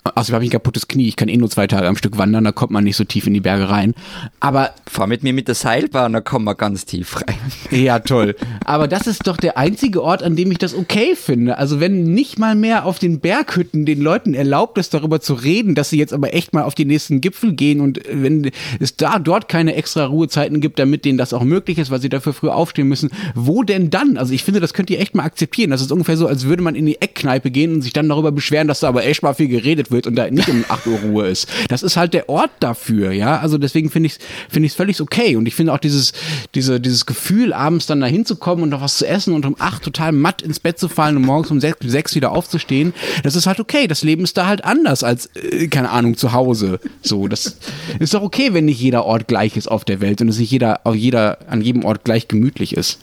Also 0.05 0.35
habe 0.35 0.45
ich 0.45 0.51
ein 0.51 0.53
kaputtes 0.53 0.87
Knie, 0.87 1.09
ich 1.09 1.17
kann 1.17 1.29
eh 1.29 1.37
nur 1.39 1.49
zwei 1.49 1.67
Tage 1.67 1.89
am 1.89 1.97
Stück 1.97 2.19
wandern, 2.19 2.45
da 2.45 2.53
kommt 2.53 2.71
man 2.71 2.85
nicht 2.85 2.97
so 2.97 3.05
tief 3.05 3.27
in 3.27 3.33
die 3.33 3.41
Berge 3.41 3.71
rein. 3.71 3.95
Aber 4.39 4.75
fahr 4.87 5.07
mit 5.07 5.23
mir 5.23 5.33
mit 5.33 5.49
der 5.49 5.55
Seilbahn, 5.55 6.13
da 6.13 6.21
kommen 6.21 6.45
wir 6.45 6.55
ganz 6.55 6.85
tief 6.85 7.23
rein. 7.23 7.39
Ja, 7.71 7.99
toll. 8.01 8.37
Aber 8.67 8.87
das 8.87 9.07
ist 9.07 9.27
doch 9.27 9.39
der 9.39 9.57
einzige 9.57 10.03
Ort, 10.03 10.23
an 10.23 10.37
dem 10.37 10.51
ich 10.53 10.59
das 10.59 10.75
okay 10.75 11.17
finde. 11.17 11.57
Also 11.57 11.81
wenn 11.81 12.13
nicht 12.13 12.39
mal 12.39 12.55
mehr 12.55 12.85
auf 12.85 12.99
den 12.99 13.21
Berghütten 13.21 13.87
den 13.87 14.03
Leuten 14.03 14.35
erlaubt 14.35 14.77
ist, 14.77 14.93
darüber 14.93 15.23
zu 15.23 15.33
reden, 15.33 15.75
dass 15.75 15.89
sie 15.89 15.99
jetzt 15.99 16.13
aber 16.13 16.35
echt 16.35 16.53
mal 16.53 16.65
auf 16.65 16.75
die 16.75 16.85
nächsten 16.85 17.23
Gipfel 17.23 17.55
gehen 17.55 17.81
und 17.81 18.01
wenn 18.07 18.51
es 18.81 18.97
da 18.97 19.19
dort 19.19 19.49
keine 19.49 19.75
extra 19.75 20.05
Ruhezeiten 20.05 20.61
gibt, 20.61 20.79
damit 20.79 21.07
denen 21.07 21.17
das 21.17 21.33
auch 21.33 21.45
möglich 21.45 21.79
ist, 21.79 21.91
weil 21.91 22.03
sie 22.03 22.11
dafür 22.11 22.35
früh 22.35 22.51
aufstehen 22.51 22.89
müssen, 22.89 23.11
wo 23.35 23.63
denn 23.63 23.89
dann? 23.89 24.19
Also 24.19 24.35
ich 24.35 24.45
finde, 24.45 24.61
das 24.61 24.75
könnt 24.75 24.91
ihr 24.91 25.01
echt 25.01 25.15
mal 25.15 25.25
akzeptieren. 25.25 25.71
Das 25.71 25.81
ist 25.81 25.93
ungefähr 25.93 26.19
so, 26.19 26.27
als 26.27 26.45
würde 26.45 26.63
man 26.63 26.75
in 26.75 26.85
die 26.85 27.01
Eckkneipe 27.01 27.51
gehen 27.51 27.73
und 27.73 27.81
sich 27.81 27.95
dann 27.95 28.11
darüber 28.11 28.33
beschweren, 28.33 28.69
dass 28.69 28.81
da 28.81 28.89
aber 28.89 29.07
echt 29.07 29.23
mal 29.23 29.33
viel 29.33 29.49
geredet 29.49 29.91
wird 29.91 29.94
wird 29.95 30.07
und 30.07 30.17
da 30.17 30.31
nicht 30.31 30.51
um 30.51 30.65
8 30.69 30.87
Uhr 30.87 30.99
Ruhe 30.99 31.29
ist. 31.29 31.49
Das 31.69 31.83
ist 31.83 31.97
halt 31.97 32.13
der 32.13 32.29
Ort 32.29 32.51
dafür, 32.61 33.13
ja. 33.13 33.39
Also 33.39 33.57
deswegen 33.57 33.91
finde 33.91 34.09
ich 34.09 34.15
es 34.15 34.19
finde 34.51 34.67
ich 34.67 34.75
völlig 34.75 35.01
okay. 35.01 35.37
Und 35.37 35.47
ich 35.47 35.55
finde 35.55 35.73
auch 35.73 35.79
dieses, 35.79 36.13
diese, 36.55 36.81
dieses 36.81 37.07
Gefühl, 37.07 37.53
abends 37.53 37.87
dann 37.87 38.01
da 38.01 38.07
hinzukommen 38.07 38.65
und 38.65 38.71
noch 38.71 38.83
was 38.83 38.99
zu 38.99 39.07
essen 39.07 39.33
und 39.33 39.47
um 39.47 39.57
8 39.59 39.83
total 39.83 40.13
matt 40.13 40.43
ins 40.43 40.61
Bett 40.61 40.79
zu 40.79 40.89
fallen 40.89 41.17
und 41.17 41.25
morgens 41.25 41.51
um 41.51 41.61
6, 41.61 41.79
6 41.83 42.15
wieder 42.15 42.33
aufzustehen, 42.33 42.93
das 43.23 43.37
ist 43.37 43.47
halt 43.47 43.61
okay. 43.61 43.87
Das 43.87 44.03
Leben 44.03 44.25
ist 44.25 44.37
da 44.37 44.47
halt 44.47 44.65
anders 44.65 45.03
als, 45.03 45.31
äh, 45.37 45.69
keine 45.69 45.91
Ahnung, 45.91 46.17
zu 46.17 46.33
Hause. 46.33 46.81
So, 47.03 47.29
das 47.29 47.57
ist 47.99 48.15
doch 48.15 48.23
okay, 48.23 48.53
wenn 48.53 48.65
nicht 48.67 48.81
jeder 48.81 49.05
Ort 49.05 49.29
gleich 49.29 49.57
ist 49.57 49.71
auf 49.71 49.85
der 49.85 50.01
Welt 50.01 50.21
und 50.21 50.29
es 50.29 50.39
nicht 50.39 50.51
jeder, 50.51 50.81
auch 50.85 50.95
jeder 50.95 51.39
an 51.49 51.61
jedem 51.61 51.85
Ort 51.85 52.05
gleich 52.05 52.29
gemütlich 52.29 52.77
ist. 52.77 52.99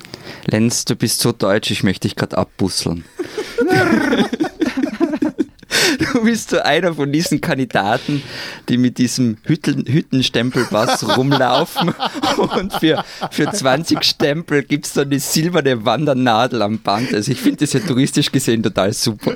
Lenz, 0.46 0.86
du 0.86 0.96
bist 0.96 1.22
so 1.22 1.32
deutsch, 1.32 1.72
ich 1.72 1.84
möchte 1.84 2.08
dich 2.08 2.16
gerade 2.16 2.38
abbusseln. 2.38 3.06
Du 6.14 6.24
bist 6.24 6.50
so 6.50 6.60
einer 6.60 6.94
von 6.94 7.12
diesen 7.12 7.42
Kandidaten, 7.42 8.22
die 8.70 8.78
mit 8.78 8.98
diesem 8.98 9.38
Hütten, 9.44 9.86
Hüttenstempelpass 9.86 11.18
rumlaufen 11.18 11.94
und 12.38 12.74
für, 12.74 13.04
für 13.32 13.52
20 13.52 14.04
Stempel 14.04 14.64
gibt 14.64 14.86
es 14.86 14.94
dann 14.94 15.10
die 15.10 15.20
silberne 15.20 15.86
Wandernadel 15.86 16.62
am 16.62 16.80
Band. 16.80 17.14
Also 17.14 17.32
ich 17.32 17.40
finde 17.40 17.60
das 17.60 17.74
ja 17.74 17.80
touristisch 17.80 18.32
gesehen 18.32 18.64
total 18.64 18.94
super. 18.94 19.36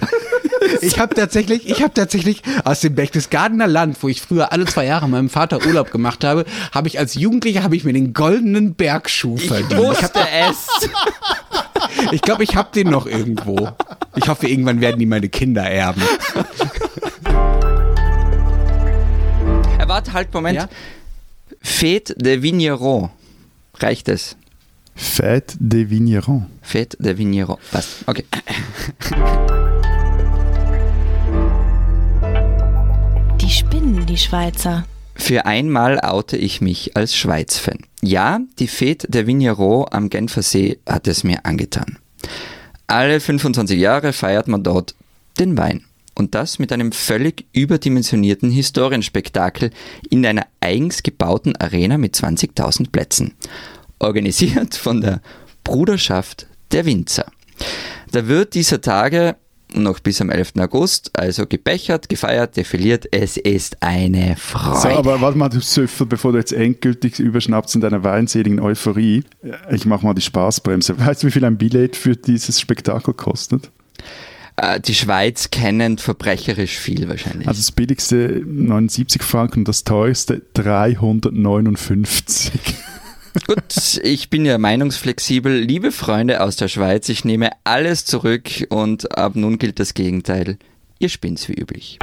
Ich 0.82 1.00
habe 1.00 1.16
tatsächlich, 1.16 1.70
ich 1.70 1.82
habe 1.82 1.94
tatsächlich 1.94 2.42
aus 2.64 2.82
dem 2.82 2.96
Berchtesgadener 2.96 3.68
Land, 3.68 3.98
wo 4.02 4.08
ich 4.08 4.22
früher 4.22 4.52
alle 4.52 4.66
zwei 4.66 4.86
Jahre 4.86 5.08
meinem 5.08 5.30
Vater 5.30 5.66
Urlaub 5.66 5.92
gemacht 5.92 6.24
habe, 6.24 6.46
habe 6.72 6.88
ich 6.88 7.00
als 7.00 7.16
Jugendlicher 7.16 7.64
habe 7.64 7.76
ich 7.76 7.84
mir 7.84 7.94
den 7.94 8.14
goldenen 8.14 8.76
Bergschuh 8.76 9.38
verdient. 9.38 9.72
Ich 9.72 9.78
wusste 9.78 10.20
es. 10.50 10.90
Ich 12.12 12.22
glaube, 12.22 12.44
ich 12.44 12.56
habe 12.56 12.70
den 12.74 12.90
noch 12.90 13.06
irgendwo. 13.06 13.70
Ich 14.16 14.28
hoffe, 14.28 14.48
irgendwann 14.48 14.82
werden 14.82 15.00
die 15.00 15.06
meine 15.06 15.30
Kinder 15.30 15.64
erben. 15.64 16.02
Er 19.78 19.88
warte, 19.88 20.14
halt, 20.14 20.34
Moment. 20.34 20.58
Ja? 20.58 20.70
Fête 21.62 22.16
de 22.18 22.42
Vigneron. 22.42 23.12
Reicht 23.80 24.10
es? 24.10 24.36
Fête 24.96 25.58
des 25.60 25.90
Vignerons. 25.90 26.44
Fête 26.62 26.96
de 27.00 27.18
Vigneron. 27.18 27.58
Passt. 27.72 28.04
Okay. 28.08 28.26
die 34.16 34.22
Schweizer. 34.22 34.86
Für 35.14 35.46
einmal 35.46 36.00
oute 36.00 36.38
ich 36.38 36.62
mich 36.62 36.96
als 36.96 37.18
Schweiz-Fan. 37.18 37.80
Ja, 38.02 38.40
die 38.60 38.70
Fête 38.70 39.08
de 39.10 39.28
Vigneron 39.28 39.88
am 39.92 40.08
Genfersee 40.08 40.80
hat 40.88 41.08
es 41.08 41.26
mir 41.26 41.46
angetan. 41.46 41.98
Alle 42.88 43.20
25 43.20 43.78
Jahre 43.78 44.14
feiert 44.14 44.48
man 44.48 44.64
dort 44.64 44.96
den 45.38 45.58
Wein. 45.58 45.84
Und 46.14 46.34
das 46.34 46.60
mit 46.60 46.72
einem 46.72 46.94
völlig 46.94 47.46
überdimensionierten 47.52 48.50
Historienspektakel 48.50 49.72
in 50.10 50.26
einer 50.26 50.48
eigens 50.62 51.04
gebauten 51.04 51.58
Arena 51.58 51.98
mit 51.98 52.16
20.000 52.16 52.92
Plätzen. 52.92 53.34
Organisiert 54.00 54.76
von 54.76 55.02
der 55.02 55.20
Bruderschaft 55.66 56.48
der 56.72 56.86
Winzer. 56.86 57.26
Da 58.14 58.28
wird 58.30 58.54
dieser 58.54 58.80
Tage 58.80 59.36
noch 59.84 60.00
bis 60.00 60.22
am 60.22 60.30
11. 60.30 60.54
August 60.60 61.12
also 61.14 61.46
gebechert, 61.46 62.10
gefeiert, 62.10 62.58
defiliert. 62.58 63.08
Es 63.12 63.38
ist 63.38 63.82
eine 63.82 64.36
Freude. 64.38 64.80
So, 64.80 64.88
aber 64.90 65.22
warte 65.22 65.38
mal, 65.38 65.50
du 65.50 65.60
Süffel, 65.60 66.08
bevor 66.08 66.32
du 66.32 66.38
jetzt 66.38 66.54
endgültig 66.54 67.20
überschnappst 67.20 67.76
in 67.76 67.82
deiner 67.82 68.04
weinseligen 68.04 68.60
Euphorie. 68.60 69.24
Ich 69.72 69.86
mach 69.86 70.02
mal 70.02 70.14
die 70.14 70.22
Spaßbremse. 70.22 71.00
Weißt 71.00 71.24
du, 71.24 71.28
wie 71.28 71.32
viel 71.32 71.46
ein 71.46 71.58
Billett 71.58 71.96
für 71.96 72.16
dieses 72.16 72.60
Spektakel 72.60 73.14
kostet? 73.14 73.72
Äh, 74.58 74.80
die 74.80 74.96
Schweiz 74.96 75.50
kennend 75.52 76.02
verbrecherisch 76.02 76.78
viel 76.78 77.10
wahrscheinlich. 77.10 77.48
Also 77.48 77.60
das 77.60 77.72
billigste 77.72 78.42
79 78.46 79.22
Franken 79.24 79.60
und 79.60 79.68
das 79.68 79.84
teuerste 79.84 80.42
359. 80.54 82.52
Gut, 83.44 84.00
ich 84.02 84.30
bin 84.30 84.46
ja 84.46 84.58
meinungsflexibel. 84.58 85.60
Liebe 85.60 85.92
Freunde 85.92 86.42
aus 86.42 86.56
der 86.56 86.70
Schweiz, 86.70 87.10
ich 87.10 87.26
nehme 87.26 87.50
alles 87.66 88.06
zurück 88.06 88.50
und 88.70 89.18
ab 89.18 89.36
nun 89.36 89.58
gilt 89.58 89.80
das 89.80 89.94
Gegenteil. 89.94 90.58
Ihr 91.00 91.10
spinnt's 91.10 91.50
wie 91.50 91.54
üblich. 91.54 92.00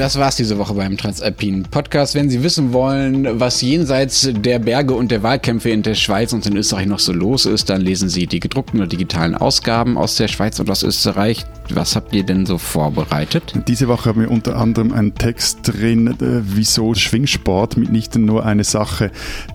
Das 0.00 0.18
war's 0.18 0.36
diese 0.36 0.56
Woche 0.56 0.72
beim 0.72 0.96
Transalpinen 0.96 1.64
Podcast. 1.64 2.14
Wenn 2.14 2.30
Sie 2.30 2.42
wissen 2.42 2.72
wollen, 2.72 3.38
was 3.38 3.60
jenseits 3.60 4.30
der 4.32 4.58
Berge 4.58 4.94
und 4.94 5.10
der 5.10 5.22
Wahlkämpfe 5.22 5.68
in 5.68 5.82
der 5.82 5.94
Schweiz 5.94 6.32
und 6.32 6.46
in 6.46 6.56
Österreich 6.56 6.86
noch 6.86 7.00
so 7.00 7.12
los 7.12 7.44
ist, 7.44 7.68
dann 7.68 7.82
lesen 7.82 8.08
Sie 8.08 8.26
die 8.26 8.40
gedruckten 8.40 8.80
oder 8.80 8.88
digitalen 8.88 9.34
Ausgaben 9.34 9.98
aus 9.98 10.16
der 10.16 10.28
Schweiz 10.28 10.58
und 10.58 10.70
aus 10.70 10.82
Österreich. 10.84 11.44
Was 11.68 11.96
habt 11.96 12.14
ihr 12.14 12.24
denn 12.24 12.46
so 12.46 12.56
vorbereitet? 12.56 13.52
Diese 13.68 13.88
Woche 13.88 14.08
haben 14.08 14.22
wir 14.22 14.30
unter 14.30 14.56
anderem 14.56 14.94
einen 14.94 15.14
Text 15.16 15.58
drin, 15.64 16.06
äh, 16.06 16.14
wieso 16.44 16.94
Schwingsport 16.94 17.76
mitnichten 17.76 18.24
nur 18.24 18.46
eine 18.46 18.64
Sache 18.64 19.10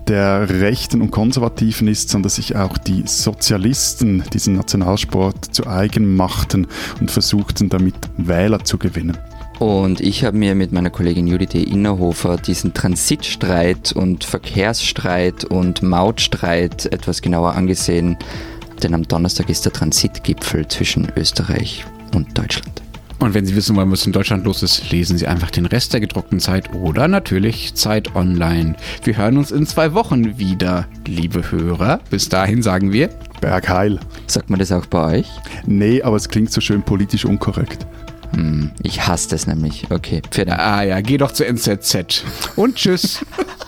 der 0.06 0.48
Rechten 0.48 1.02
und 1.02 1.10
Konservativen 1.10 1.88
ist, 1.88 2.10
sondern 2.10 2.30
sich 2.30 2.54
auch 2.54 2.78
die 2.78 3.02
Sozialisten 3.04 4.22
diesen 4.32 4.54
Nationalsport 4.54 5.52
zu 5.52 5.66
eigen 5.66 6.14
machten 6.14 6.68
und 7.00 7.10
versuchten 7.10 7.68
damit 7.68 7.96
Wähler 8.16 8.62
zu 8.62 8.78
gewinnen. 8.78 9.18
Und 9.58 10.00
ich 10.00 10.24
habe 10.24 10.36
mir 10.36 10.54
mit 10.54 10.72
meiner 10.72 10.90
Kollegin 10.90 11.26
Judith 11.26 11.54
E. 11.54 11.62
Innerhofer 11.62 12.36
diesen 12.36 12.74
Transitstreit 12.74 13.92
und 13.92 14.24
Verkehrsstreit 14.24 15.44
und 15.44 15.82
Mautstreit 15.82 16.86
etwas 16.86 17.22
genauer 17.22 17.54
angesehen, 17.54 18.18
denn 18.82 18.92
am 18.92 19.08
Donnerstag 19.08 19.48
ist 19.48 19.64
der 19.64 19.72
Transitgipfel 19.72 20.68
zwischen 20.68 21.10
Österreich 21.16 21.86
und 22.14 22.36
Deutschland. 22.36 22.82
Und 23.18 23.32
wenn 23.32 23.46
Sie 23.46 23.56
wissen 23.56 23.74
wollen, 23.76 23.90
was 23.90 24.04
in 24.04 24.12
Deutschland 24.12 24.44
los 24.44 24.62
ist, 24.62 24.90
lesen 24.90 25.16
Sie 25.16 25.26
einfach 25.26 25.50
den 25.50 25.64
Rest 25.64 25.94
der 25.94 26.00
gedruckten 26.00 26.38
Zeit 26.38 26.74
oder 26.74 27.08
natürlich 27.08 27.74
Zeit 27.74 28.14
Online. 28.14 28.76
Wir 29.04 29.16
hören 29.16 29.38
uns 29.38 29.52
in 29.52 29.66
zwei 29.66 29.94
Wochen 29.94 30.38
wieder, 30.38 30.86
liebe 31.06 31.50
Hörer. 31.50 32.00
Bis 32.10 32.28
dahin 32.28 32.62
sagen 32.62 32.92
wir 32.92 33.08
Bergheil. 33.40 34.00
Sagt 34.26 34.50
man 34.50 34.58
das 34.58 34.70
auch 34.70 34.84
bei 34.84 35.20
euch? 35.20 35.28
Nee, 35.64 36.02
aber 36.02 36.16
es 36.16 36.28
klingt 36.28 36.52
so 36.52 36.60
schön 36.60 36.82
politisch 36.82 37.24
unkorrekt. 37.24 37.86
Hm, 38.36 38.70
ich 38.82 39.06
hasse 39.06 39.30
das 39.30 39.46
nämlich. 39.46 39.90
Okay, 39.90 40.20
Dank. 40.44 40.60
Ah 40.60 40.82
ja, 40.82 41.00
geh 41.00 41.16
doch 41.16 41.32
zur 41.32 41.46
NZZ. 41.46 42.22
Und 42.54 42.76
tschüss. 42.76 43.24